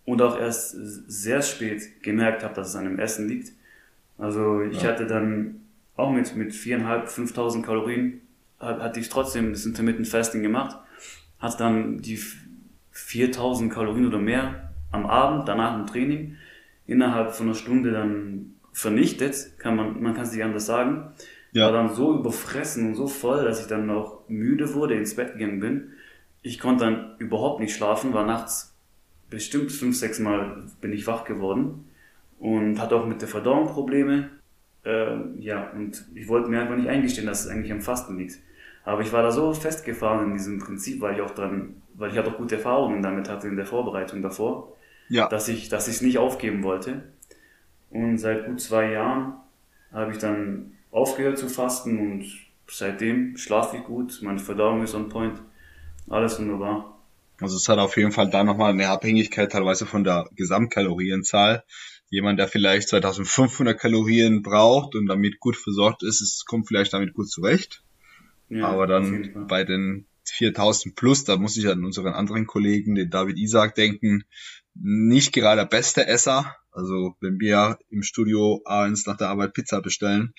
und 0.04 0.22
auch 0.22 0.38
erst 0.38 0.70
sehr 0.70 1.42
spät 1.42 2.02
gemerkt 2.02 2.42
habe, 2.42 2.54
dass 2.54 2.68
es 2.68 2.76
an 2.76 2.84
dem 2.84 2.98
Essen 2.98 3.28
liegt. 3.28 3.52
Also 4.16 4.62
ich 4.62 4.82
ja. 4.82 4.90
hatte 4.90 5.06
dann 5.06 5.62
auch 5.96 6.12
mit, 6.12 6.34
mit 6.36 6.54
viereinhalb, 6.54 7.08
5.000 7.08 7.62
Kalorien 7.62 8.20
hatte 8.60 8.98
ich 8.98 9.08
trotzdem 9.08 9.52
das 9.52 9.66
Intermittent 9.66 10.08
Fasting 10.08 10.42
gemacht, 10.42 10.76
hat 11.38 11.60
dann 11.60 11.98
die 11.98 12.18
4000 13.06 13.72
Kalorien 13.72 14.06
oder 14.06 14.18
mehr 14.18 14.72
am 14.90 15.06
Abend, 15.06 15.48
danach 15.48 15.78
im 15.78 15.86
Training, 15.86 16.36
innerhalb 16.86 17.32
von 17.32 17.46
einer 17.46 17.54
Stunde 17.54 17.92
dann 17.92 18.54
vernichtet, 18.72 19.58
kann 19.58 19.76
man, 19.76 20.02
man 20.02 20.14
kann 20.14 20.24
es 20.24 20.32
nicht 20.32 20.44
anders 20.44 20.66
sagen. 20.66 21.12
Ja. 21.52 21.66
War 21.66 21.72
dann 21.72 21.94
so 21.94 22.18
überfressen 22.18 22.88
und 22.88 22.94
so 22.94 23.06
voll, 23.06 23.44
dass 23.44 23.60
ich 23.60 23.66
dann 23.66 23.88
auch 23.90 24.28
müde 24.28 24.74
wurde, 24.74 24.94
ins 24.94 25.16
Bett 25.16 25.34
gegangen 25.34 25.60
bin. 25.60 25.92
Ich 26.42 26.58
konnte 26.58 26.84
dann 26.84 27.16
überhaupt 27.18 27.60
nicht 27.60 27.74
schlafen, 27.74 28.12
war 28.12 28.26
nachts 28.26 28.74
bestimmt 29.30 29.72
fünf, 29.72 29.96
sechs 29.96 30.18
Mal 30.18 30.64
bin 30.80 30.92
ich 30.92 31.06
wach 31.06 31.24
geworden 31.24 31.84
und 32.38 32.80
hatte 32.80 32.96
auch 32.96 33.06
mit 33.06 33.20
der 33.20 33.28
Verdauung 33.28 33.68
Probleme. 33.68 34.30
Äh, 34.84 35.16
ja, 35.38 35.70
und 35.70 36.04
ich 36.14 36.28
wollte 36.28 36.48
mir 36.48 36.60
einfach 36.60 36.76
nicht 36.76 36.88
eingestehen, 36.88 37.26
dass 37.26 37.44
es 37.44 37.50
eigentlich 37.50 37.72
am 37.72 37.80
Fasten 37.80 38.18
liegt. 38.18 38.38
Aber 38.84 39.02
ich 39.02 39.12
war 39.12 39.22
da 39.22 39.30
so 39.30 39.52
festgefahren 39.52 40.28
in 40.28 40.32
diesem 40.34 40.58
Prinzip, 40.58 41.00
weil 41.00 41.14
ich 41.14 41.20
auch 41.20 41.32
dran, 41.32 41.82
weil 41.98 42.10
ich 42.10 42.16
halt 42.16 42.28
auch 42.28 42.36
gute 42.36 42.56
Erfahrungen 42.56 43.02
damit 43.02 43.28
hatte 43.28 43.48
in 43.48 43.56
der 43.56 43.66
Vorbereitung 43.66 44.22
davor, 44.22 44.76
ja. 45.08 45.28
dass 45.28 45.48
ich, 45.48 45.68
dass 45.68 45.88
ich 45.88 45.96
es 45.96 46.02
nicht 46.02 46.18
aufgeben 46.18 46.62
wollte. 46.62 47.02
Und 47.90 48.18
seit 48.18 48.46
gut 48.46 48.60
zwei 48.60 48.92
Jahren 48.92 49.34
habe 49.92 50.12
ich 50.12 50.18
dann 50.18 50.74
aufgehört 50.90 51.38
zu 51.38 51.48
fasten 51.48 51.98
und 51.98 52.24
seitdem 52.70 53.36
schlafe 53.36 53.78
ich 53.78 53.84
gut, 53.84 54.20
meine 54.22 54.38
Verdauung 54.38 54.82
ist 54.82 54.94
on 54.94 55.08
point, 55.08 55.42
alles 56.08 56.38
wunderbar. 56.38 56.98
Also 57.40 57.56
es 57.56 57.68
hat 57.68 57.78
auf 57.78 57.96
jeden 57.96 58.12
Fall 58.12 58.30
da 58.30 58.42
nochmal 58.42 58.72
eine 58.72 58.88
Abhängigkeit 58.88 59.52
teilweise 59.52 59.86
von 59.86 60.04
der 60.04 60.28
Gesamtkalorienzahl. 60.34 61.64
Jemand, 62.10 62.38
der 62.38 62.48
vielleicht 62.48 62.88
2500 62.88 63.78
Kalorien 63.78 64.42
braucht 64.42 64.94
und 64.94 65.06
damit 65.06 65.38
gut 65.40 65.56
versorgt 65.56 66.02
ist, 66.02 66.20
es 66.20 66.44
kommt 66.46 66.66
vielleicht 66.66 66.92
damit 66.92 67.14
gut 67.14 67.30
zurecht. 67.30 67.82
Ja, 68.48 68.68
Aber 68.68 68.86
dann 68.86 69.46
bei 69.46 69.62
den 69.62 70.07
4000 70.30 70.94
plus, 70.94 71.24
da 71.24 71.36
muss 71.36 71.56
ich 71.56 71.68
an 71.68 71.84
unseren 71.84 72.12
anderen 72.12 72.46
Kollegen, 72.46 72.94
den 72.94 73.10
David 73.10 73.38
Isaac, 73.38 73.74
denken, 73.74 74.24
nicht 74.74 75.32
gerade 75.32 75.62
der 75.62 75.68
beste 75.68 76.06
Esser. 76.06 76.56
Also 76.70 77.16
wenn 77.20 77.40
wir 77.40 77.78
im 77.90 78.02
Studio 78.02 78.62
abends 78.64 79.06
nach 79.06 79.16
der 79.16 79.28
Arbeit 79.28 79.54
Pizza 79.54 79.80
bestellen, 79.80 80.32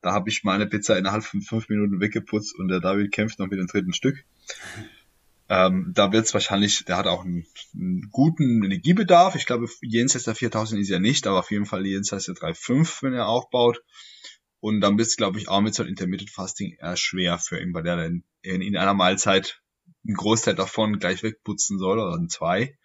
da 0.00 0.12
habe 0.12 0.30
ich 0.30 0.44
meine 0.44 0.66
Pizza 0.66 0.96
innerhalb 0.96 1.24
von 1.24 1.42
fünf 1.42 1.68
Minuten 1.68 2.00
weggeputzt 2.00 2.54
und 2.58 2.68
der 2.68 2.80
David 2.80 3.12
kämpft 3.12 3.38
noch 3.38 3.48
mit 3.48 3.58
dem 3.58 3.66
dritten 3.66 3.92
Stück. 3.92 4.24
Ähm, 5.48 5.92
da 5.94 6.12
wird 6.12 6.26
es 6.26 6.34
wahrscheinlich, 6.34 6.84
der 6.84 6.96
hat 6.96 7.06
auch 7.06 7.24
einen, 7.24 7.46
einen, 7.74 8.08
guten 8.10 8.64
Energiebedarf. 8.64 9.36
Ich 9.36 9.46
glaube, 9.46 9.68
jenseits 9.80 10.24
der 10.24 10.34
4000 10.34 10.80
ist 10.80 10.90
er 10.90 10.98
nicht, 10.98 11.26
aber 11.26 11.38
auf 11.38 11.50
jeden 11.50 11.66
Fall 11.66 11.86
jenseits 11.86 12.26
der 12.26 12.34
3,5, 12.34 13.02
wenn 13.02 13.14
er 13.14 13.28
aufbaut. 13.28 13.82
Und 14.60 14.80
dann 14.80 14.98
wird 14.98 15.06
es, 15.06 15.16
glaube 15.16 15.38
ich, 15.38 15.48
auch 15.48 15.60
mit 15.60 15.74
so 15.74 15.82
einem 15.82 15.90
Intermittent 15.90 16.30
Fasting 16.30 16.76
eher 16.80 16.96
schwer 16.96 17.38
für 17.38 17.60
ihn, 17.60 17.72
weil 17.74 17.84
der 17.84 17.96
dann 17.96 18.24
in, 18.46 18.62
in 18.62 18.76
einer 18.76 18.94
Mahlzeit 18.94 19.60
einen 20.06 20.16
Großteil 20.16 20.54
davon 20.54 20.98
gleich 20.98 21.22
wegputzen 21.22 21.78
soll 21.78 21.98
oder 21.98 22.16
in 22.16 22.28
zwei. 22.28 22.78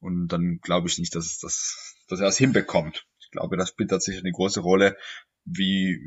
Und 0.00 0.28
dann 0.28 0.58
glaube 0.62 0.88
ich 0.88 0.98
nicht, 0.98 1.14
dass, 1.14 1.38
dass, 1.38 1.96
dass 2.08 2.20
er 2.20 2.28
es 2.28 2.38
hinbekommt. 2.38 3.06
Ich 3.20 3.30
glaube, 3.30 3.56
das 3.56 3.70
spielt 3.70 3.90
tatsächlich 3.90 4.24
eine 4.24 4.32
große 4.32 4.60
Rolle, 4.60 4.96
wie, 5.44 5.98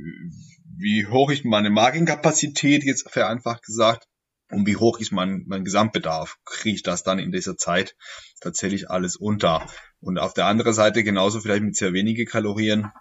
wie 0.77 1.07
hoch 1.07 1.29
ist 1.31 1.45
meine 1.45 1.69
Magenkapazität, 1.69 2.83
jetzt 2.83 3.09
vereinfacht 3.09 3.63
gesagt, 3.63 4.07
und 4.52 4.68
wie 4.68 4.78
hoch 4.78 5.00
ist 5.00 5.12
mein, 5.12 5.43
mein 5.48 5.64
Gesamtbedarf? 5.64 6.38
Kriege 6.46 6.76
ich 6.76 6.84
das 6.84 7.04
dann 7.04 7.20
in 7.20 7.32
dieser 7.32 7.58
Zeit 7.58 7.96
tatsächlich 8.41 8.89
alles 8.89 9.16
unter? 9.16 9.68
Und 10.02 10.20
auf 10.20 10.34
der 10.34 10.46
anderen 10.46 10.74
Seite 10.74 11.04
genauso 11.04 11.41
vielleicht 11.41 11.64
mit 11.64 11.76
sehr 11.76 11.93
wenige 11.93 12.26
Kalorien 12.26 12.91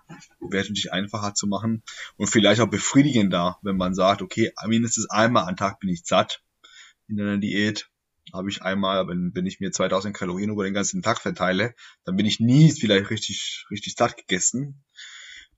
wäre 0.41 0.63
natürlich 0.63 0.93
einfacher 0.93 1.35
zu 1.35 1.47
machen 1.47 1.83
und 2.17 2.29
vielleicht 2.29 2.61
auch 2.63 2.71
befriedigender, 2.71 3.59
wenn 3.63 3.77
man 3.77 3.95
sagt, 3.95 4.23
okay, 4.23 4.53
mindestens 4.67 5.11
einmal 5.11 5.47
am 5.47 5.57
Tag 5.57 5.81
bin 5.81 5.91
ich 5.91 6.05
satt 6.05 6.43
in 7.09 7.21
einer 7.21 7.39
Diät. 7.39 7.91
Habe 8.33 8.49
ich 8.49 8.63
einmal, 8.63 9.07
wenn, 9.07 9.33
wenn 9.35 9.45
ich 9.45 9.61
mir 9.61 9.71
2000 9.71 10.17
Kalorien 10.17 10.51
über 10.51 10.65
den 10.65 10.73
ganzen 10.73 11.03
Tag 11.03 11.21
verteile, 11.21 11.75
dann 12.05 12.17
bin 12.17 12.25
ich 12.25 12.41
nie 12.41 12.73
vielleicht 12.73 13.11
richtig, 13.11 13.67
richtig 13.71 13.95
satt 13.97 14.17
gegessen, 14.17 14.83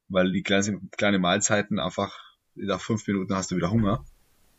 weil 0.09 0.33
die 0.33 0.43
kleinen, 0.43 0.91
kleine 0.91 1.21
Mahlzeiten 1.21 1.79
einfach 1.79 2.19
nach 2.57 2.81
fünf 2.81 3.07
Minuten 3.07 3.35
hast 3.35 3.53
du 3.53 3.57
wieder 3.57 3.71
Hunger. 3.71 4.05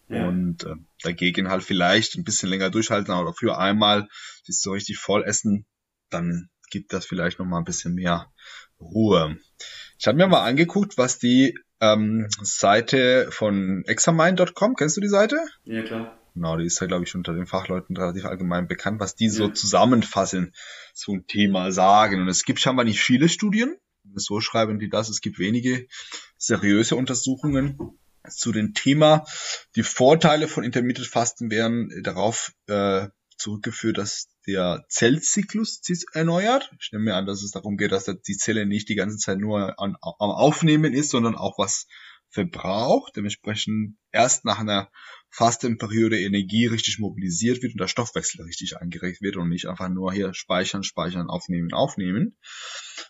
Ja. 0.10 0.28
Und 0.28 0.64
äh, 0.64 0.76
dagegen 1.04 1.50
halt 1.50 1.64
vielleicht 1.64 2.16
ein 2.16 2.24
bisschen 2.24 2.50
länger 2.50 2.70
durchhalten, 2.70 3.14
aber 3.14 3.34
für 3.34 3.58
einmal 3.58 4.08
sich 4.44 4.60
so 4.60 4.72
richtig 4.72 4.98
voll 4.98 5.24
essen, 5.24 5.66
dann 6.10 6.50
gibt 6.70 6.94
das 6.94 7.06
vielleicht 7.06 7.40
noch 7.40 7.46
mal 7.46 7.58
ein 7.58 7.66
bisschen 7.66 7.94
mehr 7.94 8.32
Ruhe. 8.80 9.38
Ich 10.00 10.08
habe 10.08 10.18
mir 10.18 10.28
mal 10.28 10.44
angeguckt, 10.44 10.98
was 10.98 11.20
die 11.20 11.58
ähm, 11.82 12.28
Seite 12.42 13.28
von 13.32 13.84
examine.com, 13.86 14.76
kennst 14.76 14.98
du 14.98 15.02
die 15.02 15.08
Seite? 15.08 15.38
Ja, 15.64 15.84
klar. 15.84 16.18
Genau, 16.34 16.58
die 16.58 16.66
ist 16.66 16.80
ja, 16.80 16.88
glaube 16.88 17.04
ich, 17.04 17.16
unter 17.16 17.34
den 17.34 17.48
Fachleuten 17.48 17.98
relativ 17.98 18.26
allgemein 18.26 18.68
bekannt, 18.68 19.00
was 19.00 19.16
die 19.16 19.26
ja. 19.26 19.32
so 19.32 19.50
zusammenfassen, 19.50 20.54
so 20.94 21.14
ein 21.14 21.26
Thema 21.26 21.72
sagen. 21.72 22.22
Und 22.22 22.28
es 22.28 22.46
gibt 22.46 22.60
scheinbar 22.60 22.86
nicht 22.86 23.02
viele 23.02 23.28
Studien, 23.28 23.76
so 24.14 24.40
schreiben 24.40 24.80
die 24.80 24.90
das, 24.90 25.10
es 25.10 25.22
gibt 25.22 25.40
wenige 25.40 25.88
seriöse 26.38 26.96
Untersuchungen 26.96 27.78
zu 28.30 28.52
dem 28.52 28.74
Thema. 28.74 29.26
Die 29.76 29.84
Vorteile 29.84 30.48
von 30.48 30.64
Intermittent 30.64 31.08
Fasten 31.08 31.50
werden 31.52 31.92
darauf 32.04 32.52
äh, 32.68 33.08
zurückgeführt, 33.38 33.98
dass 33.98 34.30
der 34.48 34.86
Zellzyklus 34.90 35.80
sich 35.82 36.06
erneuert. 36.14 36.72
Ich 36.80 36.92
nehme 36.92 37.06
mir 37.06 37.16
an, 37.16 37.26
dass 37.26 37.44
es 37.44 37.52
darum 37.52 37.78
geht, 37.78 37.92
dass 37.92 38.06
die 38.06 38.38
Zelle 38.38 38.66
nicht 38.66 38.90
die 38.90 38.96
ganze 38.96 39.18
Zeit 39.18 39.38
nur 39.38 39.80
an, 39.80 39.96
am 40.02 40.32
Aufnehmen 40.32 40.94
ist, 40.94 41.12
sondern 41.12 41.36
auch 41.36 41.58
was 41.58 41.88
verbraucht. 42.30 43.16
Dementsprechend 43.16 43.98
erst 44.12 44.46
nach 44.46 44.60
einer 44.60 44.90
Fastenperiode 45.30 46.20
Energie 46.20 46.66
richtig 46.66 47.00
mobilisiert 47.00 47.62
wird 47.62 47.74
und 47.74 47.82
der 47.82 47.88
Stoffwechsel 47.88 48.44
richtig 48.44 48.78
angeregt 48.78 49.22
wird 49.22 49.38
und 49.38 49.50
nicht 49.50 49.68
einfach 49.68 49.90
nur 49.90 50.14
hier 50.14 50.34
speichern, 50.34 50.84
speichern, 50.84 51.30
aufnehmen, 51.30 51.74
aufnehmen. 51.74 52.38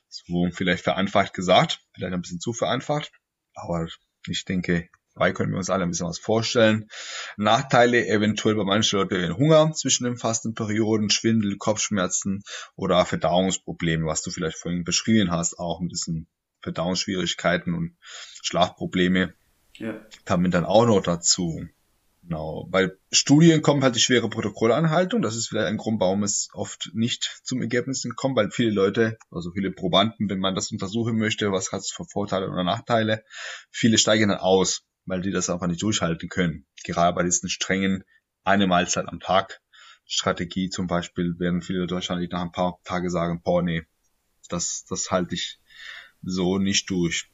So 0.09 0.49
vielleicht 0.51 0.83
vereinfacht 0.83 1.33
gesagt, 1.33 1.81
vielleicht 1.93 2.13
ein 2.13 2.21
bisschen 2.21 2.39
zu 2.39 2.53
vereinfacht, 2.53 3.11
aber 3.53 3.87
ich 4.27 4.45
denke, 4.45 4.89
Dabei 5.17 5.31
können 5.31 5.51
wir 5.51 5.57
uns 5.57 5.71
alle 5.71 5.81
ein 5.81 5.89
bisschen 5.89 6.05
was 6.05 6.19
vorstellen. 6.19 6.89
Nachteile 7.37 8.05
eventuell 8.07 8.53
bei 8.53 8.63
manchen 8.63 8.99
Leuten 8.99 9.35
Hunger 9.35 9.71
zwischen 9.73 10.03
den 10.03 10.15
Fastenperioden, 10.15 11.09
Schwindel, 11.09 11.57
Kopfschmerzen 11.57 12.43
oder 12.75 13.03
Verdauungsprobleme, 13.03 14.05
was 14.05 14.21
du 14.21 14.29
vielleicht 14.29 14.59
vorhin 14.59 14.83
beschrieben 14.83 15.31
hast, 15.31 15.57
auch 15.57 15.81
ein 15.81 15.87
bisschen 15.87 16.27
Verdauungsschwierigkeiten 16.61 17.73
und 17.73 17.97
Schlafprobleme. 18.43 19.33
Ja. 19.73 19.99
Kamen 20.25 20.51
dann 20.51 20.65
auch 20.65 20.85
noch 20.85 21.01
dazu. 21.01 21.65
Genau. 22.21 22.67
Bei 22.69 22.91
Studien 23.11 23.63
kommt 23.63 23.83
halt 23.83 23.95
die 23.95 23.99
schwere 23.99 24.29
Protokollanhaltung. 24.29 25.23
Das 25.23 25.35
ist 25.35 25.47
vielleicht 25.47 25.67
ein 25.67 25.77
Grund, 25.77 25.99
warum 25.99 26.21
es 26.21 26.49
oft 26.53 26.91
nicht 26.93 27.41
zum 27.43 27.61
Ergebnis 27.61 28.07
kommt, 28.17 28.35
weil 28.35 28.51
viele 28.51 28.71
Leute, 28.71 29.17
also 29.31 29.51
viele 29.51 29.71
Probanden, 29.71 30.29
wenn 30.29 30.39
man 30.39 30.53
das 30.53 30.71
untersuchen 30.71 31.17
möchte, 31.17 31.51
was 31.51 31.71
hat 31.71 31.79
es 31.79 31.89
für 31.89 32.05
Vorteile 32.05 32.49
oder 32.49 32.63
Nachteile, 32.63 33.23
viele 33.71 33.97
steigen 33.97 34.29
dann 34.29 34.37
aus 34.37 34.83
weil 35.07 35.21
die 35.21 35.31
das 35.31 35.49
einfach 35.49 35.67
nicht 35.67 35.81
durchhalten 35.81 36.29
können. 36.29 36.65
Gerade 36.83 37.15
bei 37.15 37.23
diesen 37.23 37.49
strengen 37.49 38.03
eine 38.43 38.67
Mahlzeit 38.67 39.07
am 39.07 39.19
Tag 39.19 39.61
Strategie 40.07 40.69
zum 40.69 40.87
Beispiel 40.87 41.37
werden 41.37 41.61
viele 41.61 41.89
wahrscheinlich 41.89 42.31
nach 42.31 42.41
ein 42.41 42.51
paar 42.51 42.79
Tage 42.85 43.09
sagen, 43.09 43.41
boah, 43.43 43.61
nee, 43.61 43.83
das, 44.49 44.85
das 44.89 45.11
halte 45.11 45.35
ich 45.35 45.59
so 46.23 46.57
nicht 46.57 46.89
durch. 46.89 47.29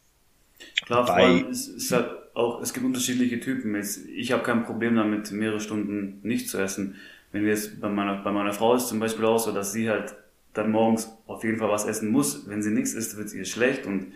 Klar, 0.86 1.05
vor 1.05 1.15
allem, 1.15 1.49
es, 1.49 1.67
ist 1.67 1.91
halt 1.91 2.09
auch, 2.34 2.61
es 2.61 2.74
gibt 2.74 2.86
unterschiedliche 2.86 3.39
Typen. 3.39 3.76
Ich 3.76 4.32
habe 4.32 4.43
kein 4.43 4.63
Problem 4.63 4.95
damit, 4.95 5.32
mehrere 5.32 5.59
Stunden 5.59 6.19
nicht 6.24 6.49
zu 6.49 6.57
essen. 6.57 6.95
Wenn 7.32 7.43
wir 7.43 7.51
jetzt 7.51 7.80
bei 7.80 7.89
meiner, 7.89 8.24
bei 8.24 8.32
meiner 8.32 8.53
Frau 8.53 8.76
ist 8.76 8.88
zum 8.88 8.99
Beispiel 8.99 9.26
auch 9.26 9.39
so, 9.39 9.51
dass 9.51 9.71
sie 9.71 9.89
halt 9.89 10.15
dann 10.53 10.71
morgens 10.71 11.09
auf 11.28 11.43
jeden 11.43 11.57
Fall 11.57 11.69
was 11.69 11.86
essen 11.86 12.09
muss. 12.09 12.47
Wenn 12.47 12.63
sie 12.63 12.71
nichts 12.71 12.93
isst, 12.93 13.17
wird 13.17 13.28
es 13.28 13.34
ihr 13.34 13.45
schlecht 13.45 13.86
und 13.86 14.13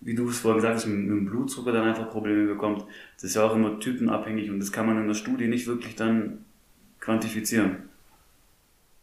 wie 0.00 0.14
du 0.14 0.28
es 0.28 0.40
vorhin 0.40 0.58
gesagt 0.60 0.76
hast, 0.76 0.86
mit, 0.86 0.98
mit 0.98 1.10
dem 1.10 1.26
Blutzucker 1.26 1.72
dann 1.72 1.88
einfach 1.88 2.10
Probleme 2.10 2.46
bekommt. 2.46 2.84
Das 3.14 3.24
ist 3.24 3.36
ja 3.36 3.44
auch 3.44 3.54
immer 3.54 3.80
typenabhängig 3.80 4.50
und 4.50 4.60
das 4.60 4.72
kann 4.72 4.86
man 4.86 4.98
in 4.98 5.08
der 5.08 5.14
Studie 5.14 5.48
nicht 5.48 5.66
wirklich 5.66 5.96
dann 5.96 6.44
quantifizieren. 7.00 7.88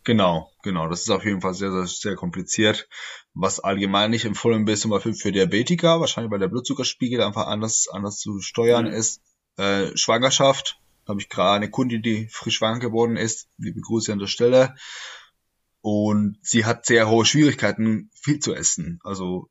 Genau, 0.04 0.52
genau. 0.64 0.90
Das 0.90 1.02
ist 1.02 1.10
auf 1.10 1.24
jeden 1.24 1.42
Fall 1.42 1.54
sehr, 1.54 1.72
sehr, 1.72 1.88
sehr 1.88 2.16
kompliziert. 2.16 2.90
Was 3.34 3.62
allgemein 3.62 4.12
nicht 4.12 4.26
empfohlen 4.26 4.68
wird, 4.68 4.78
zum 4.78 4.92
Beispiel 4.92 5.14
für 5.14 5.32
Diabetiker, 5.32 6.02
wahrscheinlich 6.02 6.32
weil 6.32 6.40
der 6.40 6.50
Blutzuckerspiegel 6.50 7.22
einfach 7.22 7.48
anders, 7.48 7.88
anders 7.92 8.18
zu 8.20 8.40
steuern 8.42 8.86
mhm. 8.86 8.94
ist. 8.94 9.22
Äh, 9.56 9.96
Schwangerschaft, 9.96 10.80
habe 11.08 11.22
ich 11.22 11.30
gerade 11.30 11.56
eine 11.56 11.70
Kundin, 11.70 12.02
die 12.02 12.28
frisch 12.30 12.58
schwanger 12.58 12.80
geworden 12.80 13.18
ist. 13.18 13.48
Liebe 13.58 13.82
Grüße 13.82 14.12
an 14.12 14.20
der 14.20 14.28
Stelle. 14.28 14.76
Und 15.82 16.38
sie 16.42 16.66
hat 16.66 16.86
sehr 16.86 17.10
hohe 17.10 17.26
Schwierigkeiten, 17.26 18.10
viel 18.14 18.40
zu 18.40 18.54
essen. 18.54 19.00
Also 19.04 19.50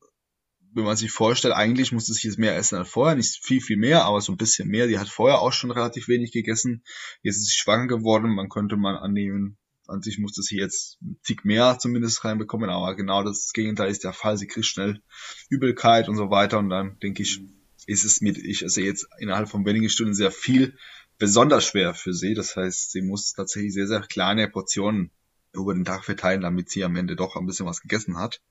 wenn 0.73 0.83
man 0.83 0.97
sich 0.97 1.11
vorstellt, 1.11 1.53
eigentlich 1.53 1.91
musste 1.91 2.13
sie 2.13 2.27
jetzt 2.27 2.39
mehr 2.39 2.55
essen 2.55 2.77
als 2.77 2.89
vorher, 2.89 3.15
nicht 3.15 3.43
viel, 3.43 3.61
viel 3.61 3.77
mehr, 3.77 4.05
aber 4.05 4.21
so 4.21 4.31
ein 4.31 4.37
bisschen 4.37 4.67
mehr. 4.67 4.87
Die 4.87 4.99
hat 4.99 5.09
vorher 5.09 5.39
auch 5.39 5.53
schon 5.53 5.71
relativ 5.71 6.07
wenig 6.07 6.31
gegessen. 6.31 6.83
Jetzt 7.21 7.37
ist 7.37 7.47
sie 7.47 7.57
schwanger 7.57 7.87
geworden, 7.87 8.33
man 8.33 8.49
könnte 8.49 8.77
mal 8.77 8.97
annehmen, 8.97 9.57
an 9.87 10.01
sich 10.01 10.17
musste 10.17 10.41
sie 10.41 10.57
jetzt 10.57 10.97
ein 11.01 11.17
Tick 11.23 11.45
mehr 11.45 11.77
zumindest 11.79 12.23
reinbekommen, 12.23 12.69
aber 12.69 12.95
genau 12.95 13.23
das 13.23 13.51
Gegenteil 13.53 13.89
ist 13.89 14.03
der 14.03 14.13
Fall. 14.13 14.37
Sie 14.37 14.47
kriegt 14.47 14.65
schnell 14.65 15.01
Übelkeit 15.49 16.09
und 16.09 16.15
so 16.15 16.29
weiter 16.29 16.59
und 16.59 16.69
dann 16.69 16.97
denke 16.99 17.23
ich, 17.23 17.41
ist 17.85 18.05
es 18.05 18.21
mit, 18.21 18.37
ich 18.37 18.63
esse 18.63 18.81
jetzt 18.81 19.07
innerhalb 19.19 19.49
von 19.49 19.65
wenigen 19.65 19.89
Stunden 19.89 20.13
sehr 20.13 20.31
viel, 20.31 20.77
besonders 21.17 21.65
schwer 21.65 21.93
für 21.93 22.13
sie. 22.13 22.33
Das 22.33 22.55
heißt, 22.55 22.91
sie 22.91 23.01
muss 23.01 23.33
tatsächlich 23.33 23.73
sehr, 23.73 23.87
sehr 23.87 24.01
kleine 24.01 24.47
Portionen 24.47 25.11
über 25.53 25.73
den 25.73 25.85
Tag 25.85 26.03
verteilen, 26.03 26.41
damit 26.41 26.69
sie 26.69 26.83
am 26.83 26.95
Ende 26.95 27.15
doch 27.15 27.35
ein 27.35 27.45
bisschen 27.45 27.65
was 27.65 27.81
gegessen 27.81 28.17
hat. 28.17 28.41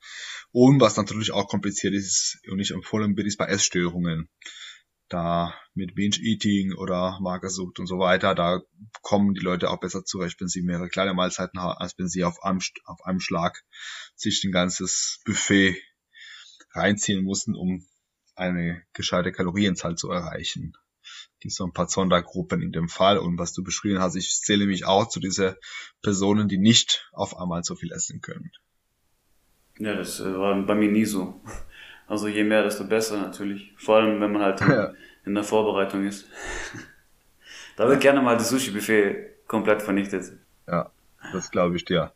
Und 0.50 0.80
was 0.80 0.96
natürlich 0.96 1.32
auch 1.32 1.48
kompliziert 1.48 1.94
ist 1.94 2.38
und 2.48 2.56
nicht 2.58 2.70
empfohlen 2.70 3.16
wird, 3.16 3.26
ist 3.26 3.38
bei 3.38 3.46
Essstörungen. 3.46 4.28
Da 5.08 5.54
mit 5.74 5.94
Binge-Eating 5.94 6.72
oder 6.72 7.18
Magersucht 7.20 7.78
und 7.78 7.86
so 7.86 7.98
weiter, 7.98 8.34
da 8.34 8.62
kommen 9.02 9.34
die 9.34 9.42
Leute 9.42 9.68
auch 9.68 9.80
besser 9.80 10.04
zurecht, 10.04 10.40
wenn 10.40 10.48
sie 10.48 10.62
mehrere 10.62 10.88
kleine 10.88 11.12
Mahlzeiten 11.12 11.60
haben, 11.60 11.76
als 11.78 11.98
wenn 11.98 12.08
sie 12.08 12.24
auf 12.24 12.42
einem, 12.42 12.60
auf 12.84 13.04
einem 13.04 13.20
Schlag 13.20 13.62
sich 14.14 14.42
ein 14.44 14.52
ganzes 14.52 15.20
Buffet 15.26 15.76
reinziehen 16.72 17.22
mussten, 17.24 17.54
um 17.54 17.86
eine 18.34 18.82
gescheite 18.94 19.32
Kalorienzahl 19.32 19.96
zu 19.96 20.10
erreichen 20.10 20.72
gibt 21.42 21.52
so 21.52 21.64
ein 21.64 21.72
paar 21.72 21.88
Sondergruppen 21.88 22.62
in 22.62 22.72
dem 22.72 22.88
Fall. 22.88 23.18
Und 23.18 23.38
was 23.38 23.52
du 23.52 23.62
beschrieben 23.62 24.00
hast, 24.00 24.14
ich 24.14 24.30
zähle 24.40 24.66
mich 24.66 24.86
auch 24.86 25.08
zu 25.08 25.20
dieser 25.20 25.56
Personen, 26.00 26.48
die 26.48 26.58
nicht 26.58 27.10
auf 27.12 27.36
einmal 27.36 27.64
so 27.64 27.74
viel 27.74 27.92
essen 27.92 28.20
können. 28.20 28.52
Ja, 29.78 29.94
das 29.94 30.20
äh, 30.20 30.38
war 30.38 30.54
bei 30.62 30.74
mir 30.74 30.90
nie 30.90 31.04
so. 31.04 31.40
Also 32.06 32.28
je 32.28 32.44
mehr, 32.44 32.62
desto 32.62 32.84
besser 32.84 33.20
natürlich. 33.20 33.72
Vor 33.76 33.96
allem, 33.96 34.20
wenn 34.20 34.32
man 34.32 34.42
halt 34.42 34.60
ja. 34.60 34.92
in 35.24 35.34
der 35.34 35.44
Vorbereitung 35.44 36.06
ist. 36.06 36.26
da 37.76 37.88
wird 37.88 38.00
gerne 38.00 38.22
mal 38.22 38.36
das 38.36 38.50
Sushi-Buffet 38.50 39.46
komplett 39.46 39.82
vernichtet. 39.82 40.32
Ja, 40.66 40.92
das 41.32 41.50
glaube 41.50 41.76
ich 41.76 41.84
dir. 41.84 42.12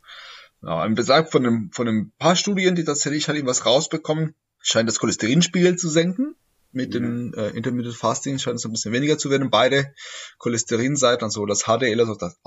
Ja, 0.63 0.83
ein 0.83 0.95
Besag 0.95 1.31
von 1.31 1.47
einem, 1.47 1.71
von 1.73 1.89
einem 1.89 2.13
paar 2.19 2.37
Studien, 2.37 2.75
die 2.75 2.85
tatsächlich 2.85 3.29
halt 3.29 3.45
was 3.47 3.67
rausbekommen, 3.67 4.35
scheint 4.61 4.89
das 4.89 4.99
Cholesterinspiegel 4.99 5.77
zu 5.77 5.89
senken 5.89 6.37
mit 6.77 6.93
ja. 6.95 7.01
dem 7.01 7.33
äh, 7.35 7.49
Intermittent 7.49 7.97
Fasting 7.97 8.39
scheint 8.39 8.57
es 8.57 8.65
ein 8.67 8.71
bisschen 8.71 8.93
weniger 8.93 9.17
zu 9.17 9.31
werden. 9.31 9.51
Beide 9.51 9.95
Cholesterinseiten, 10.39 11.25
also 11.25 11.47
das 11.47 11.65
HDL 11.65 11.99
also 11.99 12.15
das, 12.15 12.39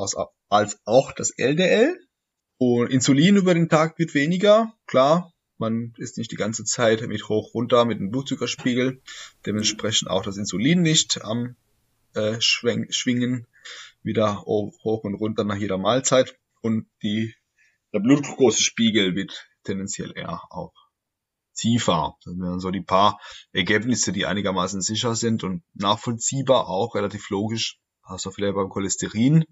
als 0.50 0.80
auch 0.86 1.12
das 1.12 1.32
LDL. 1.32 2.00
Und 2.58 2.92
Insulin 2.92 3.38
über 3.38 3.54
den 3.54 3.70
Tag 3.70 3.98
wird 3.98 4.14
weniger, 4.14 4.74
klar. 4.86 5.34
Man 5.58 5.94
ist 5.98 6.18
nicht 6.18 6.32
die 6.32 6.38
ganze 6.38 6.64
Zeit 6.64 7.02
mit 7.02 7.28
hoch 7.28 7.54
runter 7.54 7.84
mit 7.84 8.00
dem 8.00 8.12
Blutzuckerspiegel. 8.12 9.02
Dementsprechend 9.46 10.10
auch 10.10 10.24
das 10.24 10.38
Insulin 10.38 10.82
nicht 10.82 11.22
am 11.22 11.56
äh, 12.14 12.40
schwingen, 12.40 13.48
wieder 14.04 14.44
hoch 14.44 15.04
und 15.04 15.16
runter 15.16 15.44
nach 15.44 15.58
jeder 15.58 15.78
Mahlzeit. 15.78 16.38
Und 16.62 16.86
die, 17.02 17.34
der 17.94 18.00
Blutglukosespiegel 18.00 19.16
wird 19.16 19.48
tendenziell 19.64 20.14
eher 20.16 20.42
auch 20.52 20.89
tiefer. 21.60 22.18
Das 22.24 22.38
wären 22.38 22.60
so 22.60 22.72
die 22.72 22.82
paar 22.82 23.20
Ergebnisse, 23.52 24.12
die 24.12 24.26
einigermaßen 24.26 24.82
sicher 24.82 25.16
sind 25.16 25.44
und 25.44 25.64
nachvollziehbar 25.74 26.68
auch, 26.68 26.96
relativ 26.96 27.30
logisch. 27.30 27.80
Also 28.02 28.32
vielleicht 28.32 28.56
beim 28.56 28.70
Cholesterin, 28.70 29.46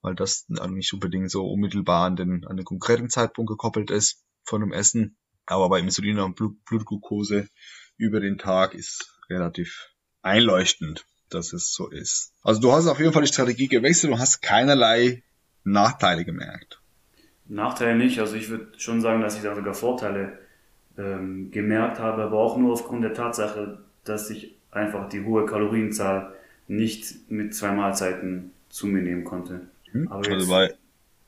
weil 0.00 0.14
das 0.14 0.46
nicht 0.48 0.92
unbedingt 0.92 1.30
so 1.30 1.46
unmittelbar 1.46 2.06
an 2.06 2.16
den, 2.16 2.44
an 2.46 2.56
den 2.56 2.64
konkreten 2.64 3.08
Zeitpunkt 3.08 3.48
gekoppelt 3.48 3.90
ist 3.90 4.24
von 4.44 4.60
dem 4.60 4.72
Essen. 4.72 5.16
Aber 5.46 5.68
bei 5.68 5.78
Insulin 5.78 6.18
und 6.18 6.34
Blut, 6.36 6.64
Blutglucose 6.64 7.48
über 7.96 8.20
den 8.20 8.38
Tag 8.38 8.74
ist 8.74 9.20
relativ 9.30 9.90
einleuchtend, 10.22 11.04
dass 11.30 11.52
es 11.52 11.72
so 11.72 11.88
ist. 11.88 12.32
Also 12.42 12.60
du 12.60 12.72
hast 12.72 12.86
auf 12.86 12.98
jeden 12.98 13.12
Fall 13.12 13.22
die 13.22 13.32
Strategie 13.32 13.68
gewechselt 13.68 14.12
und 14.12 14.18
hast 14.18 14.40
keinerlei 14.40 15.22
Nachteile 15.62 16.24
gemerkt. 16.24 16.80
Nachteile 17.46 17.96
nicht, 17.96 18.18
also 18.20 18.34
ich 18.34 18.48
würde 18.48 18.78
schon 18.78 19.02
sagen, 19.02 19.20
dass 19.20 19.36
ich 19.36 19.42
da 19.42 19.54
sogar 19.54 19.74
Vorteile 19.74 20.43
ähm, 20.98 21.50
gemerkt 21.50 21.98
habe, 21.98 22.22
aber 22.22 22.38
auch 22.38 22.56
nur 22.56 22.72
aufgrund 22.72 23.02
der 23.02 23.14
Tatsache, 23.14 23.78
dass 24.04 24.30
ich 24.30 24.54
einfach 24.70 25.08
die 25.08 25.24
hohe 25.24 25.46
Kalorienzahl 25.46 26.34
nicht 26.68 27.30
mit 27.30 27.54
zwei 27.54 27.72
Mahlzeiten 27.72 28.52
zu 28.68 28.86
mir 28.86 29.02
nehmen 29.02 29.24
konnte. 29.24 29.62
Mhm. 29.92 30.08
Aber 30.08 30.28
also 30.28 30.50
bei 30.50 30.74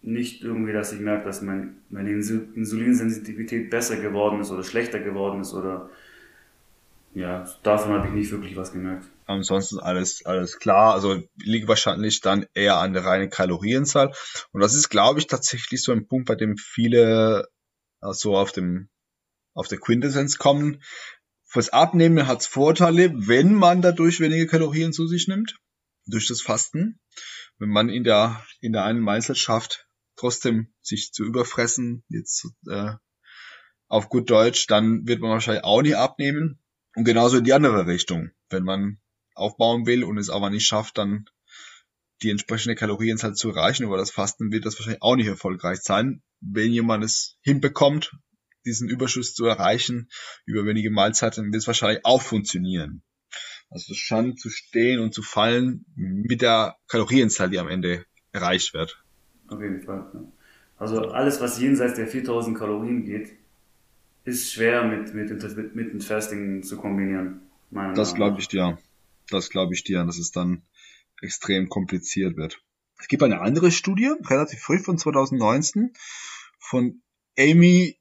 nicht 0.02 0.42
irgendwie, 0.42 0.72
dass 0.72 0.92
ich 0.92 1.00
merke, 1.00 1.24
dass 1.24 1.42
mein, 1.42 1.78
meine 1.90 2.10
Insulinsensitivität 2.10 3.70
besser 3.70 3.96
geworden 3.96 4.40
ist 4.40 4.50
oder 4.52 4.62
schlechter 4.62 5.00
geworden 5.00 5.40
ist 5.40 5.52
oder 5.52 5.90
ja, 7.12 7.50
davon 7.62 7.92
habe 7.92 8.08
ich 8.08 8.14
nicht 8.14 8.30
wirklich 8.30 8.56
was 8.56 8.72
gemerkt. 8.72 9.06
Ansonsten 9.24 9.80
alles, 9.80 10.24
alles 10.26 10.58
klar. 10.58 10.92
Also 10.92 11.22
liegt 11.42 11.66
wahrscheinlich 11.66 12.20
dann 12.20 12.46
eher 12.54 12.76
an 12.76 12.92
der 12.92 13.04
reinen 13.04 13.30
Kalorienzahl. 13.30 14.12
Und 14.52 14.60
das 14.60 14.74
ist, 14.74 14.90
glaube 14.90 15.18
ich, 15.18 15.26
tatsächlich 15.26 15.82
so 15.82 15.92
ein 15.92 16.06
Punkt, 16.06 16.28
bei 16.28 16.34
dem 16.34 16.56
viele 16.56 17.48
so 18.02 18.36
auf 18.36 18.52
dem 18.52 18.88
auf 19.56 19.68
der 19.68 19.78
Quintessenz 19.78 20.38
kommen. 20.38 20.82
Fürs 21.44 21.70
Abnehmen 21.70 22.26
hat 22.26 22.42
es 22.42 22.46
Vorteile, 22.46 23.12
wenn 23.26 23.54
man 23.54 23.82
dadurch 23.82 24.20
weniger 24.20 24.46
Kalorien 24.46 24.92
zu 24.92 25.08
sich 25.08 25.26
nimmt, 25.26 25.56
durch 26.06 26.28
das 26.28 26.42
Fasten. 26.42 27.00
Wenn 27.58 27.70
man 27.70 27.88
in 27.88 28.04
der, 28.04 28.44
in 28.60 28.72
der 28.72 28.84
einen 28.84 29.00
Mahlzeit 29.00 29.38
schafft, 29.38 29.88
trotzdem 30.14 30.72
sich 30.82 31.12
zu 31.12 31.24
überfressen, 31.24 32.04
jetzt 32.08 32.46
äh, 32.68 32.92
auf 33.88 34.08
gut 34.08 34.28
Deutsch, 34.30 34.66
dann 34.66 35.06
wird 35.06 35.20
man 35.20 35.30
wahrscheinlich 35.30 35.64
auch 35.64 35.82
nicht 35.82 35.96
abnehmen. 35.96 36.60
Und 36.94 37.04
genauso 37.04 37.38
in 37.38 37.44
die 37.44 37.54
andere 37.54 37.86
Richtung. 37.86 38.30
Wenn 38.50 38.64
man 38.64 39.00
aufbauen 39.34 39.86
will 39.86 40.04
und 40.04 40.18
es 40.18 40.30
aber 40.30 40.50
nicht 40.50 40.66
schafft, 40.66 40.98
dann 40.98 41.26
die 42.22 42.30
entsprechende 42.30 42.74
Kalorienzahl 42.74 43.34
zu 43.34 43.50
erreichen 43.50 43.84
über 43.84 43.96
das 43.96 44.10
Fasten, 44.10 44.52
wird 44.52 44.66
das 44.66 44.78
wahrscheinlich 44.78 45.02
auch 45.02 45.16
nicht 45.16 45.26
erfolgreich 45.26 45.80
sein. 45.80 46.22
Wenn 46.40 46.72
jemand 46.72 47.04
es 47.04 47.38
hinbekommt, 47.42 48.12
diesen 48.66 48.88
Überschuss 48.88 49.34
zu 49.34 49.46
erreichen 49.46 50.08
über 50.44 50.66
wenige 50.66 50.90
Mahlzeiten, 50.90 51.46
wird 51.46 51.62
es 51.62 51.66
wahrscheinlich 51.66 52.04
auch 52.04 52.20
funktionieren. 52.20 53.02
Also 53.70 53.92
es 53.92 53.98
scheint 53.98 54.38
zu 54.40 54.50
stehen 54.50 55.00
und 55.00 55.12
zu 55.12 55.22
fallen 55.22 55.86
mit 55.96 56.42
der 56.42 56.76
Kalorienzahl, 56.88 57.50
die 57.50 57.58
am 57.58 57.68
Ende 57.68 58.04
erreicht 58.32 58.74
wird. 58.74 59.02
Auf 59.48 59.60
jeden 59.60 59.82
Fall. 59.82 60.06
Also 60.78 61.08
alles, 61.08 61.40
was 61.40 61.58
jenseits 61.58 61.94
der 61.94 62.06
4000 62.06 62.56
Kalorien 62.56 63.04
geht, 63.04 63.32
ist 64.24 64.52
schwer 64.52 64.84
mit, 64.84 65.14
mit, 65.14 65.30
mit, 65.30 65.74
mit 65.74 65.92
dem 65.92 66.00
Fasting 66.00 66.62
zu 66.62 66.76
kombinieren. 66.76 67.40
Das 67.94 68.14
glaube 68.14 68.40
ich 68.40 68.48
dir. 68.48 68.78
Das 69.30 69.50
glaube 69.50 69.74
ich 69.74 69.84
dir, 69.84 70.04
dass 70.04 70.18
es 70.18 70.30
dann 70.30 70.62
extrem 71.20 71.68
kompliziert 71.68 72.36
wird. 72.36 72.62
Es 72.98 73.08
gibt 73.08 73.22
eine 73.22 73.40
andere 73.40 73.70
Studie, 73.70 74.12
relativ 74.24 74.60
früh 74.60 74.78
von 74.78 74.98
2019, 74.98 75.92
von 76.58 77.02
Amy 77.38 77.95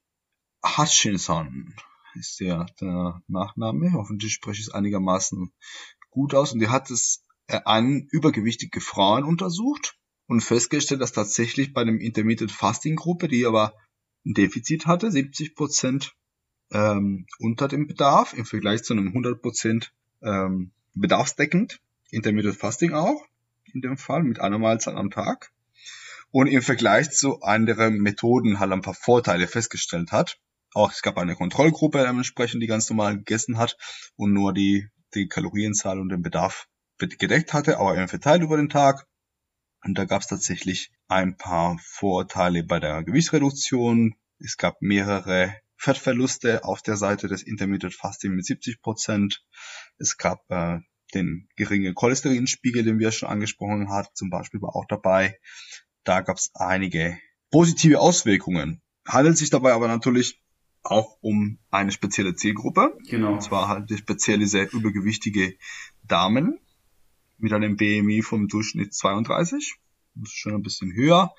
Hutchinson 0.66 1.74
ist 2.14 2.40
der, 2.40 2.66
der 2.80 3.22
Nachname. 3.28 3.92
Hoffentlich 3.92 4.32
spreche 4.32 4.60
ich 4.60 4.68
es 4.68 4.74
einigermaßen 4.74 5.52
gut 6.10 6.34
aus. 6.34 6.52
Und 6.52 6.60
die 6.60 6.68
hat 6.68 6.90
es 6.90 7.24
äh, 7.46 7.60
an 7.64 8.06
übergewichtige 8.10 8.80
Frauen 8.80 9.24
untersucht 9.24 9.98
und 10.26 10.40
festgestellt, 10.40 11.00
dass 11.00 11.12
tatsächlich 11.12 11.72
bei 11.72 11.82
einem 11.82 12.00
Intermittent 12.00 12.52
Fasting 12.52 12.96
Gruppe, 12.96 13.28
die 13.28 13.46
aber 13.46 13.74
ein 14.24 14.34
Defizit 14.34 14.86
hatte, 14.86 15.10
70 15.10 15.54
Prozent 15.54 16.14
ähm, 16.72 17.26
unter 17.38 17.68
dem 17.68 17.86
Bedarf 17.86 18.32
im 18.32 18.44
Vergleich 18.44 18.82
zu 18.82 18.92
einem 18.92 19.08
100 19.08 19.40
Prozent 19.40 19.92
ähm, 20.22 20.72
bedarfsdeckend. 20.94 21.80
Intermittent 22.10 22.56
Fasting 22.56 22.92
auch 22.92 23.24
in 23.72 23.82
dem 23.82 23.98
Fall 23.98 24.22
mit 24.22 24.40
einer 24.40 24.58
Mahlzeit 24.58 24.94
am 24.94 25.10
Tag. 25.10 25.52
Und 26.30 26.48
im 26.48 26.62
Vergleich 26.62 27.10
zu 27.12 27.40
anderen 27.42 27.98
Methoden 27.98 28.58
halt 28.58 28.72
ein 28.72 28.82
paar 28.82 28.94
Vorteile 28.94 29.46
festgestellt 29.46 30.12
hat. 30.12 30.38
Auch 30.76 30.92
es 30.92 31.00
gab 31.00 31.16
eine 31.16 31.36
Kontrollgruppe 31.36 32.04
dementsprechend, 32.04 32.62
die 32.62 32.66
ganz 32.66 32.90
normal 32.90 33.16
gegessen 33.16 33.56
hat 33.56 33.78
und 34.14 34.34
nur 34.34 34.52
die, 34.52 34.90
die 35.14 35.26
Kalorienzahl 35.26 35.98
und 35.98 36.10
den 36.10 36.20
Bedarf 36.20 36.68
gedeckt 36.98 37.54
hatte, 37.54 37.78
aber 37.78 37.96
eben 37.96 38.08
verteilt 38.08 38.42
über 38.42 38.58
den 38.58 38.68
Tag. 38.68 39.06
Und 39.82 39.96
da 39.96 40.04
gab 40.04 40.20
es 40.20 40.26
tatsächlich 40.26 40.92
ein 41.08 41.38
paar 41.38 41.78
Vorteile 41.82 42.62
bei 42.62 42.78
der 42.78 43.02
Gewichtsreduktion. 43.04 44.16
Es 44.38 44.58
gab 44.58 44.82
mehrere 44.82 45.56
Fettverluste 45.78 46.62
auf 46.62 46.82
der 46.82 46.98
Seite 46.98 47.26
des 47.26 47.42
Intermittent 47.42 47.94
Fasting 47.94 48.32
mit 48.32 48.44
70 48.44 48.82
Prozent. 48.82 49.46
Es 49.96 50.18
gab 50.18 50.42
äh, 50.50 50.80
den 51.14 51.48
geringen 51.56 51.94
Cholesterinspiegel, 51.94 52.84
den 52.84 52.98
wir 52.98 53.12
schon 53.12 53.30
angesprochen 53.30 53.88
hatten, 53.88 54.14
zum 54.14 54.28
Beispiel 54.28 54.60
war 54.60 54.76
auch 54.76 54.84
dabei. 54.86 55.38
Da 56.04 56.20
gab 56.20 56.36
es 56.36 56.50
einige 56.52 57.18
positive 57.50 57.98
Auswirkungen. 57.98 58.82
Handelt 59.06 59.38
sich 59.38 59.48
dabei 59.48 59.72
aber 59.72 59.88
natürlich 59.88 60.42
auch 60.90 61.18
um 61.20 61.58
eine 61.70 61.92
spezielle 61.92 62.34
Zielgruppe. 62.34 62.96
Genau. 63.08 63.34
Und 63.34 63.42
zwar 63.42 63.68
halt 63.68 63.90
speziell 63.96 64.38
diese 64.38 64.62
übergewichtige 64.62 65.56
Damen 66.04 66.58
mit 67.38 67.52
einem 67.52 67.76
BMI 67.76 68.22
vom 68.22 68.48
Durchschnitt 68.48 68.94
32. 68.94 69.76
Das 70.14 70.30
ist 70.30 70.36
schon 70.38 70.54
ein 70.54 70.62
bisschen 70.62 70.92
höher. 70.92 71.34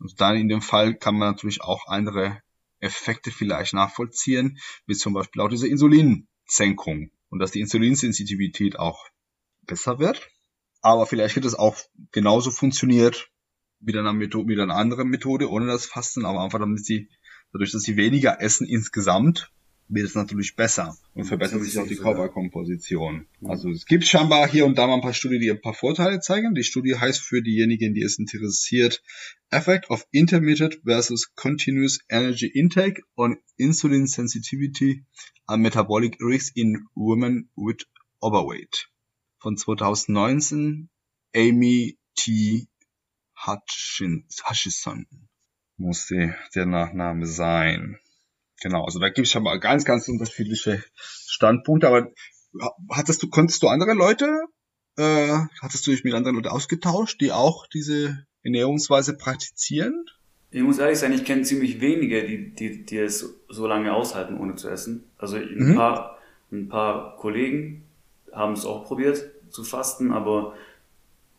Und 0.00 0.20
dann 0.20 0.36
in 0.36 0.48
dem 0.48 0.62
Fall 0.62 0.94
kann 0.94 1.16
man 1.16 1.32
natürlich 1.32 1.62
auch 1.62 1.86
andere 1.86 2.42
Effekte 2.80 3.30
vielleicht 3.30 3.74
nachvollziehen, 3.74 4.58
wie 4.86 4.94
zum 4.94 5.12
Beispiel 5.12 5.42
auch 5.42 5.48
diese 5.48 5.68
Insulinsenkung 5.68 7.10
und 7.30 7.38
dass 7.38 7.50
die 7.50 7.60
Insulinsensitivität 7.60 8.78
auch 8.78 9.06
besser 9.62 9.98
wird. 9.98 10.28
Aber 10.82 11.06
vielleicht 11.06 11.36
wird 11.36 11.46
es 11.46 11.54
auch 11.54 11.76
genauso 12.12 12.50
funktioniert 12.50 13.30
mit 13.80 13.96
einer 13.96 14.12
Methode, 14.12 14.46
mit 14.46 14.60
einer 14.60 14.76
anderen 14.76 15.08
Methode 15.08 15.50
ohne 15.50 15.66
das 15.66 15.86
Fasten, 15.86 16.24
aber 16.24 16.42
einfach 16.42 16.58
damit 16.58 16.84
sie 16.84 17.08
dadurch, 17.56 17.72
dass 17.72 17.82
sie 17.82 17.96
weniger 17.96 18.40
essen 18.40 18.66
insgesamt, 18.66 19.50
wird 19.88 20.06
es 20.06 20.14
natürlich 20.14 20.56
besser 20.56 20.96
und 21.14 21.24
verbessert 21.24 21.62
sich 21.62 21.78
auch 21.78 21.86
die 21.86 21.96
Körperkomposition. 21.96 23.26
Also 23.44 23.70
es 23.70 23.86
gibt 23.86 24.04
scheinbar 24.04 24.48
hier 24.48 24.66
und 24.66 24.76
da 24.76 24.86
mal 24.86 24.94
ein 24.94 25.00
paar 25.00 25.14
Studien, 25.14 25.40
die 25.40 25.50
ein 25.50 25.60
paar 25.60 25.74
Vorteile 25.74 26.20
zeigen. 26.20 26.54
Die 26.54 26.64
Studie 26.64 26.96
heißt 26.96 27.20
für 27.20 27.40
diejenigen, 27.40 27.94
die 27.94 28.02
es 28.02 28.18
interessiert, 28.18 29.02
Effect 29.50 29.88
of 29.90 30.04
Intermittent 30.10 30.80
versus 30.84 31.34
Continuous 31.34 32.00
Energy 32.08 32.46
Intake 32.46 33.00
on 33.16 33.38
Insulin 33.56 34.06
Sensitivity 34.06 35.04
and 35.46 35.62
Metabolic 35.62 36.18
Risk 36.20 36.56
in 36.56 36.84
Women 36.94 37.48
with 37.56 37.86
Overweight 38.20 38.88
von 39.38 39.56
2019 39.56 40.90
Amy 41.34 41.96
T. 42.16 42.66
Hutchison 43.46 44.26
muss 45.76 46.06
der 46.06 46.66
Nachname 46.66 47.26
sein. 47.26 47.98
Genau, 48.62 48.84
also 48.84 48.98
da 48.98 49.08
gibt 49.08 49.26
es 49.26 49.32
schon 49.32 49.42
mal 49.42 49.60
ganz, 49.60 49.84
ganz 49.84 50.08
unterschiedliche 50.08 50.82
Standpunkte, 50.94 51.88
aber 51.88 52.10
hattest 52.90 53.22
du, 53.22 53.28
konntest 53.28 53.62
du 53.62 53.68
andere 53.68 53.92
Leute, 53.92 54.26
äh, 54.96 55.38
hattest 55.60 55.86
du 55.86 55.90
dich 55.90 56.04
mit 56.04 56.14
anderen 56.14 56.36
Leuten 56.36 56.48
ausgetauscht, 56.48 57.20
die 57.20 57.32
auch 57.32 57.66
diese 57.66 58.26
Ernährungsweise 58.42 59.16
praktizieren? 59.16 60.06
Ich 60.50 60.62
muss 60.62 60.78
ehrlich 60.78 60.98
sein, 60.98 61.12
ich 61.12 61.24
kenne 61.24 61.42
ziemlich 61.42 61.80
wenige, 61.80 62.26
die, 62.26 62.54
die, 62.54 62.86
die 62.86 62.98
es 62.98 63.34
so 63.48 63.66
lange 63.66 63.92
aushalten, 63.92 64.38
ohne 64.38 64.54
zu 64.54 64.68
essen. 64.68 65.04
Also 65.18 65.36
ein, 65.36 65.70
mhm. 65.70 65.74
paar, 65.74 66.18
ein 66.50 66.68
paar 66.68 67.16
Kollegen 67.16 67.84
haben 68.32 68.54
es 68.54 68.64
auch 68.64 68.84
probiert 68.84 69.30
zu 69.50 69.64
fasten, 69.64 70.12
aber 70.12 70.54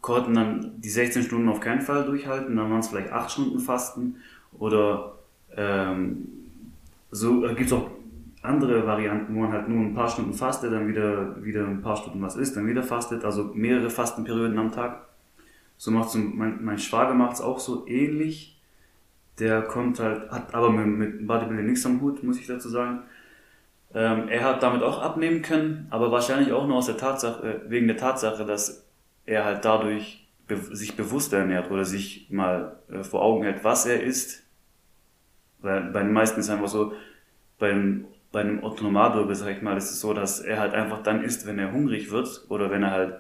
konnten 0.01 0.33
dann 0.33 0.73
die 0.77 0.89
16 0.89 1.23
Stunden 1.23 1.49
auf 1.49 1.59
keinen 1.59 1.81
Fall 1.81 2.05
durchhalten. 2.05 2.55
Dann 2.55 2.69
waren 2.69 2.79
es 2.79 2.87
vielleicht 2.87 3.11
8 3.11 3.31
Stunden 3.31 3.59
Fasten 3.59 4.17
oder 4.57 5.13
ähm, 5.55 6.27
so 7.11 7.45
äh, 7.45 7.55
gibt 7.55 7.67
es 7.67 7.73
auch 7.73 7.89
andere 8.41 8.85
Varianten, 8.85 9.35
wo 9.35 9.39
man 9.39 9.51
halt 9.51 9.67
nur 9.67 9.79
ein 9.79 9.93
paar 9.93 10.09
Stunden 10.09 10.33
fastet, 10.33 10.71
dann 10.71 10.87
wieder, 10.87 11.43
wieder 11.43 11.65
ein 11.65 11.81
paar 11.81 11.97
Stunden 11.97 12.21
was 12.21 12.35
isst, 12.35 12.55
dann 12.55 12.67
wieder 12.67 12.83
fastet, 12.83 13.25
also 13.25 13.51
mehrere 13.53 13.89
Fastenperioden 13.89 14.57
am 14.57 14.71
Tag. 14.71 15.01
So 15.77 15.91
macht 15.91 16.15
mein, 16.15 16.63
mein 16.63 16.79
Schwager 16.79 17.13
macht 17.13 17.33
es 17.33 17.41
auch 17.41 17.59
so 17.59 17.85
ähnlich. 17.87 18.59
Der 19.39 19.61
kommt 19.61 19.99
halt, 19.99 20.31
hat 20.31 20.55
aber 20.55 20.71
mit, 20.71 20.87
mit 20.87 21.27
Bodybuilding 21.27 21.67
nichts 21.67 21.85
am 21.85 22.01
Hut, 22.01 22.23
muss 22.23 22.39
ich 22.39 22.47
dazu 22.47 22.69
sagen. 22.69 23.01
Ähm, 23.93 24.27
er 24.27 24.43
hat 24.43 24.63
damit 24.63 24.81
auch 24.81 25.01
abnehmen 25.01 25.41
können, 25.41 25.87
aber 25.91 26.11
wahrscheinlich 26.11 26.51
auch 26.51 26.67
nur 26.67 26.77
aus 26.77 26.87
der 26.87 26.97
Tatsache, 26.97 27.47
äh, 27.47 27.69
wegen 27.69 27.87
der 27.87 27.97
Tatsache, 27.97 28.45
dass 28.45 28.86
er 29.27 29.45
halt 29.45 29.63
dadurch 29.63 30.27
be 30.47 30.57
sich 30.57 30.95
bewusster 30.95 31.37
ernährt 31.39 31.69
oder 31.69 31.85
sich 31.85 32.27
mal 32.31 32.79
äh, 32.89 33.03
vor 33.03 33.21
Augen 33.21 33.43
hält, 33.43 33.63
was 33.63 33.85
er 33.85 34.01
isst 34.01 34.47
weil 35.59 35.81
bei 35.91 36.01
den 36.01 36.13
meisten 36.13 36.39
ist 36.39 36.47
es 36.47 36.51
einfach 36.51 36.67
so, 36.67 36.93
beim, 37.59 38.05
bei 38.31 38.41
einem 38.41 38.63
Otto 38.63 39.33
sag 39.33 39.55
ich 39.55 39.61
mal, 39.61 39.77
ist 39.77 39.91
es 39.91 39.99
so, 39.99 40.13
dass 40.13 40.39
er 40.39 40.59
halt 40.59 40.73
einfach 40.73 41.01
dann 41.01 41.23
isst, 41.23 41.47
wenn 41.47 41.59
er 41.59 41.71
hungrig 41.71 42.11
wird 42.11 42.45
oder 42.49 42.69
wenn 42.69 42.83
er 42.83 42.91
halt, 42.91 43.15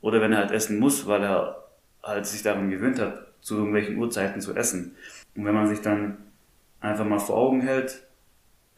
oder 0.00 0.20
wenn 0.20 0.32
er 0.32 0.38
halt 0.38 0.50
essen 0.50 0.78
muss, 0.78 1.06
weil 1.06 1.22
er 1.22 1.64
halt 2.02 2.26
sich 2.26 2.42
daran 2.42 2.70
gewöhnt 2.70 2.98
hat, 2.98 3.26
zu 3.40 3.56
irgendwelchen 3.56 3.98
Uhrzeiten 3.98 4.40
zu 4.40 4.54
essen. 4.54 4.96
Und 5.34 5.44
wenn 5.44 5.54
man 5.54 5.68
sich 5.68 5.80
dann 5.80 6.18
einfach 6.80 7.04
mal 7.04 7.18
vor 7.18 7.36
Augen 7.36 7.60
hält, 7.60 8.06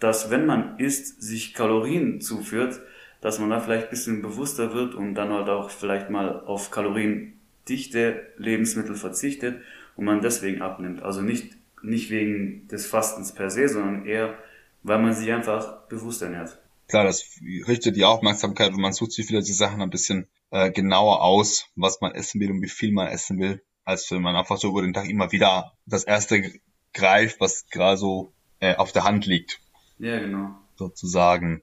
dass 0.00 0.30
wenn 0.30 0.46
man 0.46 0.78
isst, 0.78 1.22
sich 1.22 1.54
Kalorien 1.54 2.20
zuführt, 2.20 2.80
dass 3.22 3.38
man 3.38 3.48
da 3.48 3.60
vielleicht 3.60 3.84
ein 3.84 3.90
bisschen 3.90 4.20
bewusster 4.20 4.74
wird 4.74 4.94
und 4.94 5.14
dann 5.14 5.32
halt 5.32 5.48
auch 5.48 5.70
vielleicht 5.70 6.10
mal 6.10 6.40
auf 6.44 6.70
kaloriendichte 6.70 8.26
Lebensmittel 8.36 8.94
verzichtet 8.94 9.62
und 9.96 10.04
man 10.04 10.20
deswegen 10.20 10.60
abnimmt. 10.60 11.02
Also 11.02 11.22
nicht 11.22 11.56
nicht 11.82 12.10
wegen 12.10 12.68
des 12.68 12.86
Fastens 12.86 13.32
per 13.32 13.50
se, 13.50 13.68
sondern 13.68 14.06
eher, 14.06 14.38
weil 14.82 14.98
man 15.00 15.14
sich 15.14 15.30
einfach 15.32 15.86
bewusst 15.88 16.22
ernährt. 16.22 16.58
Klar, 16.88 17.04
das 17.04 17.24
richtet 17.66 17.96
die 17.96 18.04
Aufmerksamkeit 18.04 18.72
und 18.72 18.80
man 18.80 18.92
sucht 18.92 19.12
sich 19.12 19.28
wieder 19.28 19.40
die 19.40 19.52
Sachen 19.52 19.80
ein 19.80 19.90
bisschen 19.90 20.28
äh, 20.50 20.70
genauer 20.70 21.22
aus, 21.22 21.66
was 21.74 22.00
man 22.00 22.12
essen 22.12 22.40
will 22.40 22.50
und 22.50 22.62
wie 22.62 22.68
viel 22.68 22.92
man 22.92 23.08
essen 23.08 23.38
will, 23.38 23.62
als 23.84 24.10
wenn 24.10 24.22
man 24.22 24.36
einfach 24.36 24.58
so 24.58 24.68
über 24.68 24.82
den 24.82 24.92
Tag 24.92 25.08
immer 25.08 25.32
wieder 25.32 25.72
das 25.86 26.04
erste 26.04 26.52
greift, 26.92 27.40
was 27.40 27.66
gerade 27.68 27.96
so 27.96 28.32
äh, 28.60 28.76
auf 28.76 28.92
der 28.92 29.04
Hand 29.04 29.26
liegt. 29.26 29.60
Ja, 29.98 30.18
genau. 30.18 30.54
Sozusagen. 30.76 31.62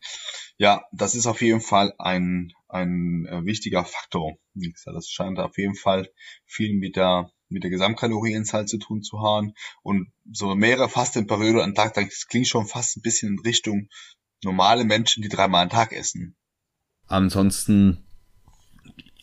Ja, 0.57 0.83
das 0.91 1.15
ist 1.15 1.25
auf 1.25 1.41
jeden 1.41 1.61
Fall 1.61 1.93
ein, 1.97 2.51
ein 2.67 3.25
äh, 3.25 3.45
wichtiger 3.45 3.85
Faktor. 3.85 4.37
Das 4.53 5.09
scheint 5.09 5.39
auf 5.39 5.57
jeden 5.57 5.75
Fall 5.75 6.09
viel 6.45 6.73
mit 6.73 6.95
der 6.95 7.31
mit 7.49 7.63
der 7.63 7.71
Gesamtkalorienzahl 7.71 8.67
zu 8.67 8.77
tun 8.77 9.01
zu 9.01 9.21
haben 9.21 9.53
und 9.81 10.11
so 10.31 10.55
mehrere 10.55 10.87
Fastenperioden 10.87 11.61
am 11.61 11.75
Tag, 11.75 11.95
das 11.95 12.27
klingt 12.27 12.47
schon 12.47 12.67
fast 12.67 12.97
ein 12.97 13.01
bisschen 13.01 13.33
in 13.33 13.39
Richtung 13.39 13.89
normale 14.43 14.85
Menschen, 14.85 15.23
die 15.23 15.29
dreimal 15.29 15.63
am 15.63 15.69
Tag 15.69 15.91
essen. 15.91 16.35
Ansonsten 17.07 18.05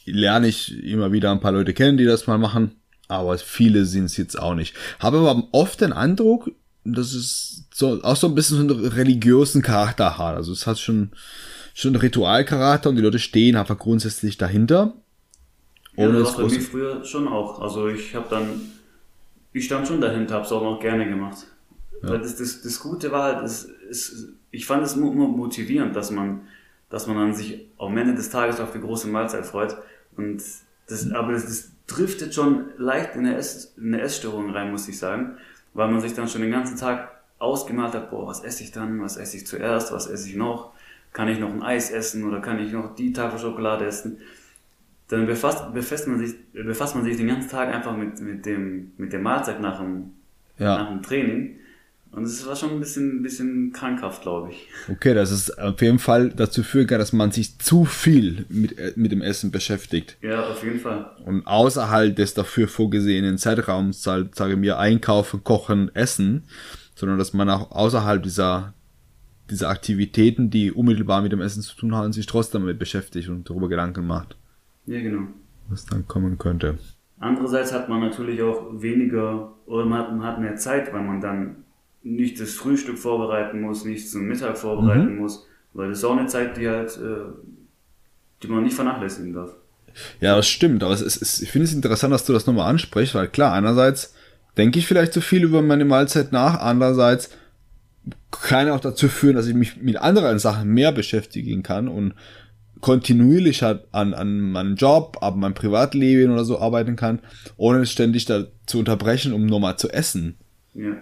lerne 0.05 0.49
ich 0.49 0.73
immer 0.83 1.13
wieder 1.13 1.31
ein 1.31 1.41
paar 1.41 1.53
Leute 1.53 1.73
kennen, 1.73 1.99
die 1.99 2.05
das 2.05 2.27
mal 2.27 2.39
machen, 2.39 2.81
aber 3.09 3.39
viele 3.39 3.85
sind 3.87 4.07
es 4.07 4.17
jetzt 4.17 4.39
auch 4.39 4.55
nicht. 4.55 4.75
Habe 4.99 5.19
aber 5.19 5.49
oft 5.53 5.81
den 5.81 5.93
Eindruck, 5.93 6.51
dass 6.93 7.13
es 7.13 7.65
so, 7.73 8.03
auch 8.03 8.17
so 8.17 8.29
ein 8.29 8.35
bisschen 8.35 8.69
so 8.69 8.75
einen 8.75 8.87
religiösen 8.87 9.63
Charakter 9.63 10.19
hat. 10.19 10.37
Also 10.37 10.53
es 10.53 10.67
hat 10.67 10.79
schon, 10.79 11.11
schon 11.75 11.91
einen 11.91 12.01
Ritualcharakter 12.01 12.91
und 12.91 12.97
die 12.97 13.03
Leute 13.03 13.19
stehen 13.19 13.57
einfach 13.57 13.79
grundsätzlich 13.79 14.39
dahinter. 14.39 14.95
Ja, 15.97 16.11
das 16.11 16.37
war 16.37 16.45
bei 16.47 16.53
mir 16.53 16.61
früher 16.61 17.05
schon 17.05 17.29
auch. 17.29 17.61
Also 17.61 17.89
ich 17.89 18.15
habe 18.15 18.27
dann, 18.29 18.61
ich 19.53 19.65
stand 19.65 19.89
schon 19.89 20.01
dahinter, 20.01 20.35
habe 20.35 20.45
es 20.45 20.53
auch 20.53 20.63
noch 20.63 20.81
gerne 20.81 21.09
gemacht. 21.09 21.47
Ja. 22.03 22.11
Weil 22.11 22.21
das, 22.21 22.37
das, 22.37 22.63
das 22.63 22.81
Gute 22.81 23.11
war 23.13 23.35
halt, 23.35 23.45
es, 23.45 23.69
es, 23.91 24.29
ich 24.51 24.67
fand 24.67 24.85
es 24.85 24.95
immer 24.95 25.11
motivierend, 25.11 25.97
dass 25.97 26.11
man, 26.11 26.43
dass 26.91 27.07
man 27.07 27.17
dann 27.17 27.35
sich 27.35 27.67
am 27.79 27.97
Ende 27.97 28.15
des 28.15 28.31
Tages 28.31 28.61
auf 28.61 28.73
die 28.73 28.81
große 28.81 29.09
Mahlzeit 29.09 29.47
freut. 29.47 29.77
Und 30.17 30.43
das, 30.89 31.11
aber 31.11 31.33
das, 31.33 31.45
das 31.45 31.71
driftet 31.87 32.35
schon 32.35 32.67
leicht 32.79 33.15
in 33.15 33.21
eine, 33.21 33.37
Ess, 33.37 33.75
in 33.77 33.95
eine 33.95 34.03
Essstörung 34.03 34.51
rein, 34.51 34.71
muss 34.71 34.89
ich 34.89 34.99
sagen, 34.99 35.37
weil 35.77 35.89
man 35.89 36.01
sich 36.01 36.15
dann 36.15 36.29
schon 36.29 36.43
den 36.43 36.51
ganzen 36.51 36.77
Tag 36.77 37.11
ausgemalt 37.39 37.95
hat, 37.95 38.11
boah, 38.11 38.27
was 38.27 38.43
esse 38.43 38.63
ich 38.63 38.73
dann, 38.73 39.01
was 39.01 39.17
esse 39.17 39.37
ich 39.37 39.47
zuerst, 39.47 39.93
was 39.93 40.07
esse 40.07 40.29
ich 40.29 40.37
noch, 40.37 40.73
kann 41.13 41.29
ich 41.29 41.39
noch 41.39 41.51
ein 41.51 41.63
Eis 41.63 41.91
essen 41.91 42.27
oder 42.27 42.41
kann 42.41 42.59
ich 42.59 42.73
noch 42.73 42.95
die 42.95 43.13
Tafel 43.13 43.39
Schokolade 43.39 43.87
essen 43.87 44.19
dann 45.09 45.27
befasst, 45.27 45.73
befasst, 45.73 46.09
man 46.09 46.19
sich, 46.19 46.35
befasst 46.53 46.95
man 46.95 47.05
sich 47.05 47.17
den 47.17 47.29
ganzen 47.29 47.51
Tag 47.51 47.73
einfach 47.73 47.97
mit, 47.97 48.21
mit, 48.21 48.45
dem, 48.45 48.93
mit 48.97 49.13
der 49.13 49.21
Mahlzeit 49.21 49.61
nach 49.61 49.79
dem, 49.79 50.13
ja. 50.59 50.79
nach 50.79 50.89
dem 50.89 51.03
Training. 51.03 51.61
Und 52.17 52.25
es 52.25 52.47
war 52.47 52.57
schon 52.57 52.71
ein 52.71 52.81
bisschen, 52.81 53.23
bisschen 53.23 53.73
krankhaft, 53.73 54.23
glaube 54.23 54.51
ich. 54.51 54.67
Okay, 54.91 55.13
das 55.13 55.31
ist 55.31 55.59
auf 55.59 55.83
jeden 55.83 55.99
Fall 55.99 56.31
dazu 56.31 56.63
führen 56.63 56.87
kann, 56.87 56.99
dass 56.99 57.13
man 57.13 57.31
sich 57.31 57.59
zu 57.59 57.85
viel 57.85 58.47
mit, 58.49 58.97
mit 58.97 59.13
dem 59.13 59.21
Essen 59.21 59.51
beschäftigt. 59.51 60.17
Ja, 60.23 60.49
auf 60.49 60.65
jeden 60.65 60.81
Fall. 60.81 61.11
Und 61.27 61.47
außerhalb 61.47 62.17
des 62.17 62.33
dafür 62.33 62.69
vorgesehenen 62.69 63.37
Zeitraums, 63.37 64.03
sage 64.03 64.57
mir, 64.57 64.79
einkaufen, 64.79 65.45
kochen, 65.45 65.95
essen, 65.95 66.45
sondern 66.95 67.19
dass 67.19 67.35
man 67.35 67.51
auch 67.51 67.71
außerhalb 67.71 68.23
dieser, 68.23 68.73
dieser 69.51 69.69
Aktivitäten, 69.69 70.49
die 70.49 70.73
unmittelbar 70.73 71.21
mit 71.21 71.33
dem 71.33 71.43
Essen 71.43 71.61
zu 71.61 71.77
tun 71.77 71.95
haben, 71.95 72.15
sich 72.15 72.25
trotzdem 72.25 72.63
damit 72.63 72.79
beschäftigt 72.79 73.29
und 73.29 73.51
darüber 73.51 73.69
Gedanken 73.69 74.07
macht. 74.07 74.39
Ja, 74.87 75.03
genau. 75.03 75.29
Was 75.69 75.85
dann 75.85 76.09
kommen 76.09 76.39
könnte. 76.39 76.79
Andererseits 77.19 77.75
hat 77.75 77.91
man 77.91 78.01
natürlich 78.01 78.41
auch 78.41 78.81
weniger 78.81 79.53
oder 79.67 79.85
man 79.85 80.23
hat 80.23 80.41
mehr 80.41 80.57
Zeit, 80.57 80.95
weil 80.95 81.03
man 81.03 81.21
dann 81.21 81.66
nicht 82.07 82.41
das 82.41 82.53
Frühstück 82.53 82.99
vorbereiten 82.99 83.61
muss, 83.61 83.85
nicht 83.85 84.09
zum 84.09 84.27
Mittag 84.27 84.57
vorbereiten 84.57 85.15
mhm. 85.15 85.19
muss, 85.19 85.47
weil 85.73 85.89
das 85.89 85.99
ist 85.99 86.05
auch 86.05 86.17
eine 86.17 86.29
Zeit, 86.29 86.57
die 86.57 86.69
halt, 86.69 86.97
äh, 86.97 87.33
die 88.43 88.49
man 88.49 88.63
nicht 88.63 88.75
vernachlässigen 88.75 89.33
darf. 89.33 89.55
Ja, 90.21 90.37
das 90.37 90.47
stimmt, 90.47 90.83
aber 90.83 90.93
es 90.93 91.01
ist, 91.01 91.43
ich 91.43 91.51
finde 91.51 91.65
es 91.65 91.75
interessant, 91.75 92.13
dass 92.13 92.25
du 92.25 92.33
das 92.33 92.47
nochmal 92.47 92.71
ansprichst, 92.71 93.15
weil 93.15 93.29
klar, 93.29 93.53
einerseits 93.53 94.15
denke 94.57 94.79
ich 94.79 94.87
vielleicht 94.87 95.13
zu 95.13 95.21
viel 95.21 95.43
über 95.43 95.63
meine 95.63 95.85
Mahlzeit 95.85 96.33
nach, 96.33 96.61
andererseits 96.61 97.31
kann 98.31 98.71
auch 98.71 98.81
dazu 98.81 99.09
führen, 99.09 99.35
dass 99.35 99.47
ich 99.47 99.55
mich 99.55 99.83
mit 99.83 99.97
anderen 99.97 100.39
Sachen 100.39 100.69
mehr 100.69 100.93
beschäftigen 100.93 101.63
kann 101.63 101.89
und 101.89 102.15
kontinuierlich 102.81 103.63
halt 103.63 103.85
an, 103.91 104.15
an 104.15 104.53
meinem 104.53 104.77
Job, 104.77 105.19
ab 105.23 105.35
meinem 105.35 105.55
Privatleben 105.55 106.33
oder 106.33 106.45
so 106.45 106.61
arbeiten 106.61 106.95
kann, 106.95 107.21
ohne 107.57 107.81
es 107.81 107.91
ständig 107.91 108.27
da 108.27 108.45
zu 108.67 108.79
unterbrechen, 108.79 109.33
um 109.33 109.47
nochmal 109.47 109.77
zu 109.77 109.89
essen. 109.89 110.37
Ja. 110.75 110.97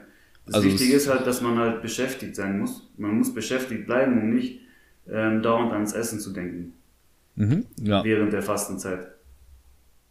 Das 0.47 0.57
also 0.57 0.68
Wichtige 0.68 0.95
ist 0.95 1.09
halt, 1.09 1.26
dass 1.26 1.40
man 1.40 1.59
halt 1.59 1.82
beschäftigt 1.82 2.36
sein 2.36 2.59
muss. 2.59 2.90
Man 2.99 3.16
muss 3.16 3.32
beschäftigt 3.32 3.86
bleiben, 3.86 4.20
um 4.20 4.34
nicht 4.34 4.61
ähm, 5.11 5.42
dauernd 5.42 5.72
ans 5.72 5.92
Essen 5.92 6.20
zu 6.20 6.32
denken. 6.32 6.74
Mhm, 7.36 7.66
ja. 7.80 8.05
Während 8.05 8.32
der 8.32 8.42
Fastenzeit. 8.42 9.09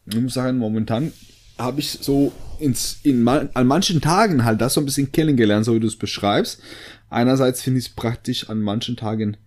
Ich 0.05 0.19
muss 0.19 0.33
sagen, 0.33 0.57
momentan 0.57 1.13
habe 1.57 1.79
ich 1.79 1.91
so 1.91 2.33
ins, 2.59 2.99
in, 3.03 3.27
an 3.27 3.67
manchen 3.67 4.01
Tagen 4.01 4.43
halt 4.43 4.59
das 4.59 4.73
so 4.73 4.81
ein 4.81 4.85
bisschen 4.85 5.11
kennengelernt, 5.11 5.65
so 5.65 5.75
wie 5.75 5.79
du 5.79 5.87
es 5.87 5.95
beschreibst. 5.95 6.61
Einerseits 7.09 7.61
finde 7.61 7.79
ich 7.79 7.87
es 7.87 7.95
praktisch, 7.95 8.49
an 8.49 8.59
manchen 8.59 8.97
Tagen 8.97 9.37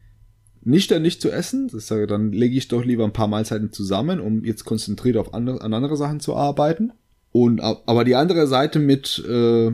nicht 0.62 0.90
dann 0.90 1.02
nicht 1.02 1.20
zu 1.20 1.30
essen. 1.30 1.68
Das 1.68 1.86
sage, 1.86 2.06
dann 2.06 2.32
lege 2.32 2.56
ich 2.56 2.68
doch 2.68 2.84
lieber 2.84 3.04
ein 3.04 3.12
paar 3.12 3.28
Mahlzeiten 3.28 3.72
zusammen, 3.72 4.20
um 4.20 4.44
jetzt 4.44 4.64
konzentriert 4.64 5.16
auf 5.16 5.34
andere, 5.34 5.60
an 5.60 5.74
andere 5.74 5.96
Sachen 5.96 6.20
zu 6.20 6.34
arbeiten. 6.34 6.92
Und 7.32 7.60
aber 7.60 8.04
die 8.04 8.14
andere 8.14 8.46
Seite 8.46 8.78
mit 8.78 9.22
äh, 9.28 9.72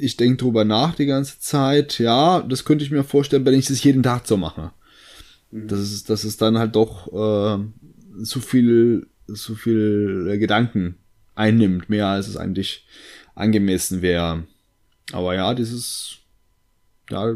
ich 0.00 0.16
denke 0.16 0.38
drüber 0.38 0.64
nach 0.64 0.94
die 0.94 1.06
ganze 1.06 1.38
Zeit. 1.38 1.98
Ja, 1.98 2.40
das 2.42 2.64
könnte 2.64 2.84
ich 2.84 2.90
mir 2.90 3.04
vorstellen, 3.04 3.44
wenn 3.44 3.54
ich 3.54 3.66
das 3.66 3.82
jeden 3.82 4.02
Tag 4.02 4.26
so 4.26 4.36
mache. 4.36 4.72
Mhm. 5.50 5.68
Das 5.68 5.80
ist, 5.80 6.10
das 6.10 6.24
ist 6.24 6.40
dann 6.42 6.58
halt 6.58 6.76
doch 6.76 7.08
äh, 7.08 8.24
zu 8.24 8.40
viel, 8.40 9.06
zu 9.32 9.54
viel 9.54 10.38
Gedanken 10.38 10.96
einnimmt, 11.34 11.88
mehr 11.88 12.06
als 12.06 12.28
es 12.28 12.36
eigentlich 12.36 12.86
angemessen 13.34 14.02
wäre. 14.02 14.44
Aber 15.12 15.34
ja, 15.34 15.54
dieses, 15.54 16.18
ja, 17.10 17.34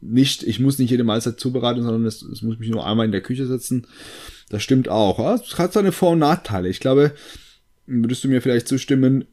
nicht, 0.00 0.42
ich 0.42 0.60
muss 0.60 0.78
nicht 0.78 0.90
jede 0.90 1.04
Mahlzeit 1.04 1.38
zubereiten, 1.38 1.82
sondern 1.82 2.06
es, 2.06 2.22
es 2.22 2.42
muss 2.42 2.58
mich 2.58 2.70
nur 2.70 2.86
einmal 2.86 3.06
in 3.06 3.12
der 3.12 3.20
Küche 3.20 3.46
setzen. 3.46 3.86
Das 4.48 4.62
stimmt 4.62 4.88
auch. 4.88 5.18
Es 5.40 5.58
hat 5.58 5.72
seine 5.72 5.92
Vor- 5.92 6.12
und 6.12 6.20
Nachteile. 6.20 6.68
Ich 6.68 6.80
glaube, 6.80 7.14
würdest 7.86 8.24
du 8.24 8.28
mir 8.28 8.40
vielleicht 8.40 8.68
zustimmen, 8.68 9.26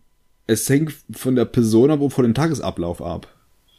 es 0.50 0.68
hängt 0.68 0.93
von 1.12 1.36
der 1.36 1.45
Person 1.45 1.91
ab 1.91 2.02
und 2.02 2.10
von 2.10 2.24
dem 2.24 2.34
Tagesablauf 2.34 3.02
ab. 3.02 3.28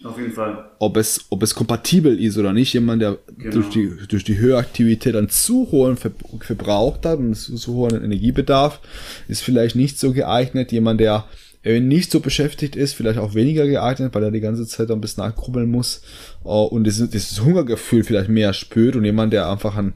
Auf 0.05 0.19
jeden 0.19 0.33
Fall. 0.33 0.71
Ob 0.79 0.97
es, 0.97 1.27
ob 1.29 1.43
es 1.43 1.55
kompatibel 1.55 2.19
ist 2.19 2.39
oder 2.39 2.53
nicht. 2.53 2.73
Jemand, 2.73 3.03
der 3.03 3.19
genau. 3.37 3.57
durch, 3.57 3.69
die, 3.69 3.91
durch 4.09 4.25
die 4.25 4.39
höhere 4.39 4.59
Aktivität 4.59 5.15
dann 5.15 5.29
zu 5.29 5.69
hohen 5.71 5.97
Ver 5.97 6.13
Verbrauch 6.41 6.99
hat 7.05 7.19
und 7.19 7.35
zu 7.35 7.75
hohen 7.75 8.03
Energiebedarf, 8.03 8.81
ist 9.29 9.43
vielleicht 9.43 9.77
nicht 9.77 9.99
so 9.99 10.13
geeignet. 10.13 10.73
Jemand, 10.73 11.01
der 11.01 11.27
nicht 11.65 12.11
so 12.11 12.21
beschäftigt 12.21 12.77
ist, 12.77 12.95
vielleicht 12.95 13.19
auch 13.19 13.35
weniger 13.35 13.67
geeignet, 13.67 14.15
weil 14.15 14.23
er 14.23 14.31
die 14.31 14.41
ganze 14.41 14.67
Zeit 14.67 14.91
ein 14.91 15.03
bisschen 15.03 15.25
nachgrubbeln 15.25 15.71
muss 15.71 16.01
uh, 16.43 16.63
und 16.63 16.85
dieses, 16.85 17.11
dieses, 17.11 17.45
Hungergefühl 17.45 18.03
vielleicht 18.03 18.31
mehr 18.31 18.55
spürt 18.55 18.97
und 18.97 19.05
jemand, 19.05 19.35
der 19.35 19.51
einfach 19.51 19.77
an, 19.77 19.93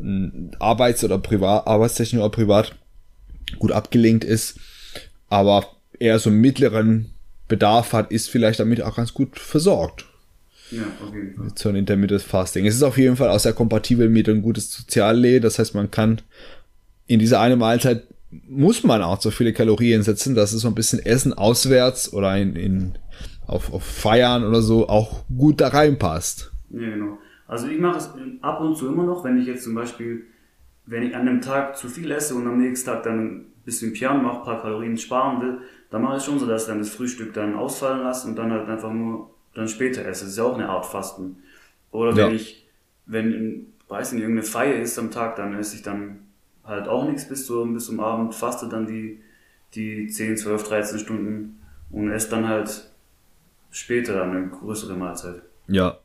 an 0.00 0.50
Arbeits- 0.58 1.04
oder 1.04 1.18
Privat, 1.18 1.68
Arbeitstechnik 1.68 2.20
oder 2.20 2.30
privat 2.30 2.74
gut 3.60 3.70
abgelenkt 3.70 4.24
ist, 4.24 4.58
aber 5.28 5.77
eher 5.98 6.18
so 6.18 6.30
mittleren 6.30 7.10
Bedarf 7.48 7.92
hat, 7.92 8.10
ist 8.10 8.30
vielleicht 8.30 8.60
damit 8.60 8.82
auch 8.82 8.96
ganz 8.96 9.14
gut 9.14 9.38
versorgt. 9.38 10.06
Ja, 10.70 10.82
auf 11.02 11.14
jeden 11.14 11.34
Fall. 11.34 11.48
So 11.54 11.68
einem 11.68 11.78
Intermittent 11.78 12.22
Fasting. 12.22 12.66
Es 12.66 12.74
ist 12.74 12.82
auf 12.82 12.98
jeden 12.98 13.16
Fall 13.16 13.30
auch 13.30 13.40
sehr 13.40 13.54
kompatibel 13.54 14.08
mit 14.08 14.28
einem 14.28 14.42
gutes 14.42 14.72
Sozialleben. 14.72 15.42
Das 15.42 15.58
heißt, 15.58 15.74
man 15.74 15.90
kann 15.90 16.20
in 17.06 17.18
dieser 17.18 17.40
eine 17.40 17.56
Mahlzeit 17.56 18.02
muss 18.30 18.84
man 18.84 19.02
auch 19.02 19.20
so 19.20 19.30
viele 19.30 19.52
Kalorien 19.52 20.02
setzen, 20.02 20.34
dass 20.34 20.52
es 20.52 20.60
so 20.60 20.68
ein 20.68 20.74
bisschen 20.74 20.98
Essen 20.98 21.32
auswärts 21.32 22.12
oder 22.12 22.36
in, 22.36 22.56
in 22.56 22.98
auf, 23.46 23.72
auf 23.72 23.82
Feiern 23.82 24.44
oder 24.44 24.60
so 24.60 24.88
auch 24.88 25.24
gut 25.34 25.60
da 25.60 25.68
reinpasst. 25.68 26.52
Ja, 26.70 26.90
genau. 26.90 27.18
Also 27.46 27.66
ich 27.68 27.78
mache 27.78 27.96
es 27.96 28.10
ab 28.42 28.60
und 28.60 28.76
zu 28.76 28.88
immer 28.88 29.04
noch, 29.04 29.24
wenn 29.24 29.38
ich 29.40 29.46
jetzt 29.46 29.64
zum 29.64 29.74
Beispiel, 29.74 30.26
wenn 30.84 31.02
ich 31.02 31.14
an 31.14 31.22
einem 31.22 31.40
Tag 31.40 31.78
zu 31.78 31.88
viel 31.88 32.10
esse 32.10 32.34
und 32.34 32.46
am 32.46 32.58
nächsten 32.58 32.90
Tag 32.90 33.04
dann 33.04 33.18
ein 33.18 33.46
bisschen 33.68 33.92
Piano 33.92 34.22
mache, 34.22 34.38
ein 34.38 34.44
paar 34.44 34.62
Kalorien 34.62 34.96
sparen 34.96 35.40
will, 35.42 35.58
dann 35.90 36.02
mache 36.02 36.16
ich 36.16 36.22
schon 36.24 36.38
so, 36.38 36.46
dass 36.46 36.62
ich 36.62 36.68
dann 36.68 36.78
das 36.78 36.88
Frühstück 36.88 37.34
dann 37.34 37.54
ausfallen 37.54 38.02
lasse 38.02 38.26
und 38.26 38.36
dann 38.36 38.50
halt 38.50 38.68
einfach 38.68 38.92
nur 38.92 39.30
dann 39.54 39.68
später 39.68 40.04
esse. 40.04 40.24
Das 40.24 40.32
ist 40.32 40.38
ja 40.38 40.44
auch 40.44 40.54
eine 40.54 40.68
Art 40.68 40.86
Fasten. 40.86 41.42
Oder 41.90 42.16
wenn 42.16 42.28
ja. 42.28 42.32
ich, 42.32 42.66
wenn, 43.06 43.66
weiß 43.88 44.12
nicht, 44.12 44.22
irgendeine 44.22 44.46
Feier 44.46 44.80
ist 44.80 44.98
am 44.98 45.10
Tag, 45.10 45.36
dann 45.36 45.54
esse 45.54 45.76
ich 45.76 45.82
dann 45.82 46.20
halt 46.64 46.88
auch 46.88 47.06
nichts 47.06 47.28
bis 47.28 47.46
zum, 47.46 47.74
bis 47.74 47.86
zum 47.86 48.00
Abend, 48.00 48.34
faste 48.34 48.68
dann 48.68 48.86
die, 48.86 49.20
die 49.74 50.08
10, 50.08 50.36
12, 50.36 50.68
13 50.68 50.98
Stunden 50.98 51.60
und 51.90 52.10
esse 52.10 52.30
dann 52.30 52.48
halt 52.48 52.90
später 53.70 54.14
dann 54.14 54.30
eine 54.30 54.48
größere 54.48 54.94
Mahlzeit. 54.94 55.42
Ja, 55.66 55.98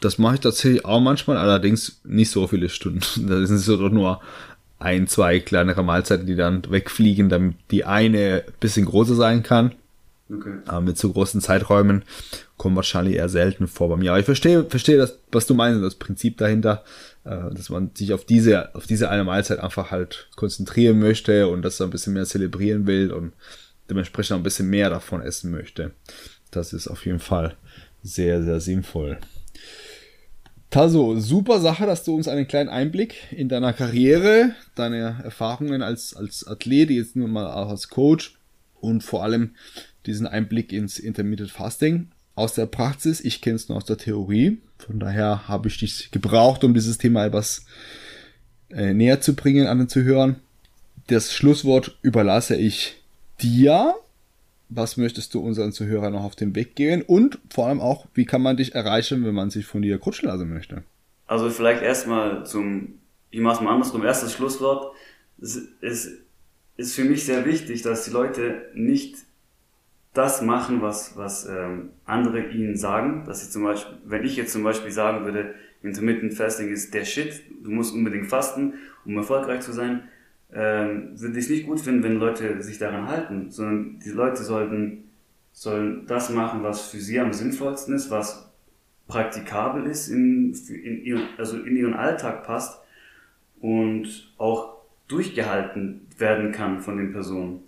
das 0.00 0.18
mache 0.18 0.34
ich 0.34 0.40
tatsächlich 0.40 0.84
auch 0.84 1.00
manchmal, 1.00 1.36
allerdings 1.36 2.00
nicht 2.04 2.30
so 2.30 2.46
viele 2.46 2.68
Stunden. 2.68 3.00
Das 3.26 3.48
sind 3.48 3.58
so 3.58 3.76
nur 3.88 4.20
ein, 4.80 5.06
zwei 5.06 5.38
kleinere 5.40 5.84
Mahlzeiten, 5.84 6.26
die 6.26 6.36
dann 6.36 6.62
wegfliegen, 6.68 7.28
damit 7.28 7.56
die 7.70 7.84
eine 7.84 8.44
ein 8.46 8.52
bisschen 8.58 8.86
größer 8.86 9.14
sein 9.14 9.42
kann. 9.42 9.72
Okay. 10.32 10.58
Aber 10.66 10.80
mit 10.80 10.96
so 10.96 11.12
großen 11.12 11.40
Zeiträumen 11.40 12.02
kommen 12.56 12.76
wahrscheinlich 12.76 13.16
eher 13.16 13.28
selten 13.28 13.66
vor 13.66 13.88
bei 13.88 13.96
mir. 13.96 14.10
Aber 14.10 14.20
ich 14.20 14.24
verstehe, 14.24 14.64
verstehe 14.64 14.96
das, 14.96 15.18
was 15.32 15.46
du 15.46 15.54
meinst, 15.54 15.82
das 15.82 15.96
Prinzip 15.96 16.38
dahinter, 16.38 16.84
äh, 17.24 17.52
dass 17.52 17.68
man 17.68 17.90
sich 17.94 18.12
auf 18.12 18.24
diese, 18.24 18.74
auf 18.74 18.86
diese 18.86 19.10
eine 19.10 19.24
Mahlzeit 19.24 19.58
einfach 19.58 19.90
halt 19.90 20.28
konzentrieren 20.36 20.98
möchte 20.98 21.48
und 21.48 21.62
das 21.62 21.80
ein 21.80 21.90
bisschen 21.90 22.12
mehr 22.14 22.24
zelebrieren 22.24 22.86
will 22.86 23.12
und 23.12 23.32
dementsprechend 23.90 24.34
auch 24.34 24.40
ein 24.40 24.44
bisschen 24.44 24.70
mehr 24.70 24.88
davon 24.88 25.20
essen 25.20 25.50
möchte. 25.50 25.90
Das 26.50 26.72
ist 26.72 26.88
auf 26.88 27.04
jeden 27.06 27.20
Fall 27.20 27.56
sehr, 28.02 28.42
sehr 28.42 28.60
sinnvoll. 28.60 29.18
Taso, 30.70 31.18
super 31.18 31.58
Sache, 31.60 31.84
dass 31.84 32.04
du 32.04 32.14
uns 32.14 32.28
einen 32.28 32.46
kleinen 32.46 32.68
Einblick 32.68 33.32
in 33.32 33.48
deiner 33.48 33.72
Karriere, 33.72 34.54
deine 34.76 35.20
Erfahrungen 35.24 35.82
als, 35.82 36.14
als 36.14 36.46
Athlet, 36.46 36.90
jetzt 36.90 37.16
nur 37.16 37.26
mal 37.26 37.50
auch 37.52 37.70
als 37.70 37.88
Coach 37.88 38.36
und 38.80 39.02
vor 39.02 39.24
allem 39.24 39.56
diesen 40.06 40.28
Einblick 40.28 40.72
ins 40.72 41.00
Intermittent 41.00 41.50
Fasting 41.50 42.08
aus 42.36 42.54
der 42.54 42.66
Praxis. 42.66 43.20
Ich 43.20 43.40
kenne 43.40 43.56
es 43.56 43.68
nur 43.68 43.78
aus 43.78 43.84
der 43.84 43.98
Theorie. 43.98 44.58
Von 44.78 45.00
daher 45.00 45.48
habe 45.48 45.66
ich 45.66 45.78
dich 45.78 46.12
gebraucht, 46.12 46.62
um 46.62 46.72
dieses 46.72 46.98
Thema 46.98 47.26
etwas 47.26 47.64
äh, 48.70 48.94
näher 48.94 49.20
zu 49.20 49.34
bringen, 49.34 49.66
an 49.66 49.78
den 49.78 49.88
Zuhörern. 49.88 50.36
Das 51.08 51.34
Schlusswort 51.34 51.98
überlasse 52.02 52.54
ich 52.54 52.94
dir 53.42 53.94
was 54.70 54.96
möchtest 54.96 55.34
du 55.34 55.40
unseren 55.40 55.72
Zuhörern 55.72 56.12
noch 56.12 56.24
auf 56.24 56.36
den 56.36 56.54
Weg 56.54 56.76
geben 56.76 57.02
und 57.02 57.38
vor 57.50 57.66
allem 57.66 57.80
auch, 57.80 58.06
wie 58.14 58.24
kann 58.24 58.40
man 58.40 58.56
dich 58.56 58.74
erreichen, 58.74 59.24
wenn 59.24 59.34
man 59.34 59.50
sich 59.50 59.66
von 59.66 59.82
dir 59.82 59.98
coachen 59.98 60.26
lassen 60.26 60.48
möchte? 60.48 60.84
Also 61.26 61.50
vielleicht 61.50 61.82
erstmal 61.82 62.46
zum, 62.46 62.94
ich 63.30 63.40
mache 63.40 63.56
es 63.56 63.60
mal 63.60 63.74
andersrum, 63.74 64.04
erstes 64.04 64.32
Schlusswort. 64.32 64.94
Es 65.40 65.56
ist, 65.80 66.22
ist 66.76 66.94
für 66.94 67.04
mich 67.04 67.24
sehr 67.24 67.44
wichtig, 67.44 67.82
dass 67.82 68.04
die 68.04 68.10
Leute 68.10 68.62
nicht 68.74 69.16
das 70.12 70.42
machen, 70.42 70.82
was, 70.82 71.16
was 71.16 71.46
ähm, 71.46 71.90
andere 72.04 72.48
ihnen 72.50 72.76
sagen. 72.76 73.24
Dass 73.26 73.44
sie 73.44 73.50
zum 73.50 73.64
Beispiel, 73.64 73.98
wenn 74.04 74.24
ich 74.24 74.36
jetzt 74.36 74.52
zum 74.52 74.64
Beispiel 74.64 74.90
sagen 74.90 75.24
würde, 75.24 75.54
Intermittent 75.82 76.34
Fasting 76.34 76.72
ist 76.72 76.92
der 76.94 77.04
Shit, 77.04 77.42
du 77.62 77.70
musst 77.70 77.94
unbedingt 77.94 78.26
fasten, 78.26 78.74
um 79.04 79.16
erfolgreich 79.16 79.60
zu 79.60 79.72
sein, 79.72 80.08
ähm, 80.54 81.20
würde 81.20 81.38
ich 81.38 81.44
es 81.44 81.50
nicht 81.50 81.66
gut 81.66 81.80
finden, 81.80 82.02
wenn 82.02 82.16
Leute 82.16 82.62
sich 82.62 82.78
daran 82.78 83.08
halten, 83.08 83.50
sondern 83.50 84.00
die 84.00 84.10
Leute 84.10 84.42
sollten 84.42 85.04
sollen 85.52 86.06
das 86.06 86.30
machen, 86.30 86.62
was 86.62 86.88
für 86.88 86.98
sie 86.98 87.18
am 87.18 87.32
sinnvollsten 87.32 87.94
ist, 87.94 88.10
was 88.10 88.50
praktikabel 89.08 89.86
ist, 89.86 90.08
in, 90.08 90.54
in 90.68 91.04
ihren, 91.04 91.22
also 91.36 91.58
in 91.58 91.76
ihren 91.76 91.94
Alltag 91.94 92.44
passt 92.44 92.80
und 93.60 94.32
auch 94.38 94.78
durchgehalten 95.08 96.06
werden 96.16 96.52
kann 96.52 96.80
von 96.80 96.96
den 96.96 97.12
Personen. 97.12 97.64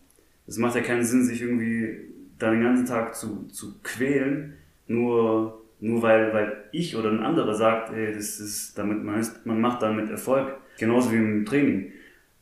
Es 0.46 0.58
macht 0.58 0.76
ja 0.76 0.80
keinen 0.80 1.04
Sinn, 1.04 1.24
sich 1.24 1.42
irgendwie 1.42 1.98
dann 2.38 2.52
den 2.52 2.62
ganzen 2.62 2.86
Tag 2.86 3.14
zu, 3.14 3.48
zu 3.48 3.74
quälen, 3.82 4.54
nur, 4.86 5.62
nur 5.80 6.02
weil, 6.02 6.32
weil 6.32 6.64
ich 6.72 6.96
oder 6.96 7.10
ein 7.10 7.20
anderer 7.20 7.54
sagt, 7.54 7.92
ey, 7.92 8.12
das 8.12 8.38
ist, 8.40 8.78
damit 8.78 9.02
man, 9.02 9.18
ist, 9.18 9.44
man 9.44 9.60
macht 9.60 9.82
damit 9.82 10.10
Erfolg. 10.10 10.56
Genauso 10.78 11.12
wie 11.12 11.16
im 11.16 11.44
Training. 11.44 11.92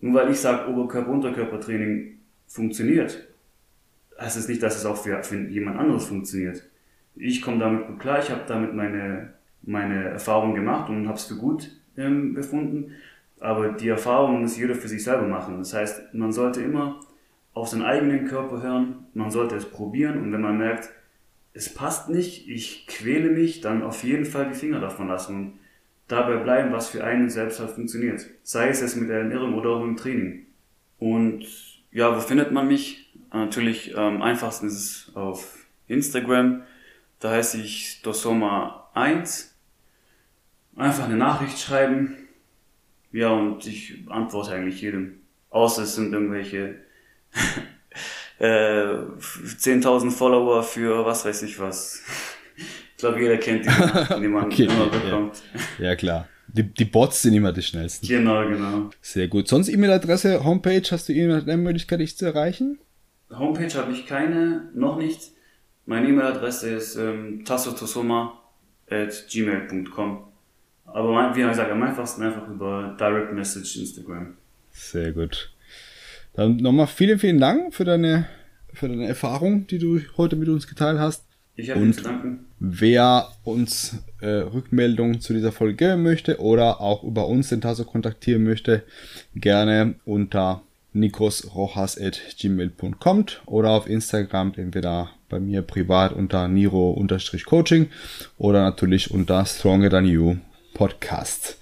Nur 0.01 0.15
weil 0.15 0.31
ich 0.31 0.41
sage, 0.41 0.71
Oberkörper-Unterkörpertraining 0.71 2.19
funktioniert, 2.47 3.27
heißt 4.19 4.37
es 4.37 4.49
nicht, 4.49 4.63
dass 4.63 4.77
es 4.77 4.87
auch 4.87 4.97
für, 4.97 5.23
für 5.23 5.39
jemand 5.49 5.79
anderes 5.79 6.07
funktioniert. 6.07 6.63
Ich 7.17 7.43
komme 7.43 7.59
damit 7.59 7.87
gut 7.87 7.99
klar, 7.99 8.19
ich 8.19 8.31
habe 8.31 8.43
damit 8.47 8.75
meine, 8.75 9.35
meine 9.63 10.05
Erfahrung 10.05 10.55
gemacht 10.55 10.89
und 10.89 11.07
habe 11.07 11.19
es 11.19 11.25
für 11.25 11.37
gut 11.37 11.71
ähm, 11.97 12.35
befunden. 12.35 12.93
Aber 13.41 13.73
die 13.73 13.89
Erfahrung 13.89 14.43
muss 14.43 14.59
jeder 14.59 14.75
für 14.75 14.89
sich 14.89 15.03
selber 15.03 15.27
machen. 15.27 15.59
Das 15.59 15.75
heißt, 15.75 16.15
man 16.15 16.33
sollte 16.33 16.61
immer 16.61 17.01
auf 17.55 17.69
seinen 17.69 17.83
eigenen 17.83 18.27
Körper 18.27 18.63
hören, 18.63 19.07
man 19.15 19.31
sollte 19.31 19.57
es 19.57 19.65
probieren 19.67 20.23
und 20.23 20.33
wenn 20.33 20.41
man 20.41 20.59
merkt, 20.59 20.91
es 21.53 21.73
passt 21.75 22.09
nicht, 22.09 22.49
ich 22.49 22.87
quäle 22.87 23.31
mich, 23.31 23.61
dann 23.61 23.83
auf 23.83 24.05
jeden 24.05 24.25
Fall 24.25 24.49
die 24.49 24.55
Finger 24.55 24.81
davon 24.81 25.09
lassen 25.09 25.59
dabei 26.11 26.37
bleiben, 26.37 26.73
was 26.73 26.89
für 26.89 27.05
einen 27.05 27.31
selbst 27.31 27.61
halt 27.61 27.71
funktioniert. 27.71 28.27
Sei 28.43 28.69
es 28.69 28.81
jetzt 28.81 28.97
mit 28.97 29.09
der 29.09 29.21
Ernährung 29.21 29.55
oder 29.55 29.71
auch 29.71 29.85
im 29.85 29.97
Training. 29.97 30.47
Und 30.99 31.47
ja, 31.93 32.15
wo 32.15 32.21
findet 32.21 32.53
man 32.53 32.69
mich? 32.69 33.13
Natürlich 33.33 33.97
am 33.97 34.23
einfachsten 34.23 34.67
ist 34.67 34.75
es 34.75 35.17
auf 35.17 35.67
Instagram. 35.87 36.63
Da 37.21 37.31
heiße 37.31 37.61
ich 37.61 38.01
Dosoma1. 38.05 39.51
Einfach 40.77 41.05
eine 41.05 41.17
Nachricht 41.17 41.59
schreiben. 41.59 42.17
Ja, 43.13 43.31
und 43.31 43.67
ich 43.67 44.05
antworte 44.09 44.53
eigentlich 44.53 44.81
jedem. 44.81 45.21
Außer 45.51 45.83
es 45.83 45.97
sind 45.97 46.13
irgendwelche 46.13 46.77
äh, 48.39 48.45
10.000 48.47 50.11
Follower 50.11 50.63
für 50.63 51.05
was 51.05 51.25
weiß 51.25 51.43
ich 51.43 51.59
was. 51.59 52.03
Ich 53.01 53.03
glaube, 53.03 53.19
jeder 53.19 53.39
kennt 53.39 53.65
die, 53.65 53.71
die 54.21 54.29
man 54.29 54.45
okay, 54.53 54.65
immer 54.65 54.89
bekommt. 54.89 55.41
Ja, 55.79 55.87
ja 55.87 55.97
klar. 55.97 56.29
Die, 56.49 56.65
die, 56.65 56.85
Bots 56.85 57.23
sind 57.23 57.33
immer 57.33 57.51
die 57.51 57.63
schnellsten. 57.63 58.07
Genau, 58.07 58.47
genau. 58.47 58.91
Sehr 59.01 59.27
gut. 59.27 59.49
Sonst 59.49 59.71
E-Mail-Adresse, 59.71 60.45
Homepage, 60.45 60.83
hast 60.91 61.09
du 61.09 61.15
irgendeine 61.15 61.57
Möglichkeit, 61.57 62.01
dich 62.01 62.19
zu 62.19 62.27
erreichen? 62.27 62.79
Homepage 63.31 63.73
habe 63.73 63.93
ich 63.93 64.05
keine, 64.05 64.69
noch 64.75 64.99
nicht. 64.99 65.31
Meine 65.87 66.09
E-Mail-Adresse 66.09 66.69
ist 66.69 66.97
ähm, 66.97 67.43
tassotosoma.gmail.com. 67.47 70.25
Aber 70.85 71.13
mein, 71.15 71.35
wie 71.35 71.41
gesagt, 71.41 71.71
am 71.71 71.83
einfachsten 71.83 72.23
einfach 72.23 72.47
über 72.49 72.95
Direct 73.01 73.33
Message 73.33 73.79
Instagram. 73.79 74.37
Sehr 74.73 75.13
gut. 75.13 75.55
Dann 76.35 76.59
nochmal 76.59 76.87
vielen, 76.87 77.19
vielen 77.19 77.41
Dank 77.41 77.75
für 77.75 77.87
deine, 77.87 78.27
für 78.75 78.89
deine 78.89 79.07
Erfahrung, 79.07 79.67
die 79.69 79.79
du 79.79 80.03
heute 80.19 80.37
mit 80.37 80.51
uns 80.51 80.67
geteilt 80.67 80.99
hast. 80.99 81.30
Ich 81.61 81.71
habe 81.71 81.91
zu 81.91 82.03
danken. 82.03 82.47
Wer 82.59 83.29
uns 83.45 83.99
äh, 84.21 84.27
Rückmeldungen 84.27 85.21
zu 85.21 85.35
dieser 85.35 85.53
Folge 85.53 85.77
geben 85.77 86.03
möchte 86.03 86.41
oder 86.41 86.81
auch 86.81 87.05
über 87.05 87.27
uns 87.27 87.51
den 87.51 87.61
Tasso 87.61 87.85
kontaktieren 87.85 88.45
möchte, 88.45 88.83
gerne 89.35 89.97
unter 90.05 90.63
nikosrojas.gmail.com 90.93 93.27
oder 93.47 93.71
auf 93.71 93.89
Instagram 93.89 94.53
entweder 94.57 95.11
bei 95.29 95.39
mir 95.39 95.63
privat 95.63 96.13
unter 96.13 96.49
niro-coaching 96.49 97.87
oder 98.39 98.63
natürlich 98.63 99.09
unter 99.11 99.47
Stronger 99.47 99.91
Than 99.91 100.07
You 100.07 100.37
Podcast. 100.75 101.59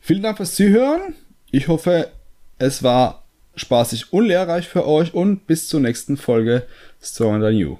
Vielen 0.00 0.22
Dank 0.22 0.38
fürs 0.38 0.54
Zuhören. 0.54 1.14
Ich 1.50 1.68
hoffe, 1.68 2.08
es 2.58 2.82
war 2.82 3.24
spaßig 3.54 4.12
und 4.12 4.26
lehrreich 4.26 4.68
für 4.68 4.86
euch 4.86 5.14
und 5.14 5.46
bis 5.46 5.68
zur 5.68 5.80
nächsten 5.80 6.16
Folge 6.16 6.66
Stronger 7.00 7.46
Than 7.46 7.54
You. 7.54 7.76